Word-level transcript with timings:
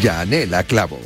Yanela 0.00 0.62
Clavo. 0.62 1.00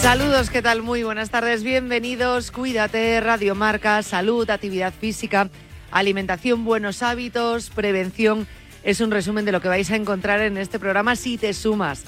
Saludos, 0.00 0.50
¿qué 0.50 0.62
tal? 0.62 0.82
Muy 0.82 1.04
buenas 1.04 1.30
tardes, 1.30 1.62
bienvenidos. 1.62 2.50
Cuídate, 2.50 3.20
Radio 3.20 3.54
Marca, 3.54 4.02
salud, 4.02 4.50
actividad 4.50 4.92
física 4.92 5.48
alimentación, 5.92 6.64
buenos 6.64 7.02
hábitos, 7.02 7.70
prevención. 7.70 8.48
Es 8.82 9.00
un 9.00 9.12
resumen 9.12 9.44
de 9.44 9.52
lo 9.52 9.60
que 9.60 9.68
vais 9.68 9.90
a 9.90 9.96
encontrar 9.96 10.40
en 10.40 10.56
este 10.56 10.78
programa 10.78 11.14
si 11.14 11.38
te 11.38 11.52
sumas 11.54 12.04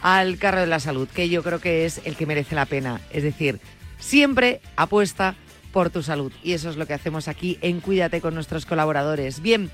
al 0.00 0.38
carro 0.38 0.60
de 0.60 0.66
la 0.66 0.80
salud, 0.80 1.08
que 1.08 1.28
yo 1.28 1.42
creo 1.42 1.60
que 1.60 1.84
es 1.84 2.00
el 2.04 2.16
que 2.16 2.26
merece 2.26 2.54
la 2.54 2.66
pena. 2.66 3.00
Es 3.10 3.22
decir, 3.22 3.58
siempre 3.98 4.60
apuesta 4.76 5.34
por 5.72 5.90
tu 5.90 6.02
salud. 6.02 6.32
Y 6.42 6.52
eso 6.52 6.70
es 6.70 6.76
lo 6.76 6.86
que 6.86 6.94
hacemos 6.94 7.28
aquí 7.28 7.58
en 7.60 7.80
Cuídate 7.80 8.20
con 8.20 8.34
nuestros 8.34 8.64
colaboradores. 8.64 9.40
Bien, 9.40 9.70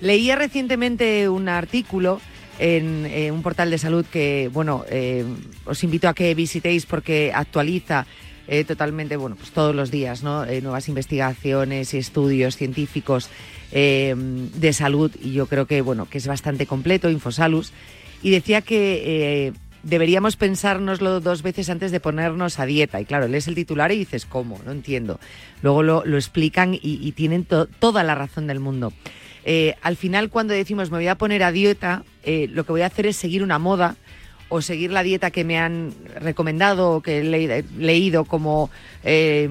leía 0.00 0.36
recientemente 0.36 1.28
un 1.28 1.48
artículo 1.48 2.20
en, 2.58 3.32
un 3.32 3.42
portal 3.42 3.70
de 3.70 3.78
salud 3.78 4.06
que, 4.06 4.48
bueno, 4.52 4.84
eh, 4.88 5.24
os 5.64 5.82
invito 5.84 6.08
a 6.08 6.14
que 6.14 6.34
visitéis 6.34 6.86
porque 6.86 7.32
actualiza 7.34 8.06
eh, 8.46 8.64
totalmente, 8.64 9.16
bueno, 9.16 9.36
pues 9.36 9.50
todos 9.52 9.74
los 9.74 9.90
días, 9.90 10.22
¿no? 10.22 10.44
Eh, 10.44 10.60
nuevas 10.60 10.88
investigaciones 10.88 11.94
y 11.94 11.98
estudios 11.98 12.56
científicos 12.56 13.30
eh, 13.72 14.14
de 14.16 14.72
salud 14.74 15.10
y 15.22 15.32
yo 15.32 15.46
creo 15.46 15.66
que, 15.66 15.80
bueno, 15.80 16.06
que 16.06 16.18
es 16.18 16.26
bastante 16.26 16.66
completo, 16.66 17.08
Infosalus, 17.08 17.72
y 18.22 18.30
decía 18.30 18.60
que 18.60 19.52
deberíamos 19.82 20.36
pensárnoslo 20.36 21.20
dos 21.20 21.42
veces 21.42 21.68
antes 21.68 21.90
de 21.90 22.00
ponernos 22.00 22.58
a 22.58 22.66
dieta. 22.66 23.00
Y 23.00 23.04
claro, 23.04 23.28
lees 23.28 23.48
el 23.48 23.54
titular 23.54 23.92
y 23.92 23.98
dices, 23.98 24.24
¿cómo? 24.24 24.58
No 24.64 24.72
entiendo. 24.72 25.20
Luego 25.60 25.82
lo, 25.82 26.16
explican 26.16 26.78
y, 26.80 27.12
tienen 27.12 27.44
toda 27.44 28.02
la 28.02 28.14
razón 28.14 28.46
del 28.46 28.60
mundo. 28.60 28.94
al 29.82 29.96
final, 29.96 30.30
cuando 30.30 30.54
decimos 30.54 30.90
me 30.90 30.98
voy 30.98 31.08
a 31.08 31.16
poner 31.16 31.42
a 31.42 31.52
dieta, 31.52 32.02
lo 32.24 32.64
que 32.64 32.72
voy 32.72 32.80
a 32.80 32.86
hacer 32.86 33.06
es 33.06 33.16
seguir 33.16 33.42
una 33.42 33.58
moda 33.58 33.96
o 34.48 34.62
seguir 34.62 34.92
la 34.92 35.02
dieta 35.02 35.30
que 35.30 35.44
me 35.44 35.58
han 35.58 35.92
recomendado 36.20 36.92
o 36.92 37.00
que 37.02 37.18
he 37.18 37.64
leído 37.78 38.24
como 38.24 38.70
eh, 39.02 39.48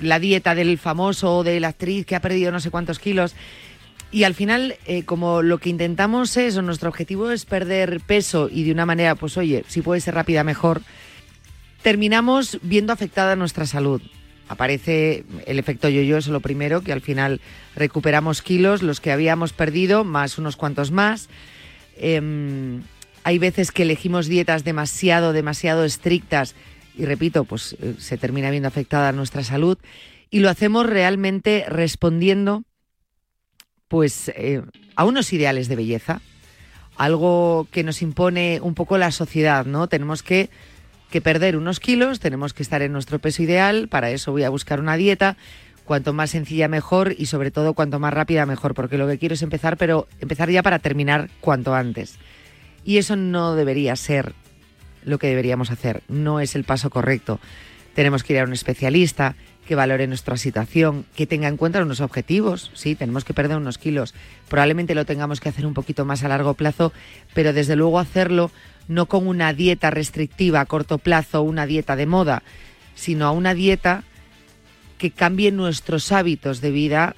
la 0.00 0.18
dieta 0.18 0.54
del 0.54 0.78
famoso 0.78 1.38
o 1.38 1.44
de 1.44 1.60
la 1.60 1.68
actriz 1.68 2.06
que 2.06 2.16
ha 2.16 2.20
perdido 2.20 2.52
no 2.52 2.60
sé 2.60 2.70
cuántos 2.70 2.98
kilos. 2.98 3.34
Y 4.12 4.24
al 4.24 4.34
final, 4.34 4.76
eh, 4.86 5.04
como 5.04 5.42
lo 5.42 5.58
que 5.58 5.68
intentamos 5.68 6.36
es, 6.36 6.56
o 6.56 6.62
nuestro 6.62 6.88
objetivo 6.88 7.30
es 7.30 7.44
perder 7.44 8.00
peso 8.00 8.48
y 8.50 8.62
de 8.64 8.72
una 8.72 8.86
manera, 8.86 9.14
pues 9.14 9.36
oye, 9.36 9.64
si 9.66 9.82
puede 9.82 10.00
ser 10.00 10.14
rápida, 10.14 10.44
mejor, 10.44 10.82
terminamos 11.82 12.58
viendo 12.62 12.92
afectada 12.92 13.36
nuestra 13.36 13.66
salud. 13.66 14.00
Aparece 14.48 15.24
el 15.46 15.58
efecto 15.58 15.88
yo-yo, 15.88 16.18
es 16.18 16.28
lo 16.28 16.40
primero, 16.40 16.82
que 16.82 16.92
al 16.92 17.00
final 17.00 17.40
recuperamos 17.74 18.42
kilos, 18.42 18.82
los 18.82 19.00
que 19.00 19.10
habíamos 19.10 19.52
perdido, 19.52 20.04
más 20.04 20.38
unos 20.38 20.56
cuantos 20.56 20.92
más. 20.92 21.28
Em, 21.96 22.82
hay 23.26 23.40
veces 23.40 23.72
que 23.72 23.82
elegimos 23.82 24.28
dietas 24.28 24.62
demasiado, 24.62 25.32
demasiado 25.32 25.84
estrictas 25.84 26.54
y 26.96 27.06
repito, 27.06 27.42
pues 27.42 27.76
eh, 27.82 27.94
se 27.98 28.16
termina 28.16 28.52
viendo 28.52 28.68
afectada 28.68 29.10
nuestra 29.10 29.42
salud 29.42 29.78
y 30.30 30.38
lo 30.38 30.48
hacemos 30.48 30.86
realmente 30.86 31.64
respondiendo 31.68 32.62
pues 33.88 34.28
eh, 34.36 34.62
a 34.94 35.04
unos 35.04 35.32
ideales 35.32 35.66
de 35.66 35.74
belleza, 35.74 36.20
algo 36.96 37.66
que 37.72 37.82
nos 37.82 38.00
impone 38.00 38.60
un 38.62 38.74
poco 38.74 38.96
la 38.96 39.10
sociedad, 39.10 39.66
¿no? 39.66 39.88
Tenemos 39.88 40.22
que, 40.22 40.48
que 41.10 41.20
perder 41.20 41.56
unos 41.56 41.80
kilos, 41.80 42.20
tenemos 42.20 42.54
que 42.54 42.62
estar 42.62 42.80
en 42.80 42.92
nuestro 42.92 43.18
peso 43.18 43.42
ideal, 43.42 43.88
para 43.88 44.12
eso 44.12 44.30
voy 44.30 44.44
a 44.44 44.50
buscar 44.50 44.78
una 44.78 44.96
dieta, 44.96 45.36
cuanto 45.84 46.12
más 46.12 46.30
sencilla 46.30 46.68
mejor 46.68 47.12
y 47.18 47.26
sobre 47.26 47.50
todo 47.50 47.74
cuanto 47.74 47.98
más 47.98 48.14
rápida 48.14 48.46
mejor, 48.46 48.74
porque 48.74 48.98
lo 48.98 49.08
que 49.08 49.18
quiero 49.18 49.34
es 49.34 49.42
empezar, 49.42 49.76
pero 49.76 50.06
empezar 50.20 50.48
ya 50.48 50.62
para 50.62 50.78
terminar 50.78 51.28
cuanto 51.40 51.74
antes. 51.74 52.20
Y 52.86 52.98
eso 52.98 53.16
no 53.16 53.56
debería 53.56 53.96
ser 53.96 54.32
lo 55.04 55.18
que 55.18 55.26
deberíamos 55.26 55.70
hacer, 55.70 56.02
no 56.08 56.40
es 56.40 56.54
el 56.54 56.64
paso 56.64 56.88
correcto. 56.88 57.40
Tenemos 57.94 58.22
que 58.22 58.34
ir 58.34 58.38
a 58.38 58.44
un 58.44 58.52
especialista 58.52 59.34
que 59.66 59.74
valore 59.74 60.06
nuestra 60.06 60.36
situación, 60.36 61.04
que 61.16 61.26
tenga 61.26 61.48
en 61.48 61.56
cuenta 61.56 61.82
unos 61.82 62.00
objetivos. 62.00 62.70
Sí, 62.74 62.94
tenemos 62.94 63.24
que 63.24 63.34
perder 63.34 63.56
unos 63.56 63.78
kilos. 63.78 64.14
Probablemente 64.48 64.94
lo 64.94 65.04
tengamos 65.04 65.40
que 65.40 65.48
hacer 65.48 65.66
un 65.66 65.74
poquito 65.74 66.04
más 66.04 66.22
a 66.22 66.28
largo 66.28 66.54
plazo, 66.54 66.92
pero 67.34 67.52
desde 67.52 67.74
luego 67.74 67.98
hacerlo 67.98 68.52
no 68.86 69.06
con 69.06 69.26
una 69.26 69.52
dieta 69.52 69.90
restrictiva 69.90 70.60
a 70.60 70.66
corto 70.66 70.98
plazo, 70.98 71.42
una 71.42 71.66
dieta 71.66 71.96
de 71.96 72.06
moda, 72.06 72.44
sino 72.94 73.26
a 73.26 73.32
una 73.32 73.54
dieta 73.54 74.04
que 74.98 75.10
cambie 75.10 75.50
nuestros 75.50 76.12
hábitos 76.12 76.60
de 76.60 76.70
vida 76.70 77.16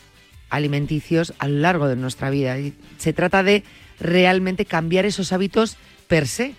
alimenticios 0.48 1.34
a 1.38 1.48
lo 1.48 1.58
largo 1.58 1.88
de 1.88 1.96
nuestra 1.96 2.30
vida. 2.30 2.56
Se 2.96 3.12
trata 3.12 3.42
de 3.42 3.64
realmente 4.00 4.64
cambiar 4.64 5.04
esos 5.06 5.32
hábitos 5.32 5.76
per 6.06 6.26
se, 6.26 6.54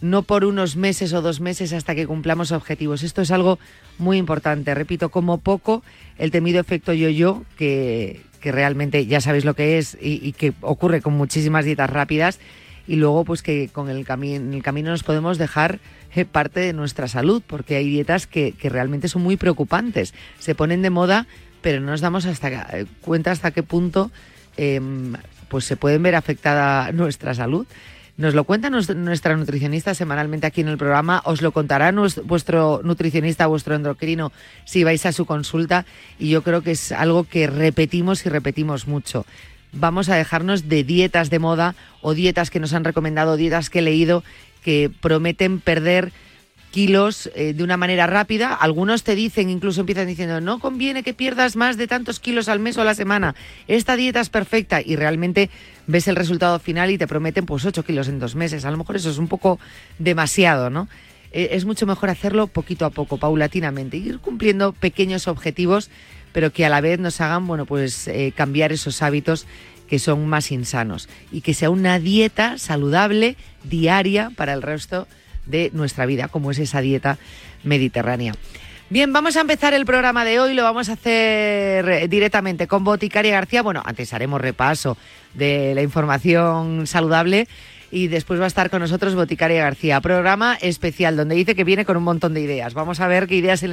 no 0.00 0.22
por 0.22 0.44
unos 0.44 0.76
meses 0.76 1.12
o 1.12 1.22
dos 1.22 1.40
meses 1.40 1.72
hasta 1.72 1.94
que 1.94 2.06
cumplamos 2.06 2.50
objetivos. 2.52 3.02
Esto 3.02 3.22
es 3.22 3.30
algo 3.30 3.58
muy 3.98 4.18
importante. 4.18 4.74
Repito, 4.74 5.10
como 5.10 5.38
poco, 5.38 5.82
el 6.18 6.30
temido 6.30 6.60
efecto 6.60 6.92
yo-yo, 6.92 7.44
que, 7.56 8.20
que, 8.40 8.52
realmente 8.52 9.06
ya 9.06 9.20
sabéis 9.20 9.44
lo 9.44 9.54
que 9.54 9.78
es 9.78 9.96
y, 10.00 10.32
que 10.32 10.52
ocurre 10.60 11.00
con 11.00 11.14
muchísimas 11.14 11.64
dietas 11.64 11.88
rápidas, 11.88 12.40
y 12.88 12.96
luego 12.96 13.24
pues 13.24 13.42
que 13.42 13.68
con 13.68 13.88
el, 13.88 13.98
el 13.98 14.62
camino 14.62 14.90
nos 14.90 15.04
podemos 15.04 15.38
dejar 15.38 15.78
eh, 16.16 16.24
parte 16.24 16.58
de 16.58 16.72
nuestra 16.72 17.06
salud, 17.06 17.40
porque 17.46 17.76
hay 17.76 17.88
dietas 17.88 18.26
que, 18.26 18.52
que, 18.52 18.68
realmente 18.68 19.06
son 19.06 19.22
muy 19.22 19.36
preocupantes. 19.36 20.14
Se 20.40 20.56
ponen 20.56 20.82
de 20.82 20.90
moda, 20.90 21.28
pero 21.60 21.80
no 21.80 21.92
nos 21.92 22.00
damos 22.00 22.26
hasta 22.26 22.48
eh, 22.48 22.86
cuenta 23.02 23.30
hasta 23.30 23.52
qué 23.52 23.62
punto 23.62 24.10
em, 24.56 25.14
pues 25.48 25.64
se 25.64 25.76
pueden 25.76 26.02
ver 26.02 26.14
afectada 26.14 26.92
nuestra 26.92 27.34
salud. 27.34 27.66
Nos 28.16 28.34
lo 28.34 28.44
cuenta 28.44 28.68
nuestra 28.68 29.36
nutricionista 29.36 29.94
semanalmente 29.94 30.46
aquí 30.46 30.60
en 30.60 30.68
el 30.68 30.76
programa, 30.76 31.22
os 31.24 31.40
lo 31.40 31.52
contará 31.52 31.92
vuestro 32.24 32.82
nutricionista, 32.84 33.46
vuestro 33.46 33.74
endocrino, 33.74 34.32
si 34.66 34.84
vais 34.84 35.06
a 35.06 35.12
su 35.12 35.24
consulta 35.24 35.86
y 36.18 36.28
yo 36.28 36.42
creo 36.42 36.60
que 36.60 36.72
es 36.72 36.92
algo 36.92 37.24
que 37.24 37.46
repetimos 37.46 38.26
y 38.26 38.28
repetimos 38.28 38.86
mucho. 38.86 39.24
Vamos 39.72 40.10
a 40.10 40.16
dejarnos 40.16 40.68
de 40.68 40.84
dietas 40.84 41.30
de 41.30 41.38
moda 41.38 41.74
o 42.02 42.12
dietas 42.12 42.50
que 42.50 42.60
nos 42.60 42.74
han 42.74 42.84
recomendado, 42.84 43.36
dietas 43.38 43.70
que 43.70 43.78
he 43.78 43.82
leído 43.82 44.22
que 44.62 44.90
prometen 45.00 45.60
perder 45.60 46.12
kilos 46.72 47.30
eh, 47.36 47.52
de 47.52 47.62
una 47.62 47.76
manera 47.76 48.08
rápida. 48.08 48.52
Algunos 48.52 49.04
te 49.04 49.14
dicen, 49.14 49.48
incluso 49.48 49.80
empiezan 49.80 50.08
diciendo, 50.08 50.40
no 50.40 50.58
conviene 50.58 51.04
que 51.04 51.14
pierdas 51.14 51.54
más 51.54 51.76
de 51.76 51.86
tantos 51.86 52.18
kilos 52.18 52.48
al 52.48 52.58
mes 52.58 52.76
o 52.78 52.80
a 52.80 52.84
la 52.84 52.94
semana. 52.94 53.36
Esta 53.68 53.94
dieta 53.94 54.20
es 54.20 54.30
perfecta 54.30 54.80
y 54.84 54.96
realmente 54.96 55.50
ves 55.86 56.08
el 56.08 56.16
resultado 56.16 56.58
final 56.58 56.90
y 56.90 56.98
te 56.98 57.06
prometen 57.06 57.46
pues 57.46 57.64
8 57.64 57.84
kilos 57.84 58.08
en 58.08 58.18
dos 58.18 58.34
meses. 58.34 58.64
A 58.64 58.70
lo 58.72 58.78
mejor 58.78 58.96
eso 58.96 59.10
es 59.10 59.18
un 59.18 59.28
poco 59.28 59.60
demasiado, 60.00 60.70
¿no? 60.70 60.88
Eh, 61.30 61.50
es 61.52 61.64
mucho 61.64 61.86
mejor 61.86 62.10
hacerlo 62.10 62.46
poquito 62.46 62.86
a 62.86 62.90
poco, 62.90 63.18
paulatinamente, 63.18 63.96
ir 63.98 64.18
cumpliendo 64.18 64.72
pequeños 64.72 65.28
objetivos, 65.28 65.90
pero 66.32 66.52
que 66.52 66.64
a 66.64 66.68
la 66.68 66.80
vez 66.80 66.98
nos 66.98 67.20
hagan, 67.20 67.46
bueno, 67.46 67.66
pues 67.66 68.08
eh, 68.08 68.32
cambiar 68.34 68.72
esos 68.72 69.02
hábitos 69.02 69.46
que 69.88 69.98
son 69.98 70.26
más 70.26 70.50
insanos 70.50 71.08
y 71.30 71.42
que 71.42 71.52
sea 71.52 71.68
una 71.68 71.98
dieta 71.98 72.56
saludable 72.56 73.36
diaria 73.62 74.30
para 74.34 74.54
el 74.54 74.62
resto 74.62 75.02
de 75.02 75.21
nuestra 75.72 76.06
vida, 76.06 76.28
como 76.28 76.50
es 76.50 76.58
esa 76.58 76.80
dieta 76.80 77.18
mediterránea. 77.64 78.34
Bien, 78.92 79.10
vamos 79.12 79.36
a 79.36 79.40
empezar 79.40 79.72
el 79.72 79.86
programa 79.86 80.22
de 80.24 80.38
hoy, 80.38 80.52
lo 80.52 80.64
vamos 80.64 80.90
a 80.90 80.92
hacer 80.92 82.10
directamente 82.10 82.66
con 82.66 82.84
Boticaria 82.84 83.32
García. 83.32 83.62
Bueno, 83.62 83.82
antes 83.86 84.12
haremos 84.12 84.38
repaso 84.38 84.98
de 85.32 85.74
la 85.74 85.80
información 85.80 86.86
saludable 86.86 87.48
y 87.90 88.08
después 88.08 88.40
va 88.40 88.44
a 88.44 88.48
estar 88.48 88.70
con 88.70 88.80
nosotros 88.80 89.14
Boticaria 89.14 89.62
García. 89.62 90.00
Programa 90.00 90.58
especial 90.60 91.16
donde 91.16 91.34
dice 91.34 91.54
que 91.54 91.64
viene 91.64 91.84
con 91.84 91.96
un 91.96 92.02
montón 92.02 92.34
de 92.34 92.40
ideas. 92.40 92.74
Vamos 92.74 93.00
a 93.00 93.06
ver 93.06 93.26
qué 93.26 93.36
ideas 93.36 93.60
se 93.60 93.68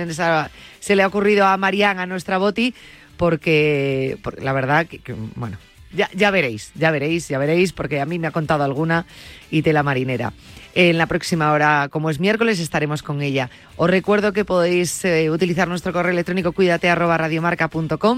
le, 0.95 1.03
ha 1.03 1.07
ocurrido 1.07 1.45
a 1.45 1.57
Marian, 1.57 1.99
a 1.99 2.05
nuestra 2.05 2.37
Boti, 2.37 2.73
porque, 3.17 4.17
la 4.41 4.53
verdad 4.53 4.87
que, 4.87 5.01
bueno, 5.35 5.57
ya, 5.93 6.09
ya, 6.13 6.31
veréis, 6.31 6.71
ya 6.75 6.91
veréis, 6.91 7.27
ya 7.29 7.39
veréis, 7.39 7.73
porque 7.73 7.99
a 7.99 8.05
mí 8.05 8.19
me 8.19 8.27
ha 8.27 8.31
contado 8.31 8.63
alguna 8.63 9.05
y 9.51 9.61
tela 9.63 9.83
marinera. 9.83 10.33
En 10.81 10.97
la 10.97 11.07
próxima 11.07 11.51
hora, 11.51 11.89
como 11.91 12.09
es 12.09 12.21
miércoles, 12.21 12.57
estaremos 12.61 13.03
con 13.03 13.21
ella. 13.21 13.49
Os 13.75 13.89
recuerdo 13.89 14.31
que 14.31 14.45
podéis 14.45 15.03
eh, 15.03 15.29
utilizar 15.29 15.67
nuestro 15.67 15.91
correo 15.91 16.13
electrónico 16.13 16.53
cuídate 16.53 16.89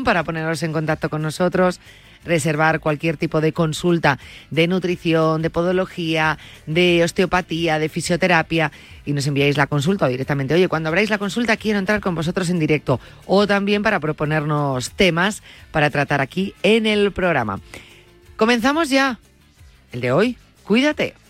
para 0.06 0.24
poneros 0.24 0.62
en 0.62 0.72
contacto 0.72 1.10
con 1.10 1.24
nosotros 1.24 1.80
reservar 2.24 2.80
cualquier 2.80 3.18
tipo 3.18 3.42
de 3.42 3.52
consulta 3.52 4.20
de 4.52 4.68
nutrición, 4.68 5.42
de 5.42 5.50
podología, 5.50 6.38
de 6.68 7.04
osteopatía, 7.04 7.80
de 7.80 7.90
fisioterapia 7.90 8.72
y 9.08 9.14
nos 9.14 9.26
enviáis 9.26 9.58
la 9.58 9.66
consulta 9.66 10.08
directamente, 10.08 10.54
oye, 10.54 10.68
cuando 10.68 10.90
abráis 10.90 11.10
la 11.10 11.18
consulta 11.18 11.58
quiero 11.58 11.80
entrar 11.80 12.00
con 12.00 12.14
vosotros 12.14 12.48
en 12.52 12.60
directo 12.60 13.00
o 13.26 13.48
también 13.48 13.82
para 13.82 14.00
proponernos 14.00 14.92
temas 14.92 15.42
para 15.72 15.90
tratar 15.90 16.22
aquí 16.22 16.54
en 16.62 16.86
el 16.86 17.12
programa. 17.12 17.60
Comenzamos 18.38 18.92
ya. 18.92 19.18
El 19.92 20.02
de 20.02 20.12
hoy, 20.12 20.38
cuídate. 20.64 21.21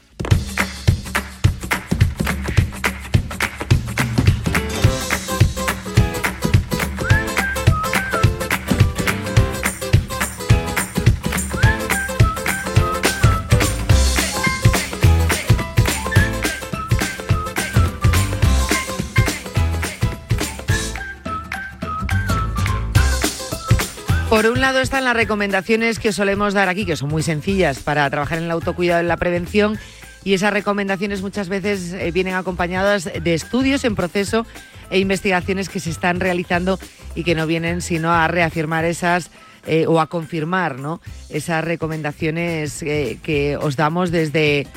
Un 24.61 24.67
lado 24.67 24.81
están 24.81 25.05
las 25.05 25.15
recomendaciones 25.15 25.97
que 25.97 26.11
solemos 26.11 26.53
dar 26.53 26.69
aquí, 26.69 26.85
que 26.85 26.95
son 26.95 27.09
muy 27.09 27.23
sencillas 27.23 27.79
para 27.79 28.07
trabajar 28.11 28.37
en 28.37 28.43
el 28.43 28.51
autocuidado 28.51 29.01
y 29.01 29.07
la 29.07 29.17
prevención. 29.17 29.79
Y 30.23 30.35
esas 30.35 30.53
recomendaciones 30.53 31.23
muchas 31.23 31.49
veces 31.49 31.93
eh, 31.93 32.11
vienen 32.11 32.35
acompañadas 32.35 33.09
de 33.11 33.33
estudios 33.33 33.83
en 33.85 33.95
proceso 33.95 34.45
e 34.91 34.99
investigaciones 34.99 35.67
que 35.67 35.79
se 35.79 35.89
están 35.89 36.19
realizando 36.19 36.77
y 37.15 37.23
que 37.23 37.33
no 37.33 37.47
vienen 37.47 37.81
sino 37.81 38.11
a 38.11 38.27
reafirmar 38.27 38.85
esas 38.85 39.31
eh, 39.65 39.87
o 39.87 39.99
a 39.99 40.05
confirmar 40.05 40.77
¿no? 40.77 41.01
esas 41.29 41.63
recomendaciones 41.63 42.83
eh, 42.83 43.17
que 43.23 43.57
os 43.57 43.75
damos 43.75 44.11
desde 44.11 44.67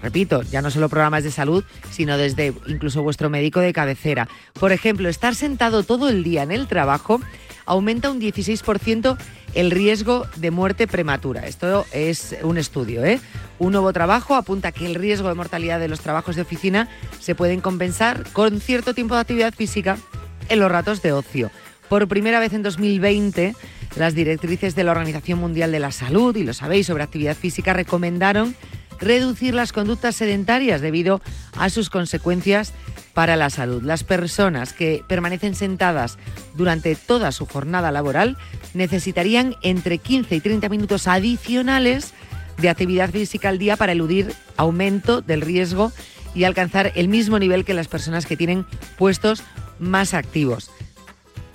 repito, 0.00 0.40
ya 0.42 0.62
no 0.62 0.70
solo 0.70 0.88
programas 0.88 1.22
de 1.22 1.30
salud, 1.30 1.64
sino 1.90 2.16
desde 2.16 2.54
incluso 2.66 3.02
vuestro 3.02 3.28
médico 3.28 3.60
de 3.60 3.74
cabecera. 3.74 4.26
Por 4.58 4.72
ejemplo, 4.72 5.10
estar 5.10 5.34
sentado 5.34 5.82
todo 5.82 6.08
el 6.08 6.24
día 6.24 6.44
en 6.44 6.50
el 6.50 6.66
trabajo 6.66 7.20
aumenta 7.66 8.10
un 8.10 8.20
16% 8.20 9.16
el 9.54 9.70
riesgo 9.70 10.26
de 10.36 10.50
muerte 10.50 10.86
prematura. 10.86 11.46
Esto 11.46 11.86
es 11.92 12.36
un 12.42 12.58
estudio. 12.58 13.04
¿eh? 13.04 13.20
Un 13.58 13.72
nuevo 13.72 13.92
trabajo 13.92 14.34
apunta 14.34 14.72
que 14.72 14.86
el 14.86 14.94
riesgo 14.94 15.28
de 15.28 15.34
mortalidad 15.34 15.80
de 15.80 15.88
los 15.88 16.00
trabajos 16.00 16.36
de 16.36 16.42
oficina 16.42 16.88
se 17.20 17.34
pueden 17.34 17.60
compensar 17.60 18.24
con 18.32 18.60
cierto 18.60 18.94
tiempo 18.94 19.14
de 19.14 19.20
actividad 19.20 19.54
física 19.54 19.96
en 20.48 20.60
los 20.60 20.70
ratos 20.70 21.02
de 21.02 21.12
ocio. 21.12 21.50
Por 21.88 22.08
primera 22.08 22.40
vez 22.40 22.52
en 22.52 22.62
2020, 22.62 23.54
las 23.96 24.14
directrices 24.14 24.74
de 24.74 24.84
la 24.84 24.92
Organización 24.92 25.38
Mundial 25.38 25.70
de 25.70 25.78
la 25.78 25.92
Salud, 25.92 26.34
y 26.36 26.42
lo 26.42 26.52
sabéis, 26.52 26.86
sobre 26.86 27.04
actividad 27.04 27.36
física, 27.36 27.72
recomendaron 27.72 28.56
reducir 29.00 29.54
las 29.54 29.72
conductas 29.72 30.16
sedentarias 30.16 30.80
debido 30.80 31.20
a 31.56 31.70
sus 31.70 31.90
consecuencias 31.90 32.72
para 33.14 33.36
la 33.36 33.50
salud. 33.50 33.82
Las 33.82 34.04
personas 34.04 34.72
que 34.72 35.04
permanecen 35.06 35.54
sentadas 35.54 36.18
durante 36.54 36.96
toda 36.96 37.32
su 37.32 37.46
jornada 37.46 37.92
laboral 37.92 38.36
necesitarían 38.74 39.56
entre 39.62 39.98
15 39.98 40.34
y 40.36 40.40
30 40.40 40.68
minutos 40.68 41.06
adicionales 41.06 42.12
de 42.58 42.68
actividad 42.68 43.10
física 43.10 43.48
al 43.48 43.58
día 43.58 43.76
para 43.76 43.92
eludir 43.92 44.32
aumento 44.56 45.20
del 45.20 45.40
riesgo 45.40 45.92
y 46.34 46.44
alcanzar 46.44 46.92
el 46.96 47.08
mismo 47.08 47.38
nivel 47.38 47.64
que 47.64 47.74
las 47.74 47.88
personas 47.88 48.26
que 48.26 48.36
tienen 48.36 48.66
puestos 48.98 49.42
más 49.78 50.14
activos. 50.14 50.70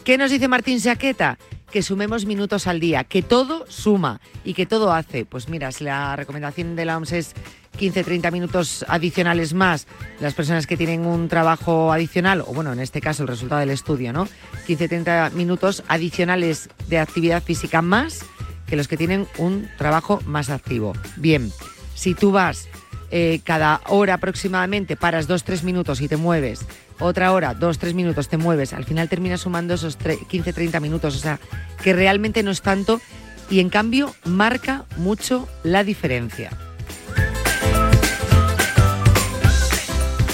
¿Qué 0.03 0.17
nos 0.17 0.31
dice 0.31 0.47
Martín 0.47 0.79
Saqueta? 0.79 1.37
Que 1.71 1.83
sumemos 1.83 2.25
minutos 2.25 2.65
al 2.65 2.79
día, 2.79 3.03
que 3.03 3.21
todo 3.21 3.65
suma 3.69 4.21
y 4.43 4.53
que 4.55 4.65
todo 4.65 4.91
hace. 4.91 5.25
Pues 5.25 5.49
mira, 5.49 5.69
la 5.79 6.15
recomendación 6.15 6.75
de 6.75 6.85
la 6.85 6.97
OMS 6.97 7.11
es 7.11 7.35
15-30 7.79 8.31
minutos 8.31 8.85
adicionales 8.87 9.53
más 9.53 9.87
las 10.19 10.33
personas 10.33 10.67
que 10.67 10.77
tienen 10.77 11.05
un 11.05 11.29
trabajo 11.29 11.93
adicional, 11.93 12.41
o 12.41 12.53
bueno, 12.53 12.73
en 12.73 12.79
este 12.79 13.01
caso 13.01 13.23
el 13.23 13.29
resultado 13.29 13.59
del 13.61 13.69
estudio, 13.69 14.11
¿no? 14.11 14.27
15-30 14.67 15.31
minutos 15.33 15.83
adicionales 15.87 16.69
de 16.87 16.99
actividad 16.99 17.43
física 17.43 17.81
más 17.81 18.25
que 18.65 18.75
los 18.75 18.87
que 18.87 18.97
tienen 18.97 19.27
un 19.37 19.69
trabajo 19.77 20.21
más 20.25 20.49
activo. 20.49 20.93
Bien, 21.17 21.51
si 21.95 22.13
tú 22.15 22.31
vas 22.31 22.67
eh, 23.11 23.41
cada 23.43 23.81
hora 23.87 24.15
aproximadamente, 24.15 24.95
paras 24.95 25.27
2-3 25.27 25.63
minutos 25.63 26.01
y 26.01 26.07
te 26.07 26.17
mueves, 26.17 26.65
otra 26.99 27.31
hora, 27.31 27.55
2-3 27.55 27.93
minutos 27.93 28.29
te 28.29 28.37
mueves, 28.37 28.73
al 28.73 28.85
final 28.85 29.09
terminas 29.09 29.41
sumando 29.41 29.73
esos 29.73 29.97
15-30 29.97 30.79
minutos, 30.81 31.15
o 31.15 31.19
sea, 31.19 31.39
que 31.81 31.93
realmente 31.93 32.43
no 32.43 32.51
es 32.51 32.61
tanto 32.61 33.01
y 33.49 33.59
en 33.59 33.69
cambio 33.69 34.13
marca 34.25 34.85
mucho 34.97 35.47
la 35.63 35.83
diferencia. 35.83 36.51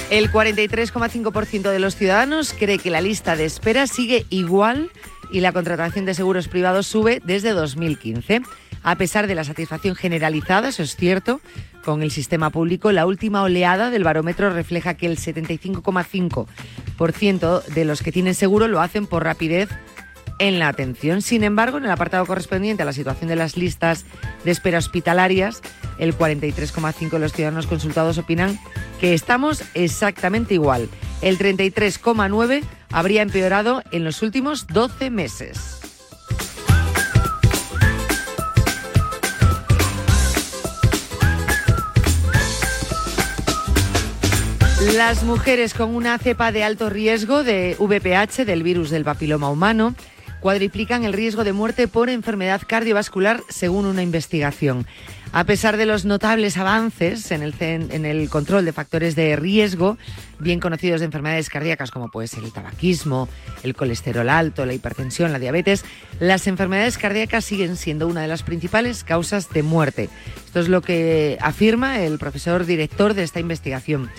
El 0.09 0.31
43,5% 0.31 1.71
de 1.71 1.79
los 1.79 1.95
ciudadanos 1.95 2.53
cree 2.57 2.77
que 2.77 2.91
la 2.91 3.01
lista 3.01 3.35
de 3.35 3.45
espera 3.45 3.87
sigue 3.87 4.25
igual 4.29 4.91
y 5.31 5.39
la 5.39 5.51
contratación 5.51 6.05
de 6.05 6.13
seguros 6.13 6.47
privados 6.47 6.87
sube 6.87 7.21
desde 7.25 7.51
2015. 7.51 8.41
A 8.85 8.95
pesar 8.95 9.25
de 9.25 9.33
la 9.33 9.43
satisfacción 9.43 9.95
generalizada, 9.95 10.69
eso 10.69 10.83
es 10.83 10.95
cierto, 10.95 11.41
con 11.83 12.03
el 12.03 12.11
sistema 12.11 12.51
público, 12.51 12.91
la 12.91 13.07
última 13.07 13.41
oleada 13.41 13.89
del 13.89 14.03
barómetro 14.03 14.51
refleja 14.51 14.93
que 14.93 15.07
el 15.07 15.17
75,5% 15.17 17.65
de 17.65 17.83
los 17.83 18.03
que 18.03 18.11
tienen 18.11 18.35
seguro 18.35 18.67
lo 18.67 18.81
hacen 18.81 19.07
por 19.07 19.23
rapidez 19.23 19.69
en 20.37 20.59
la 20.59 20.67
atención. 20.67 21.23
Sin 21.23 21.43
embargo, 21.43 21.79
en 21.79 21.85
el 21.85 21.89
apartado 21.89 22.27
correspondiente 22.27 22.83
a 22.83 22.85
la 22.85 22.93
situación 22.93 23.27
de 23.27 23.35
las 23.35 23.57
listas 23.57 24.05
de 24.43 24.51
espera 24.51 24.77
hospitalarias, 24.77 25.63
el 25.97 26.15
43,5% 26.15 27.09
de 27.09 27.19
los 27.19 27.33
ciudadanos 27.33 27.65
consultados 27.65 28.19
opinan 28.19 28.59
que 29.01 29.15
estamos 29.15 29.63
exactamente 29.73 30.53
igual. 30.53 30.89
El 31.23 31.39
33,9% 31.39 32.63
habría 32.91 33.23
empeorado 33.23 33.81
en 33.91 34.03
los 34.03 34.21
últimos 34.21 34.67
12 34.67 35.09
meses. 35.09 35.84
Las 44.93 45.23
mujeres 45.23 45.73
con 45.73 45.95
una 45.95 46.17
cepa 46.19 46.51
de 46.51 46.63
alto 46.63 46.89
riesgo 46.89 47.43
de 47.43 47.75
VPH, 47.79 48.45
del 48.45 48.61
virus 48.61 48.91
del 48.91 49.03
papiloma 49.03 49.49
humano, 49.49 49.95
cuadriplican 50.39 51.03
el 51.03 51.13
riesgo 51.13 51.43
de 51.43 51.53
muerte 51.53 51.87
por 51.87 52.07
enfermedad 52.07 52.61
cardiovascular 52.67 53.41
según 53.49 53.87
una 53.87 54.03
investigación. 54.03 54.85
A 55.31 55.43
pesar 55.43 55.75
de 55.75 55.87
los 55.87 56.05
notables 56.05 56.55
avances 56.57 57.31
en 57.31 57.41
el, 57.41 57.55
en 57.59 58.05
el, 58.05 58.29
control 58.29 58.63
de 58.63 58.71
factores 58.71 59.15
de 59.15 59.35
riesgo, 59.35 59.97
bien 60.39 60.59
conocidos 60.59 61.01
de 61.01 61.07
enfermedades 61.07 61.49
cardíacas 61.49 61.89
como 61.89 62.09
puede 62.09 62.27
ser 62.27 62.43
el 62.43 62.53
tabaquismo, 62.53 63.27
el 63.63 63.75
colesterol 63.75 64.29
alto, 64.29 64.65
la 64.65 64.73
hipertensión, 64.73 65.33
la 65.33 65.39
diabetes, 65.39 65.83
las 66.19 66.47
enfermedades 66.47 66.97
cardíacas 66.97 67.43
siguen 67.43 67.75
siendo 67.75 68.07
una 68.07 68.21
de 68.21 68.27
las 68.27 68.43
principales 68.43 69.03
causas 69.03 69.49
de 69.49 69.63
muerte. 69.63 70.09
Esto 70.45 70.59
es 70.59 70.69
lo 70.69 70.81
que 70.81 71.37
afirma 71.41 71.99
el 72.01 72.19
profesor 72.19 72.65
director 72.65 73.13
de 73.13 73.23
esta 73.23 73.39
investigación. 73.39 74.09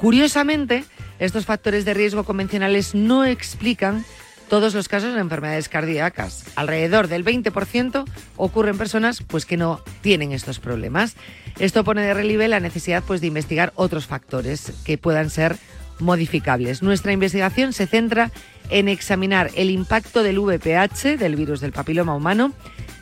Curiosamente, 0.00 0.84
estos 1.18 1.44
factores 1.44 1.84
de 1.84 1.92
riesgo 1.92 2.24
convencionales 2.24 2.94
no 2.94 3.26
explican 3.26 4.02
todos 4.48 4.74
los 4.74 4.88
casos 4.88 5.12
de 5.12 5.20
enfermedades 5.20 5.68
cardíacas. 5.68 6.46
Alrededor 6.56 7.06
del 7.06 7.22
20% 7.22 8.04
ocurren 8.36 8.78
personas 8.78 9.22
pues, 9.22 9.44
que 9.44 9.58
no 9.58 9.82
tienen 10.00 10.32
estos 10.32 10.58
problemas. 10.58 11.16
Esto 11.58 11.84
pone 11.84 12.00
de 12.00 12.14
relieve 12.14 12.48
la 12.48 12.60
necesidad 12.60 13.04
pues, 13.06 13.20
de 13.20 13.26
investigar 13.26 13.72
otros 13.76 14.06
factores 14.06 14.72
que 14.84 14.96
puedan 14.96 15.28
ser 15.28 15.56
modificables. 15.98 16.82
Nuestra 16.82 17.12
investigación 17.12 17.74
se 17.74 17.86
centra 17.86 18.30
en 18.70 18.88
examinar 18.88 19.50
el 19.54 19.70
impacto 19.70 20.22
del 20.22 20.38
VPH, 20.38 21.18
del 21.18 21.36
virus 21.36 21.60
del 21.60 21.72
papiloma 21.72 22.14
humano, 22.14 22.54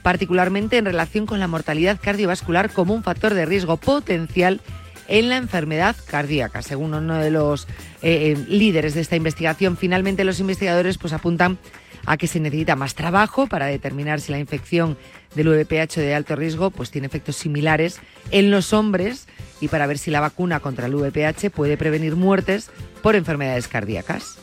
particularmente 0.02 0.78
en 0.78 0.86
relación 0.86 1.26
con 1.26 1.38
la 1.38 1.46
mortalidad 1.46 2.00
cardiovascular 2.02 2.70
como 2.70 2.92
un 2.92 3.04
factor 3.04 3.34
de 3.34 3.46
riesgo 3.46 3.76
potencial 3.76 4.60
en 5.08 5.28
la 5.28 5.36
enfermedad 5.36 5.96
cardíaca, 6.06 6.62
según 6.62 6.94
uno 6.94 7.16
de 7.16 7.30
los 7.30 7.64
eh, 8.02 8.36
eh, 8.36 8.44
líderes 8.48 8.94
de 8.94 9.00
esta 9.00 9.16
investigación. 9.16 9.76
Finalmente, 9.76 10.24
los 10.24 10.38
investigadores 10.38 10.98
pues, 10.98 11.12
apuntan 11.12 11.58
a 12.06 12.16
que 12.16 12.26
se 12.26 12.40
necesita 12.40 12.76
más 12.76 12.94
trabajo 12.94 13.46
para 13.48 13.66
determinar 13.66 14.20
si 14.20 14.32
la 14.32 14.38
infección 14.38 14.96
del 15.34 15.48
VPH 15.48 15.96
de 15.96 16.14
alto 16.14 16.36
riesgo 16.36 16.70
pues, 16.70 16.90
tiene 16.90 17.06
efectos 17.06 17.36
similares 17.36 18.00
en 18.30 18.50
los 18.50 18.72
hombres 18.72 19.26
y 19.60 19.68
para 19.68 19.86
ver 19.86 19.98
si 19.98 20.10
la 20.10 20.20
vacuna 20.20 20.60
contra 20.60 20.86
el 20.86 20.94
VPH 20.94 21.50
puede 21.50 21.76
prevenir 21.76 22.16
muertes 22.16 22.70
por 23.02 23.16
enfermedades 23.16 23.68
cardíacas. 23.68 24.38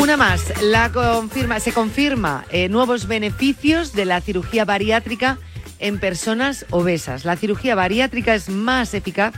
Una 0.00 0.16
más, 0.16 0.62
la 0.62 0.92
confirma, 0.92 1.58
se 1.58 1.72
confirma 1.72 2.44
eh, 2.50 2.68
nuevos 2.68 3.08
beneficios 3.08 3.92
de 3.92 4.04
la 4.04 4.20
cirugía 4.20 4.64
bariátrica 4.64 5.38
en 5.78 5.98
personas 5.98 6.66
obesas. 6.70 7.24
La 7.24 7.36
cirugía 7.36 7.74
bariátrica 7.74 8.34
es 8.34 8.48
más 8.48 8.94
eficaz 8.94 9.34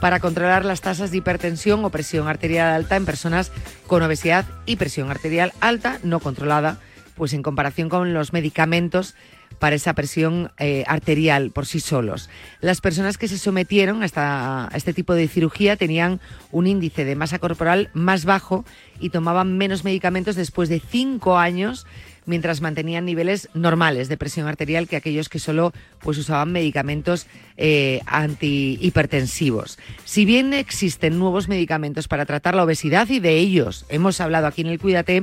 para 0.00 0.20
controlar 0.20 0.64
las 0.64 0.80
tasas 0.80 1.10
de 1.10 1.18
hipertensión 1.18 1.84
o 1.84 1.90
presión 1.90 2.28
arterial 2.28 2.74
alta 2.74 2.96
en 2.96 3.06
personas 3.06 3.50
con 3.86 4.02
obesidad 4.02 4.44
y 4.66 4.76
presión 4.76 5.10
arterial 5.10 5.52
alta 5.60 5.98
no 6.02 6.20
controlada, 6.20 6.78
pues 7.14 7.32
en 7.32 7.42
comparación 7.42 7.88
con 7.88 8.12
los 8.12 8.32
medicamentos 8.32 9.14
para 9.58 9.76
esa 9.76 9.94
presión 9.94 10.52
eh, 10.58 10.84
arterial 10.86 11.50
por 11.50 11.64
sí 11.64 11.80
solos. 11.80 12.28
Las 12.60 12.82
personas 12.82 13.16
que 13.16 13.28
se 13.28 13.38
sometieron 13.38 14.02
a, 14.02 14.68
a 14.70 14.76
este 14.76 14.92
tipo 14.92 15.14
de 15.14 15.28
cirugía 15.28 15.76
tenían 15.76 16.20
un 16.52 16.66
índice 16.66 17.06
de 17.06 17.16
masa 17.16 17.38
corporal 17.38 17.88
más 17.94 18.26
bajo 18.26 18.66
y 19.00 19.10
tomaban 19.10 19.56
menos 19.56 19.82
medicamentos 19.82 20.36
después 20.36 20.68
de 20.68 20.80
cinco 20.80 21.38
años 21.38 21.86
mientras 22.26 22.60
mantenían 22.60 23.04
niveles 23.04 23.48
normales 23.54 24.08
de 24.08 24.16
presión 24.16 24.46
arterial 24.46 24.88
que 24.88 24.96
aquellos 24.96 25.28
que 25.28 25.38
solo 25.38 25.72
pues, 26.00 26.18
usaban 26.18 26.52
medicamentos 26.52 27.26
eh, 27.56 28.00
antihipertensivos. 28.06 29.78
Si 30.04 30.24
bien 30.24 30.52
existen 30.52 31.18
nuevos 31.18 31.48
medicamentos 31.48 32.08
para 32.08 32.26
tratar 32.26 32.54
la 32.54 32.64
obesidad 32.64 33.08
y 33.08 33.20
de 33.20 33.36
ellos 33.38 33.86
hemos 33.88 34.20
hablado 34.20 34.46
aquí 34.46 34.60
en 34.60 34.68
el 34.68 34.78
Cuídate, 34.78 35.22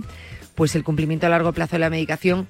pues 0.55 0.75
el 0.75 0.83
cumplimiento 0.83 1.27
a 1.27 1.29
largo 1.29 1.53
plazo 1.53 1.75
de 1.75 1.79
la 1.79 1.89
medicación 1.89 2.47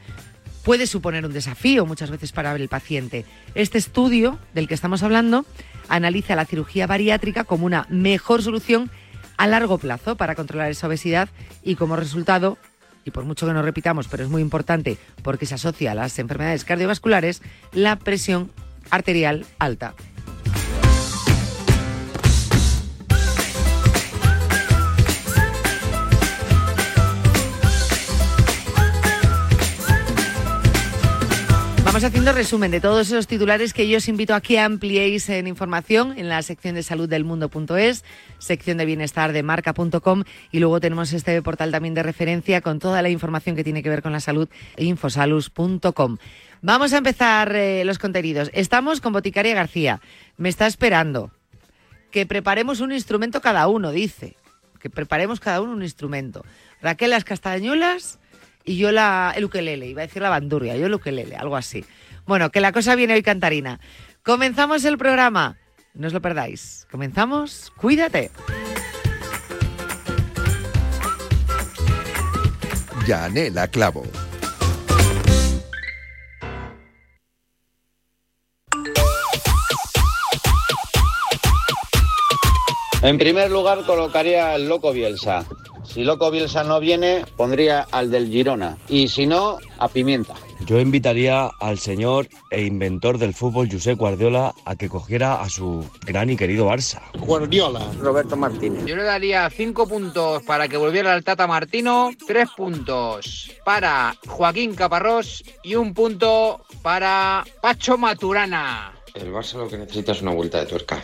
puede 0.63 0.87
suponer 0.87 1.25
un 1.25 1.33
desafío 1.33 1.85
muchas 1.85 2.09
veces 2.09 2.31
para 2.31 2.55
el 2.55 2.69
paciente. 2.69 3.25
Este 3.55 3.77
estudio 3.77 4.39
del 4.53 4.67
que 4.67 4.73
estamos 4.73 5.03
hablando 5.03 5.45
analiza 5.89 6.35
la 6.35 6.45
cirugía 6.45 6.87
bariátrica 6.87 7.43
como 7.43 7.65
una 7.65 7.85
mejor 7.89 8.41
solución 8.41 8.89
a 9.37 9.47
largo 9.47 9.77
plazo 9.77 10.15
para 10.15 10.35
controlar 10.35 10.71
esa 10.71 10.87
obesidad 10.87 11.29
y 11.63 11.75
como 11.75 11.95
resultado, 11.95 12.57
y 13.05 13.11
por 13.11 13.25
mucho 13.25 13.45
que 13.45 13.53
nos 13.53 13.65
repitamos, 13.65 14.07
pero 14.07 14.23
es 14.23 14.29
muy 14.29 14.41
importante 14.41 14.97
porque 15.21 15.45
se 15.45 15.55
asocia 15.55 15.91
a 15.91 15.95
las 15.95 16.17
enfermedades 16.19 16.65
cardiovasculares, 16.65 17.41
la 17.71 17.97
presión 17.97 18.51
arterial 18.89 19.45
alta. 19.59 19.93
Haciendo 32.05 32.33
resumen 32.33 32.69
de 32.69 32.81
todos 32.81 33.07
esos 33.07 33.27
titulares 33.27 33.73
que 33.73 33.87
yo 33.87 33.97
os 33.97 34.09
invito 34.09 34.35
a 34.35 34.41
que 34.41 34.59
ampliéis 34.59 35.29
en 35.29 35.47
información 35.47 36.13
en 36.19 36.27
la 36.27 36.41
sección 36.41 36.75
de 36.75 36.83
salud 36.83 37.07
del 37.07 37.23
mundo.es, 37.23 38.03
sección 38.39 38.77
de 38.77 38.85
bienestar 38.85 39.31
de 39.31 39.41
marca.com 39.41 40.25
y 40.51 40.59
luego 40.59 40.81
tenemos 40.81 41.13
este 41.13 41.41
portal 41.41 41.71
también 41.71 41.93
de 41.93 42.03
referencia 42.03 42.59
con 42.59 42.79
toda 42.79 43.01
la 43.01 43.09
información 43.09 43.55
que 43.55 43.63
tiene 43.63 43.81
que 43.81 43.89
ver 43.89 44.01
con 44.01 44.11
la 44.11 44.19
salud 44.19 44.49
infosalus.com. 44.75 46.17
Vamos 46.61 46.91
a 46.91 46.97
empezar 46.97 47.55
eh, 47.55 47.85
los 47.85 47.99
contenidos. 47.99 48.51
Estamos 48.53 48.99
con 48.99 49.13
Boticaria 49.13 49.55
García. 49.55 50.01
Me 50.35 50.49
está 50.49 50.67
esperando 50.67 51.31
que 52.11 52.25
preparemos 52.25 52.81
un 52.81 52.91
instrumento 52.91 53.39
cada 53.39 53.67
uno, 53.67 53.91
dice. 53.91 54.35
Que 54.81 54.89
preparemos 54.89 55.39
cada 55.39 55.61
uno 55.61 55.71
un 55.71 55.83
instrumento. 55.83 56.43
Raquel 56.81 57.11
las 57.11 57.23
castañuelas 57.23 58.19
y 58.63 58.77
yo 58.77 58.91
la, 58.91 59.33
el 59.35 59.45
ukelele, 59.45 59.87
iba 59.87 60.01
a 60.01 60.07
decir 60.07 60.21
la 60.21 60.29
bandurria, 60.29 60.75
yo 60.75 60.85
el 60.85 60.93
ukelele, 60.93 61.35
algo 61.35 61.55
así. 61.55 61.85
Bueno, 62.25 62.49
que 62.49 62.61
la 62.61 62.71
cosa 62.71 62.95
viene 62.95 63.13
hoy 63.13 63.23
cantarina. 63.23 63.79
Comenzamos 64.23 64.85
el 64.85 64.97
programa, 64.97 65.57
no 65.93 66.07
os 66.07 66.13
lo 66.13 66.21
perdáis. 66.21 66.87
Comenzamos, 66.89 67.71
cuídate. 67.75 68.31
Yanela 73.05 73.67
Clavo. 73.67 74.03
En 83.01 83.17
primer 83.17 83.51
lugar 83.51 83.85
colocaría 83.85 84.55
el 84.55 84.69
Loco 84.69 84.93
Bielsa. 84.93 85.45
Si 85.93 86.03
Loco 86.03 86.31
Bielsa 86.31 86.63
no 86.63 86.79
viene, 86.79 87.23
pondría 87.37 87.85
al 87.91 88.09
del 88.09 88.27
Girona. 88.27 88.77
Y 88.89 89.09
si 89.09 89.27
no, 89.27 89.59
a 89.77 89.87
Pimienta. 89.87 90.33
Yo 90.65 90.79
invitaría 90.79 91.51
al 91.59 91.77
señor 91.77 92.29
e 92.49 92.63
inventor 92.63 93.19
del 93.19 93.35
fútbol, 93.35 93.69
José 93.71 93.93
Guardiola, 93.93 94.55
a 94.65 94.75
que 94.75 94.89
cogiera 94.89 95.39
a 95.39 95.49
su 95.49 95.85
gran 96.03 96.31
y 96.31 96.35
querido 96.35 96.65
Barça. 96.67 96.99
Guardiola. 97.19 97.81
Roberto 97.99 98.35
Martínez. 98.35 98.85
Yo 98.85 98.95
le 98.95 99.03
daría 99.03 99.47
cinco 99.51 99.87
puntos 99.87 100.41
para 100.41 100.67
que 100.67 100.77
volviera 100.77 101.13
el 101.13 101.23
Tata 101.23 101.45
Martino, 101.45 102.09
tres 102.25 102.49
puntos 102.57 103.51
para 103.63 104.15
Joaquín 104.25 104.73
Caparrós 104.73 105.43
y 105.61 105.75
un 105.75 105.93
punto 105.93 106.61
para 106.81 107.45
Pacho 107.61 107.99
Maturana. 107.99 108.93
El 109.13 109.31
Barça 109.31 109.59
lo 109.59 109.67
que 109.67 109.77
necesita 109.77 110.13
es 110.13 110.23
una 110.23 110.33
vuelta 110.33 110.59
de 110.59 110.65
tuerca, 110.65 111.03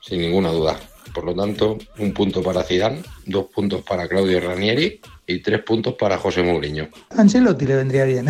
sin 0.00 0.22
ninguna 0.22 0.52
duda. 0.52 0.80
Por 1.14 1.24
lo 1.24 1.34
tanto, 1.34 1.78
un 1.98 2.12
punto 2.12 2.42
para 2.42 2.62
Zidane, 2.62 3.02
dos 3.26 3.46
puntos 3.54 3.82
para 3.82 4.08
Claudio 4.08 4.40
Ranieri 4.40 5.00
y 5.26 5.38
tres 5.40 5.62
puntos 5.62 5.94
para 5.94 6.18
José 6.18 6.42
Mourinho. 6.42 6.88
Ancelotti 7.16 7.66
le 7.66 7.76
vendría 7.76 8.04
bien. 8.04 8.26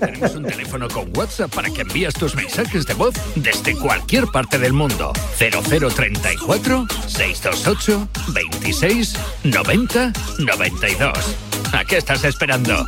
Tenemos 0.00 0.34
un 0.34 0.44
teléfono 0.44 0.88
con 0.88 1.16
WhatsApp 1.16 1.54
para 1.54 1.70
que 1.70 1.82
envíes 1.82 2.14
tus 2.14 2.34
mensajes 2.34 2.86
de 2.86 2.94
voz 2.94 3.14
desde 3.36 3.76
cualquier 3.76 4.26
parte 4.26 4.58
del 4.58 4.72
mundo. 4.72 5.12
0034 5.38 6.86
628 7.06 8.08
26 8.34 9.14
90 9.44 10.12
92. 10.38 11.36
¿A 11.72 11.84
qué 11.84 11.98
estás 11.98 12.24
esperando? 12.24 12.86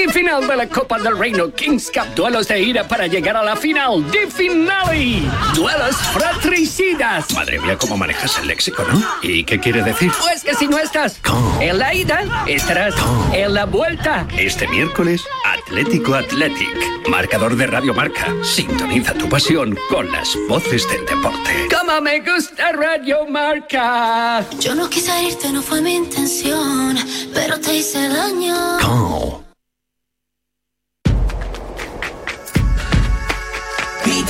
Semifinal 0.00 0.46
de 0.46 0.56
la 0.56 0.66
Copa 0.66 0.98
del 0.98 1.18
Reino 1.18 1.52
Kings 1.52 1.90
Cup. 1.92 2.14
Duelos 2.14 2.48
de 2.48 2.58
ida 2.58 2.88
para 2.88 3.06
llegar 3.06 3.36
a 3.36 3.44
la 3.44 3.54
final 3.54 4.10
de 4.10 4.28
finale. 4.28 5.20
Duelos 5.54 5.94
fratricidas. 6.14 7.30
Madre 7.34 7.58
mía, 7.58 7.76
cómo 7.76 7.98
manejas 7.98 8.38
el 8.38 8.46
léxico, 8.46 8.82
¿no? 8.90 8.98
¿Y 9.20 9.44
qué 9.44 9.60
quiere 9.60 9.82
decir? 9.82 10.10
Pues 10.18 10.42
que 10.42 10.54
si 10.54 10.68
no 10.68 10.78
estás 10.78 11.20
en 11.60 11.78
la 11.78 11.92
ida, 11.92 12.24
estarás 12.46 12.94
en 13.34 13.52
la 13.52 13.66
vuelta. 13.66 14.26
Este 14.38 14.66
miércoles, 14.68 15.22
Atlético 15.44 16.14
Athletic. 16.14 17.08
Marcador 17.10 17.54
de 17.56 17.66
Radio 17.66 17.92
Marca. 17.92 18.32
Sintoniza 18.42 19.12
tu 19.12 19.28
pasión 19.28 19.76
con 19.90 20.10
las 20.10 20.34
voces 20.48 20.88
del 20.88 21.04
deporte. 21.04 21.68
¡Cómo 21.78 22.00
me 22.00 22.20
gusta 22.20 22.72
Radio 22.72 23.26
Marca! 23.26 24.46
Yo 24.60 24.74
no 24.74 24.88
quise 24.88 25.24
irte, 25.24 25.50
no 25.52 25.60
fue 25.60 25.82
mi 25.82 25.94
intención, 25.94 26.96
pero 27.34 27.60
te 27.60 27.76
hice 27.76 28.08
daño. 28.08 28.78
¿Cómo? 28.80 29.49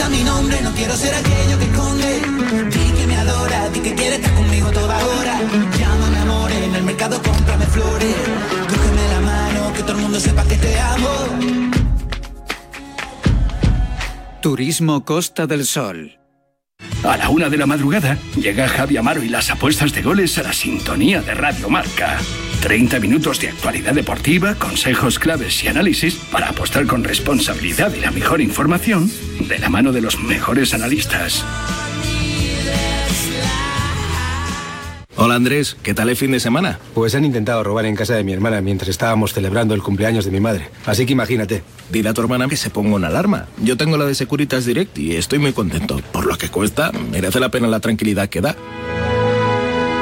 Grita 0.00 0.16
mi 0.16 0.24
nombre, 0.24 0.62
no 0.62 0.72
quiero 0.72 0.96
ser 0.96 1.14
aquello 1.14 1.58
que 1.58 1.64
esconde. 1.66 2.22
Di 2.70 2.92
que 2.96 3.06
me 3.06 3.16
adora, 3.16 3.68
di 3.68 3.80
que 3.80 3.94
quiere 3.94 4.16
estar 4.16 4.32
conmigo 4.32 4.70
toda 4.70 4.96
hora. 4.96 5.38
Llámame 5.78 6.18
amor, 6.20 6.50
en 6.50 6.74
el 6.74 6.82
mercado 6.84 7.20
cómprame 7.20 7.66
flores. 7.66 8.16
Cógeme 8.66 9.08
la 9.12 9.20
mano, 9.20 9.72
que 9.74 9.82
todo 9.82 9.92
el 9.92 9.98
mundo 9.98 10.18
sepa 10.18 10.44
que 10.44 10.56
te 10.56 10.80
amo. 10.80 11.10
Turismo 14.40 15.04
Costa 15.04 15.46
del 15.46 15.66
Sol. 15.66 16.18
A 17.04 17.18
la 17.18 17.28
una 17.28 17.50
de 17.50 17.58
la 17.58 17.66
madrugada 17.66 18.16
llega 18.36 18.68
Javi 18.68 18.96
Amaro 18.96 19.22
y 19.22 19.28
las 19.28 19.50
apuestas 19.50 19.92
de 19.92 20.00
goles 20.00 20.38
a 20.38 20.44
la 20.44 20.54
sintonía 20.54 21.20
de 21.20 21.34
Radio 21.34 21.68
Marca. 21.68 22.16
30 22.60 23.00
minutos 23.00 23.40
de 23.40 23.48
actualidad 23.48 23.94
deportiva, 23.94 24.54
consejos 24.54 25.18
claves 25.18 25.64
y 25.64 25.68
análisis 25.68 26.16
para 26.30 26.50
apostar 26.50 26.86
con 26.86 27.02
responsabilidad 27.02 27.92
y 27.94 28.00
la 28.00 28.10
mejor 28.10 28.40
información 28.40 29.10
de 29.48 29.58
la 29.58 29.70
mano 29.70 29.92
de 29.92 30.02
los 30.02 30.20
mejores 30.20 30.74
analistas. 30.74 31.44
Hola 35.16 35.34
Andrés, 35.34 35.76
¿qué 35.82 35.94
tal 35.94 36.08
el 36.08 36.16
fin 36.16 36.32
de 36.32 36.40
semana? 36.40 36.78
Pues 36.94 37.14
han 37.14 37.24
intentado 37.24 37.62
robar 37.62 37.84
en 37.86 37.96
casa 37.96 38.14
de 38.14 38.24
mi 38.24 38.32
hermana 38.32 38.60
mientras 38.60 38.88
estábamos 38.88 39.34
celebrando 39.34 39.74
el 39.74 39.82
cumpleaños 39.82 40.24
de 40.24 40.30
mi 40.30 40.40
madre. 40.40 40.68
Así 40.86 41.04
que 41.06 41.12
imagínate. 41.12 41.62
Dile 41.90 42.10
a 42.10 42.14
tu 42.14 42.20
hermana 42.20 42.48
que 42.48 42.56
se 42.56 42.70
ponga 42.70 42.94
una 42.94 43.08
alarma. 43.08 43.46
Yo 43.62 43.76
tengo 43.76 43.96
la 43.96 44.06
de 44.06 44.14
Securitas 44.14 44.64
Direct 44.64 44.96
y 44.98 45.16
estoy 45.16 45.38
muy 45.38 45.52
contento. 45.52 46.00
Por 46.12 46.26
lo 46.26 46.38
que 46.38 46.48
cuesta, 46.48 46.92
merece 46.92 47.40
la 47.40 47.50
pena 47.50 47.68
la 47.68 47.80
tranquilidad 47.80 48.28
que 48.28 48.40
da. 48.40 48.56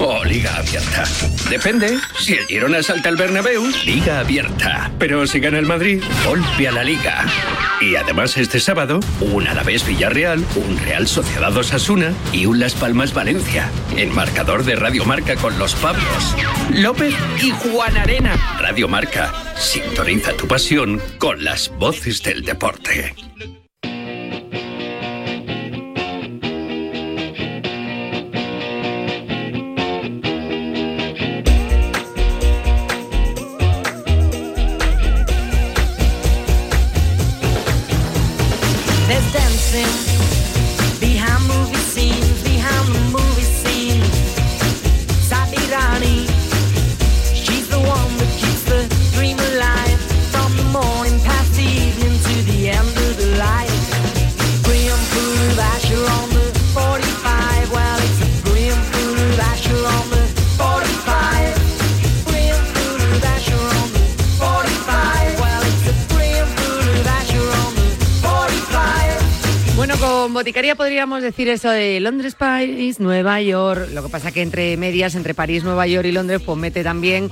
O 0.00 0.24
Liga 0.24 0.56
Abierta. 0.56 1.04
Depende. 1.48 1.98
Si 2.18 2.34
el 2.34 2.46
Girona 2.46 2.82
salta 2.82 3.10
al 3.10 3.16
Bernabéu, 3.16 3.62
Liga 3.84 4.20
Abierta. 4.20 4.90
Pero 4.98 5.26
si 5.26 5.40
gana 5.40 5.58
el 5.58 5.66
Madrid, 5.66 6.02
golpe 6.24 6.68
a 6.68 6.72
la 6.72 6.82
Liga. 6.82 7.26
Y 7.80 7.96
además 7.96 8.36
este 8.36 8.60
sábado, 8.60 9.00
un 9.20 9.46
Alavés 9.46 9.86
Villarreal, 9.86 10.44
un 10.56 10.78
Real 10.78 11.06
Sociedad 11.06 11.54
Osasuna 11.56 12.12
y 12.32 12.46
un 12.46 12.58
Las 12.58 12.74
Palmas 12.74 13.12
Valencia. 13.12 13.70
El 13.96 14.10
marcador 14.10 14.64
de 14.64 14.76
Radio 14.76 15.04
Marca 15.04 15.36
con 15.36 15.58
los 15.58 15.74
Pablos, 15.74 16.36
López 16.70 17.14
y 17.42 17.50
Juan 17.50 17.96
Arena. 17.96 18.36
Radio 18.58 18.88
Marca. 18.88 19.32
Sintoniza 19.56 20.32
tu 20.32 20.48
pasión 20.48 21.00
con 21.18 21.44
las 21.44 21.68
voces 21.78 22.22
del 22.22 22.42
deporte. 22.42 23.14
Podríamos 70.76 71.22
decir 71.22 71.48
eso 71.48 71.70
de 71.70 72.00
Londres, 72.00 72.34
París, 72.34 73.00
Nueva 73.00 73.40
York. 73.40 73.88
Lo 73.92 74.02
que 74.02 74.08
pasa 74.08 74.30
que 74.30 74.42
entre 74.42 74.76
medias, 74.76 75.14
entre 75.14 75.34
París, 75.34 75.64
Nueva 75.64 75.86
York 75.86 76.06
y 76.06 76.12
Londres, 76.12 76.42
pues 76.44 76.58
mete 76.58 76.84
también 76.84 77.30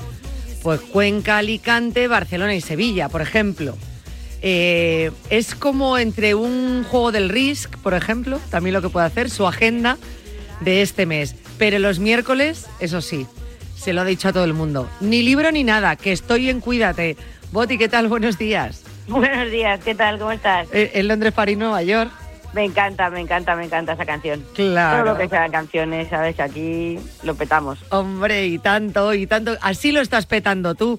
pues 0.63 0.81
Cuenca, 0.81 1.39
Alicante, 1.39 2.09
Barcelona 2.09 2.55
y 2.55 2.61
Sevilla, 2.61 3.09
por 3.09 3.21
ejemplo. 3.21 3.77
Eh, 4.41 5.11
es 5.31 5.55
como 5.55 5.99
entre 5.99 6.35
un 6.35 6.85
juego 6.85 7.13
del 7.13 7.29
Risk, 7.29 7.77
por 7.79 7.95
ejemplo, 7.95 8.41
también 8.51 8.75
lo 8.75 8.83
que 8.83 8.89
puede 8.89 9.07
hacer, 9.07 9.31
su 9.31 9.47
agenda 9.47 9.99
de 10.61 10.83
este 10.83 11.07
mes. 11.07 11.35
Pero 11.59 11.79
los 11.79 11.99
miércoles, 11.99 12.67
eso 12.81 13.01
sí, 13.01 13.27
se 13.77 13.93
lo 13.93 14.01
ha 14.01 14.05
dicho 14.05 14.29
a 14.29 14.33
todo 14.33 14.45
el 14.45 14.55
mundo. 14.55 14.89
Ni 15.01 15.23
libro 15.23 15.53
ni 15.53 15.65
nada, 15.65 15.97
que 15.97 16.13
estoy 16.13 16.49
en 16.49 16.61
Cuídate. 16.61 17.17
Boti, 17.53 17.79
¿qué 17.79 17.89
tal? 17.89 18.09
Buenos 18.09 18.39
días. 18.39 18.85
Buenos 19.09 19.51
días, 19.51 19.81
¿qué 19.85 19.95
tal? 19.95 20.19
¿Cómo 20.19 20.33
estás? 20.33 20.67
Eh, 20.73 20.93
En 20.95 21.09
Londres, 21.09 21.33
París, 21.33 21.59
Nueva 21.59 21.83
York. 21.83 22.11
Me 22.55 22.65
encanta, 22.65 23.11
me 23.11 23.21
encanta, 23.21 23.55
me 23.57 23.65
encanta 23.67 23.93
esa 23.93 24.07
canción. 24.07 24.43
Claro. 24.55 25.05
Todo 25.05 25.13
lo 25.13 25.19
que 25.19 25.29
sean 25.29 25.51
canciones, 25.51 26.09
sabes, 26.09 26.41
aquí 26.41 26.99
lo 27.23 27.35
petamos. 27.35 27.79
Hombre, 27.91 28.47
y 28.47 28.59
tanto, 28.59 29.13
y 29.15 29.27
tanto. 29.27 29.57
Así 29.61 29.93
lo 29.93 30.01
estás 30.01 30.27
petando 30.27 30.75
tú. 30.75 30.99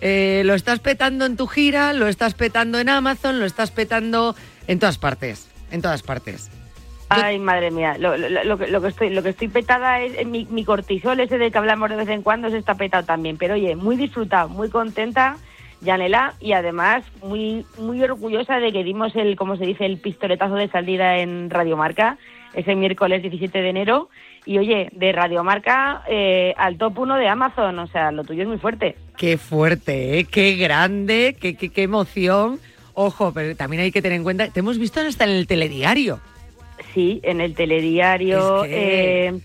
Eh, 0.00 0.42
lo 0.44 0.54
estás 0.54 0.80
petando 0.80 1.24
en 1.26 1.36
tu 1.36 1.46
gira, 1.46 1.92
lo 1.92 2.08
estás 2.08 2.34
petando 2.34 2.80
en 2.80 2.88
Amazon, 2.88 3.38
lo 3.38 3.46
estás 3.46 3.70
petando 3.70 4.34
en 4.66 4.80
todas 4.80 4.98
partes. 4.98 5.48
En 5.70 5.80
todas 5.80 6.02
partes. 6.02 6.50
Ay, 7.08 7.38
madre 7.38 7.70
mía, 7.70 7.96
lo, 7.98 8.16
lo- 8.16 8.42
lo 8.42 8.58
que- 8.58 8.66
lo 8.68 8.80
que 8.80 8.88
estoy, 8.88 9.10
lo 9.10 9.22
que 9.22 9.28
estoy 9.28 9.48
petada 9.48 10.00
es 10.00 10.26
mi, 10.26 10.46
mi 10.50 10.64
cortisol, 10.64 11.20
ese 11.20 11.38
de 11.38 11.50
que 11.52 11.58
hablamos 11.58 11.90
de 11.90 11.96
vez 11.96 12.08
en 12.08 12.22
cuando, 12.22 12.50
se 12.50 12.56
está 12.58 12.74
petado 12.74 13.04
también. 13.04 13.36
Pero 13.36 13.54
oye, 13.54 13.76
muy 13.76 13.96
disfrutado, 13.96 14.48
muy 14.48 14.68
contenta, 14.70 15.36
Yanela, 15.82 16.34
y 16.40 16.52
además 16.52 17.04
muy, 17.22 17.64
muy 17.78 18.02
orgullosa 18.02 18.58
de 18.60 18.72
que 18.72 18.84
dimos 18.84 19.14
el, 19.16 19.36
como 19.36 19.56
se 19.56 19.66
dice, 19.66 19.84
el 19.84 19.98
pistoletazo 19.98 20.54
de 20.54 20.68
salida 20.68 21.18
en 21.18 21.50
Radiomarca 21.50 22.18
ese 22.54 22.74
miércoles 22.74 23.22
17 23.22 23.60
de 23.62 23.68
enero. 23.68 24.08
Y 24.44 24.58
oye, 24.58 24.88
de 24.92 25.12
Radiomarca 25.12 26.02
eh, 26.08 26.52
al 26.56 26.76
top 26.76 26.98
1 26.98 27.16
de 27.16 27.28
Amazon, 27.28 27.78
o 27.78 27.86
sea, 27.86 28.10
lo 28.12 28.24
tuyo 28.24 28.42
es 28.42 28.48
muy 28.48 28.58
fuerte. 28.58 28.96
Qué 29.16 29.38
fuerte, 29.38 30.18
¿eh? 30.18 30.24
qué 30.24 30.56
grande, 30.56 31.36
qué, 31.40 31.56
qué, 31.56 31.68
qué 31.68 31.82
emoción. 31.84 32.58
Ojo, 32.94 33.32
pero 33.32 33.56
también 33.56 33.82
hay 33.82 33.92
que 33.92 34.02
tener 34.02 34.16
en 34.16 34.22
cuenta, 34.24 34.48
te 34.50 34.60
hemos 34.60 34.78
visto 34.78 35.00
hasta 35.00 35.24
en 35.24 35.30
el 35.30 35.46
telediario. 35.46 36.20
Sí, 36.92 37.20
en 37.22 37.40
el 37.40 37.54
telediario, 37.54 38.64
Es 38.64 38.68
que- 38.70 39.26
eh, 39.28 39.40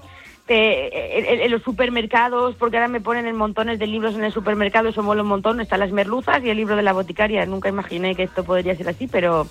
te- 0.48 1.46
en, 1.46 1.52
los 1.52 1.62
supermercados, 1.62 2.56
porque 2.56 2.78
ahora 2.78 2.88
me 2.88 3.02
ponen 3.02 3.28
en 3.28 3.36
montones 3.36 3.78
de 3.80 3.88
libros 3.88 4.16
en 4.16 4.24
el 4.24 4.32
supermercado, 4.34 4.90
eso 4.90 5.04
mola 5.04 5.22
un 5.22 5.28
montón, 5.28 5.60
están 5.62 5.82
las 5.82 5.92
merluzas 5.92 6.44
y 6.44 6.50
el 6.50 6.58
libro 6.58 6.76
de 6.76 6.84
la 6.84 6.94
boticaria. 6.94 7.46
Nunca 7.46 7.70
imaginé 7.70 8.16
que 8.16 8.24
esto 8.24 8.44
podría 8.44 8.76
ser 8.76 8.90
así, 8.90 9.08
pero 9.08 9.48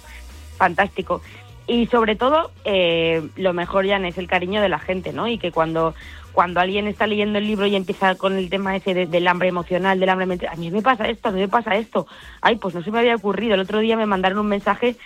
fantástico. 0.57 1.21
Y 1.69 1.87
sobre 1.87 2.17
todo, 2.17 2.51
eh, 2.65 3.29
lo 3.37 3.53
mejor 3.53 3.85
ya 3.87 3.97
es 3.99 4.19
el 4.19 4.29
cariño 4.29 4.61
de 4.63 4.69
la 4.69 4.79
gente, 4.79 5.13
¿no? 5.13 5.27
Y 5.29 5.37
que 5.37 5.51
cuando, 5.51 5.95
cuando 6.33 6.61
alguien 6.61 6.87
está 6.87 7.07
leyendo 7.07 7.39
el 7.39 7.47
libro 7.47 7.67
y 7.67 7.75
empieza 7.75 8.15
con 8.15 8.37
el 8.37 8.49
tema 8.49 8.77
ese 8.77 8.95
de- 8.95 9.07
del 9.07 9.27
hambre 9.29 9.49
emocional, 9.49 9.99
del 9.99 10.09
hambre 10.09 10.27
mental, 10.27 10.51
a 10.53 10.57
mí 10.57 10.71
me 10.71 10.81
pasa 10.83 11.09
esto, 11.09 11.29
a 11.29 11.33
mí 11.33 11.41
me 11.41 11.49
pasa 11.49 11.75
esto. 11.77 12.07
Ay, 12.41 12.57
pues 12.57 12.75
no 12.75 12.83
se 12.83 12.91
me 12.91 13.01
había 13.01 13.17
ocurrido. 13.17 13.55
El 13.55 13.61
otro 13.61 13.81
día 13.81 13.97
me 13.97 14.07
mandaron 14.07 14.39
un 14.39 14.47
mensaje, 14.47 14.97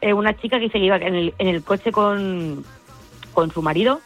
eh, 0.00 0.12
una 0.12 0.36
chica 0.36 0.58
que 0.58 0.68
se 0.68 0.78
iba 0.78 0.96
en 0.96 1.14
el, 1.14 1.34
en 1.38 1.46
el 1.48 1.62
coche 1.62 1.92
con, 1.92 2.64
con 3.32 3.50
su 3.52 3.62
marido 3.62 4.00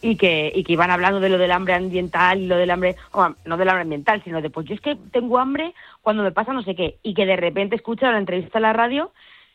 y 0.00 0.16
que, 0.16 0.52
y 0.54 0.64
que 0.64 0.72
iban 0.74 0.90
hablando 0.90 1.20
de 1.20 1.28
lo 1.28 1.38
del 1.38 1.50
hambre 1.52 1.74
ambiental 1.74 2.40
y 2.40 2.46
lo 2.46 2.56
del 2.56 2.70
hambre, 2.70 2.96
o, 3.12 3.34
no 3.44 3.56
del 3.56 3.68
hambre 3.68 3.82
ambiental, 3.82 4.22
sino 4.24 4.40
de 4.40 4.50
pues 4.50 4.66
yo 4.66 4.74
es 4.74 4.80
que 4.80 4.96
tengo 5.12 5.38
hambre 5.38 5.74
cuando 6.02 6.22
me 6.22 6.32
pasa 6.32 6.52
no 6.52 6.62
sé 6.62 6.74
qué, 6.74 6.98
y 7.02 7.14
que 7.14 7.26
de 7.26 7.36
repente 7.36 7.76
escucharon 7.76 8.14
la 8.14 8.20
entrevista 8.20 8.58
en 8.58 8.62
la 8.62 8.72
radio 8.72 9.12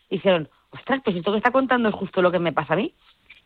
y 0.09 0.15
dijeron, 0.15 0.49
ostras, 0.71 1.01
pues 1.03 1.15
esto 1.15 1.31
que 1.31 1.37
está 1.37 1.51
contando 1.51 1.89
es 1.89 1.95
justo 1.95 2.21
lo 2.21 2.31
que 2.31 2.39
me 2.39 2.53
pasa 2.53 2.73
a 2.73 2.77
mí. 2.77 2.93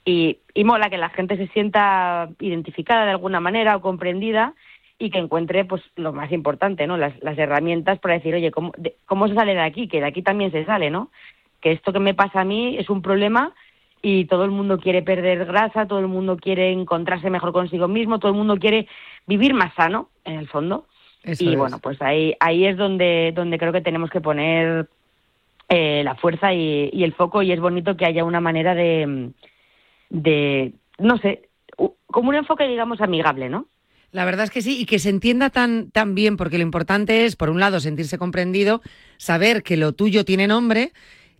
Y, 0.05 0.39
y 0.53 0.63
mola 0.63 0.89
que 0.89 0.97
la 0.97 1.09
gente 1.09 1.35
se 1.35 1.47
sienta 1.47 2.29
identificada 2.39 3.03
de 3.03 3.11
alguna 3.11 3.41
manera 3.41 3.75
o 3.75 3.81
comprendida 3.81 4.53
y 4.97 5.09
que 5.09 5.19
encuentre 5.19 5.65
pues 5.65 5.83
lo 5.95 6.13
más 6.13 6.31
importante, 6.31 6.87
¿no? 6.87 6.95
Las, 6.97 7.13
las 7.21 7.37
herramientas 7.37 7.99
para 7.99 8.15
decir, 8.15 8.33
oye, 8.33 8.49
¿cómo, 8.49 8.71
de- 8.77 8.95
¿cómo 9.05 9.27
se 9.27 9.35
sale 9.35 9.53
de 9.53 9.61
aquí? 9.61 9.87
Que 9.87 9.99
de 9.99 10.07
aquí 10.07 10.21
también 10.21 10.51
se 10.51 10.65
sale, 10.65 10.89
¿no? 10.89 11.11
Que 11.61 11.73
esto 11.73 11.91
que 11.91 11.99
me 11.99 12.13
pasa 12.13 12.41
a 12.41 12.45
mí 12.45 12.77
es 12.77 12.89
un 12.89 13.01
problema 13.01 13.53
y 14.09 14.23
todo 14.23 14.45
el 14.45 14.51
mundo 14.51 14.79
quiere 14.79 15.01
perder 15.01 15.45
grasa, 15.45 15.85
todo 15.85 15.99
el 15.99 16.07
mundo 16.07 16.37
quiere 16.37 16.71
encontrarse 16.71 17.29
mejor 17.29 17.51
consigo 17.51 17.89
mismo, 17.89 18.19
todo 18.19 18.31
el 18.31 18.37
mundo 18.37 18.57
quiere 18.57 18.87
vivir 19.25 19.53
más 19.53 19.73
sano, 19.75 20.09
en 20.23 20.35
el 20.35 20.47
fondo. 20.47 20.87
Eso 21.23 21.43
y 21.43 21.49
es. 21.49 21.57
bueno, 21.57 21.79
pues 21.79 22.01
ahí, 22.01 22.33
ahí 22.39 22.65
es 22.65 22.77
donde, 22.77 23.33
donde 23.35 23.57
creo 23.57 23.73
que 23.73 23.81
tenemos 23.81 24.09
que 24.09 24.21
poner 24.21 24.87
eh, 25.67 26.03
la 26.05 26.15
fuerza 26.15 26.53
y, 26.53 26.89
y 26.93 27.03
el 27.03 27.13
foco 27.15 27.41
y 27.41 27.51
es 27.51 27.59
bonito 27.59 27.97
que 27.97 28.05
haya 28.05 28.23
una 28.23 28.39
manera 28.39 28.75
de, 28.75 29.31
de 30.09 30.71
no 30.99 31.17
sé, 31.17 31.49
como 32.05 32.29
un 32.29 32.35
enfoque, 32.35 32.65
digamos, 32.65 33.01
amigable, 33.01 33.49
¿no? 33.49 33.67
La 34.11 34.23
verdad 34.23 34.45
es 34.45 34.51
que 34.51 34.61
sí, 34.61 34.79
y 34.79 34.85
que 34.85 34.99
se 34.99 35.09
entienda 35.09 35.49
tan, 35.49 35.91
tan 35.91 36.15
bien, 36.15 36.37
porque 36.37 36.57
lo 36.57 36.63
importante 36.63 37.25
es, 37.25 37.35
por 37.35 37.49
un 37.49 37.59
lado, 37.59 37.81
sentirse 37.81 38.17
comprendido, 38.17 38.81
saber 39.17 39.63
que 39.63 39.75
lo 39.75 39.91
tuyo 39.91 40.23
tiene 40.23 40.47
nombre, 40.47 40.93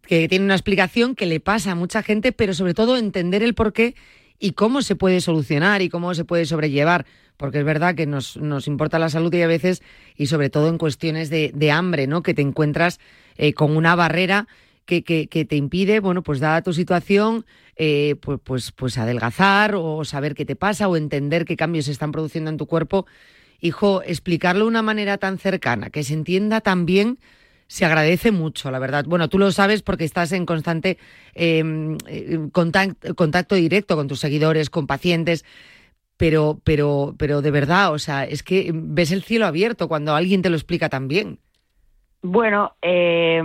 que 0.08 0.28
tiene 0.28 0.46
una 0.46 0.56
explicación, 0.56 1.15
que 1.15 1.26
le 1.26 1.39
pasa 1.39 1.72
a 1.72 1.76
mucha 1.76 2.02
gente, 2.02 2.32
pero 2.32 2.54
sobre 2.54 2.74
todo 2.74 2.98
entender 2.98 3.43
el 3.43 3.54
porqué 3.54 3.93
y 4.39 4.54
cómo 4.54 4.82
se 4.82 4.96
puede 4.96 5.22
solucionar 5.22 5.82
y 5.82 5.89
cómo 5.89 6.13
se 6.15 6.24
puede 6.24 6.46
sobrellevar, 6.46 7.06
porque 7.36 7.60
es 7.60 7.65
verdad 7.65 7.93
que 7.93 8.08
nos, 8.08 8.38
nos 8.38 8.67
importa 8.67 8.98
la 9.00 9.10
salud 9.10 9.34
y 9.34 9.41
a 9.41 9.48
veces, 9.48 9.84
y 10.15 10.28
sobre 10.28 10.50
todo 10.50 10.70
en 10.70 10.78
cuestiones 10.78 11.30
de, 11.30 11.52
de 11.54 11.72
hambre, 11.72 12.08
¿no? 12.08 12.24
Que 12.24 12.34
te 12.34 12.41
encuentras 12.41 13.00
eh, 13.38 13.54
con 13.54 13.76
una 13.76 13.96
barrera 13.96 14.48
que, 14.86 15.04
que, 15.04 15.28
que 15.28 15.43
te 15.43 15.58
impide, 15.58 16.00
bueno, 16.00 16.24
pues 16.24 16.39
dada 16.39 16.62
tu 16.62 16.72
situación, 16.72 17.46
pues, 17.76 18.39
pues, 18.43 18.72
pues 18.72 18.98
adelgazar 18.98 19.76
o 19.76 20.04
saber 20.06 20.34
qué 20.34 20.46
te 20.46 20.56
pasa 20.56 20.88
o 20.88 20.96
entender 20.96 21.46
qué 21.46 21.56
cambios 21.58 21.86
se 21.86 21.91
están 21.91 22.12
produciendo 22.12 22.50
en 22.50 22.58
tu 22.58 22.65
cuerpo. 22.65 23.06
Hijo, 23.60 24.02
explicarlo 24.04 24.65
de 24.65 24.70
una 24.70 24.82
manera 24.82 25.17
tan 25.17 25.38
cercana, 25.38 25.89
que 25.89 26.04
se 26.04 26.13
entienda 26.13 26.62
tan 26.62 26.86
bien, 26.86 27.20
se 27.67 27.86
agradece 27.86 28.32
mucho, 28.32 28.71
la 28.71 28.80
verdad. 28.80 29.06
Bueno, 29.08 29.27
tú 29.30 29.38
lo 29.39 29.51
sabes 29.51 29.82
porque 29.84 30.06
estás 30.06 30.32
en 30.32 30.45
constante 30.45 30.97
eh, 31.36 31.63
eh, 32.08 32.38
contact- 32.51 33.13
contacto 33.15 33.56
directo 33.56 33.95
con 33.95 34.08
tus 34.08 34.19
seguidores, 34.19 34.69
con 34.69 34.88
pacientes, 34.88 35.45
pero, 36.15 36.60
pero, 36.63 37.13
pero 37.17 37.41
de 37.41 37.51
verdad, 37.51 37.93
o 37.93 37.99
sea, 37.99 38.23
es 38.25 38.41
que 38.41 38.71
ves 38.73 39.12
el 39.12 39.23
cielo 39.23 39.45
abierto 39.45 39.88
cuando 39.88 40.15
alguien 40.15 40.41
te 40.41 40.49
lo 40.49 40.56
explica 40.56 40.89
tan 40.89 41.08
bien. 41.08 41.39
Bueno, 42.21 42.73
eh, 42.82 43.38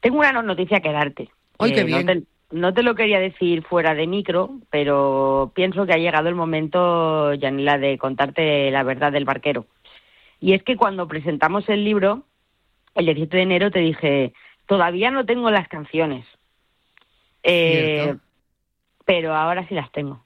tengo 0.00 0.18
una 0.18 0.32
no- 0.32 0.42
noticia 0.42 0.80
que 0.80 0.92
darte. 0.92 1.30
Ay, 1.58 1.72
qué 1.74 1.80
Eh, 1.80 1.84
bien. 1.84 2.06
No 2.06 2.12
te, 2.12 2.22
no 2.52 2.74
te 2.74 2.82
lo 2.82 2.94
quería 2.94 3.20
decir 3.20 3.62
fuera 3.64 3.94
de 3.94 4.06
micro, 4.06 4.50
pero 4.70 5.52
pienso 5.54 5.84
que 5.86 5.92
ha 5.92 5.98
llegado 5.98 6.28
el 6.28 6.34
momento, 6.34 7.34
Yanela, 7.34 7.78
de 7.78 7.98
contarte 7.98 8.70
la 8.70 8.82
verdad 8.82 9.12
del 9.12 9.24
barquero. 9.24 9.66
Y 10.40 10.54
es 10.54 10.62
que 10.62 10.76
cuando 10.76 11.06
presentamos 11.06 11.68
el 11.68 11.84
libro, 11.84 12.24
el 12.94 13.06
17 13.06 13.36
de 13.36 13.42
enero, 13.42 13.70
te 13.70 13.80
dije, 13.80 14.32
todavía 14.66 15.10
no 15.10 15.24
tengo 15.26 15.50
las 15.50 15.68
canciones, 15.68 16.24
Eh, 17.42 18.14
pero 19.04 19.34
ahora 19.34 19.66
sí 19.68 19.74
las 19.74 19.90
tengo. 19.92 20.24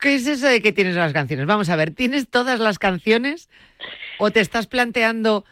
¿Qué 0.00 0.16
es 0.16 0.26
eso 0.26 0.46
de 0.48 0.60
que 0.60 0.72
tienes 0.72 0.96
las 0.96 1.12
canciones? 1.14 1.46
Vamos 1.46 1.70
a 1.70 1.76
ver, 1.76 1.90
¿tienes 1.92 2.28
todas 2.28 2.60
las 2.60 2.78
canciones 2.78 3.48
o 4.18 4.30
te 4.30 4.40
estás 4.40 4.66
planteando 4.66 5.44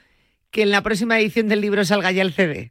que 0.51 0.63
en 0.63 0.71
la 0.71 0.83
próxima 0.83 1.19
edición 1.19 1.49
del 1.49 1.63
libro 1.63 1.85
salga 1.85 2.11
ya 2.13 2.21
el 2.23 2.33
CD? 2.35 2.71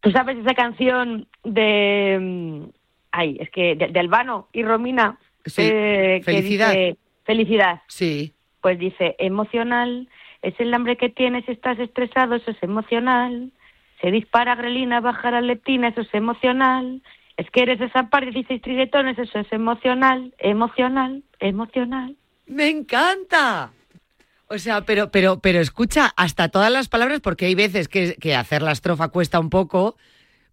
¿Tú 0.00 0.10
sabes 0.10 0.36
esa 0.38 0.54
canción 0.54 1.26
de... 1.44 2.18
mm, 2.20 2.64
Ay, 3.12 3.38
es 3.40 3.50
que 3.50 3.74
de, 3.76 3.88
de 3.88 4.00
Albano 4.00 4.48
y 4.52 4.62
Romina? 4.62 5.18
Sí, 5.46 5.62
eh, 5.64 6.16
que 6.18 6.24
Felicidad. 6.24 6.68
dice, 6.70 6.96
Felicidad. 7.30 7.82
Sí. 7.86 8.34
Pues 8.60 8.76
dice, 8.80 9.14
emocional, 9.20 10.08
es 10.42 10.58
el 10.58 10.74
hambre 10.74 10.96
que 10.96 11.10
tienes, 11.10 11.48
estás 11.48 11.78
estresado, 11.78 12.34
eso 12.34 12.50
es 12.50 12.60
emocional. 12.60 13.52
Se 14.00 14.10
dispara 14.10 14.56
grelina, 14.56 14.98
baja 14.98 15.30
la 15.30 15.40
leptina, 15.40 15.86
eso 15.88 16.00
es 16.00 16.12
emocional. 16.12 17.02
Es 17.36 17.48
que 17.52 17.62
eres 17.62 17.78
de 17.78 17.88
San 17.92 18.10
Par 18.10 18.24
16 18.24 18.60
triguetones, 18.60 19.16
eso 19.16 19.38
es 19.38 19.46
emocional, 19.52 20.34
emocional, 20.38 21.22
emocional. 21.38 22.16
¡Me 22.46 22.68
encanta! 22.68 23.70
O 24.48 24.58
sea, 24.58 24.80
pero, 24.80 25.12
pero, 25.12 25.38
pero 25.38 25.60
escucha 25.60 26.10
hasta 26.16 26.48
todas 26.48 26.72
las 26.72 26.88
palabras, 26.88 27.20
porque 27.20 27.46
hay 27.46 27.54
veces 27.54 27.86
que, 27.86 28.16
que 28.16 28.34
hacer 28.34 28.60
la 28.60 28.72
estrofa 28.72 29.10
cuesta 29.10 29.38
un 29.38 29.50
poco, 29.50 29.94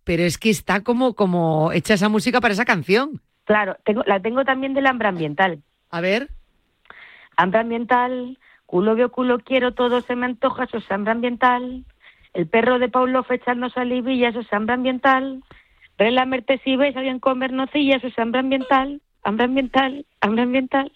pero 0.04 0.22
es 0.22 0.38
que 0.38 0.52
está 0.52 0.84
como, 0.84 1.16
como 1.16 1.72
hecha 1.72 1.96
esa 1.96 2.08
música 2.08 2.40
para 2.40 2.54
esa 2.54 2.66
canción. 2.66 3.20
Claro, 3.46 3.78
tengo, 3.84 4.04
la 4.06 4.20
tengo 4.20 4.46
también 4.46 4.76
del 4.76 4.86
hambre 4.86 5.08
ambiental. 5.08 5.63
A 5.90 6.02
ver. 6.02 6.37
Hambre 7.38 7.60
ambiental, 7.60 8.38
culo 8.65 8.95
veo, 8.95 9.10
culo 9.10 9.39
quiero, 9.39 9.73
todo 9.73 10.02
se 10.02 10.15
me 10.15 10.26
antoja, 10.26 10.65
eso 10.65 10.78
es 10.78 10.91
hambre 10.91 11.12
ambiental. 11.12 11.86
El 12.34 12.47
perro 12.47 12.78
de 12.80 12.89
Paulo 12.89 13.26
echando 13.30 13.69
salivilla, 13.69 14.30
eso 14.30 14.41
es 14.41 14.52
hambre 14.54 14.76
ambiental. 14.76 15.43
Relamerte 15.97 16.60
si 16.63 16.76
ves 16.76 16.95
a 16.95 17.00
alguien 17.00 17.19
comer 17.19 17.52
nocilla, 17.52 17.95
eso 17.95 18.08
es 18.08 18.19
hambre 18.19 18.41
ambiental. 18.41 19.02
Hambre 19.23 19.45
ambiental, 19.45 20.06
hambre 20.21 20.43
ambiental. 20.43 20.91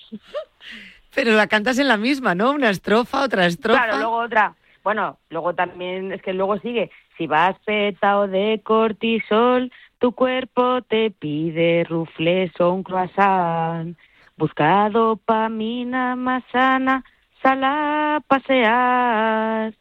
Pero 1.13 1.33
la 1.33 1.47
cantas 1.47 1.79
en 1.79 1.87
la 1.87 1.97
misma, 1.97 2.35
¿no? 2.35 2.51
Una 2.51 2.69
estrofa, 2.69 3.23
otra 3.23 3.45
estrofa. 3.45 3.83
Claro, 3.83 3.97
luego 3.97 4.17
otra. 4.17 4.55
Bueno, 4.83 5.17
luego 5.29 5.53
también, 5.53 6.11
es 6.11 6.21
que 6.21 6.33
luego 6.33 6.57
sigue. 6.59 6.91
Si 7.17 7.27
vas 7.27 7.55
petado 7.65 8.27
de 8.27 8.61
cortisol, 8.63 9.71
tu 9.99 10.13
cuerpo 10.13 10.81
te 10.81 11.11
pide 11.11 11.83
rufles 11.83 12.51
o 12.59 12.71
un 12.71 12.83
croissant. 12.83 13.97
Busca 14.41 14.89
dopamina 14.89 16.15
más 16.15 16.43
sana, 16.51 17.03
sal 17.43 17.63
a 17.63 18.23
pasear 18.27 19.71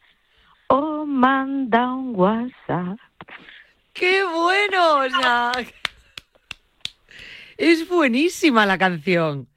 o 0.67 1.03
manda 1.07 1.91
un 1.91 2.13
WhatsApp. 2.15 2.99
¡Qué 3.91 4.21
bueno! 4.23 4.99
O 4.99 5.09
sea, 5.19 5.51
es 7.57 7.89
buenísima 7.89 8.67
la 8.67 8.77
canción. 8.77 9.47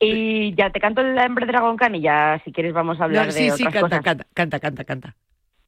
Y 0.00 0.52
ya 0.56 0.70
te 0.70 0.80
canto 0.80 1.02
el 1.02 1.16
hambre 1.20 1.46
Dragon 1.46 1.76
Khan 1.76 1.94
y 1.94 2.00
ya, 2.00 2.42
si 2.44 2.50
quieres, 2.50 2.72
vamos 2.72 3.00
a 3.00 3.04
hablar 3.04 3.26
No, 3.28 3.32
de 3.32 3.38
sí, 3.38 3.50
sí, 3.52 3.62
otras 3.62 3.74
canta, 3.74 3.80
cosas. 3.80 4.02
canta, 4.02 4.26
canta, 4.34 4.58
canta, 4.58 4.84
canta. 4.84 5.14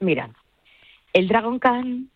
Mira, 0.00 0.30
el 1.12 1.28
Dragon 1.28 1.60
Khan, 1.60 2.10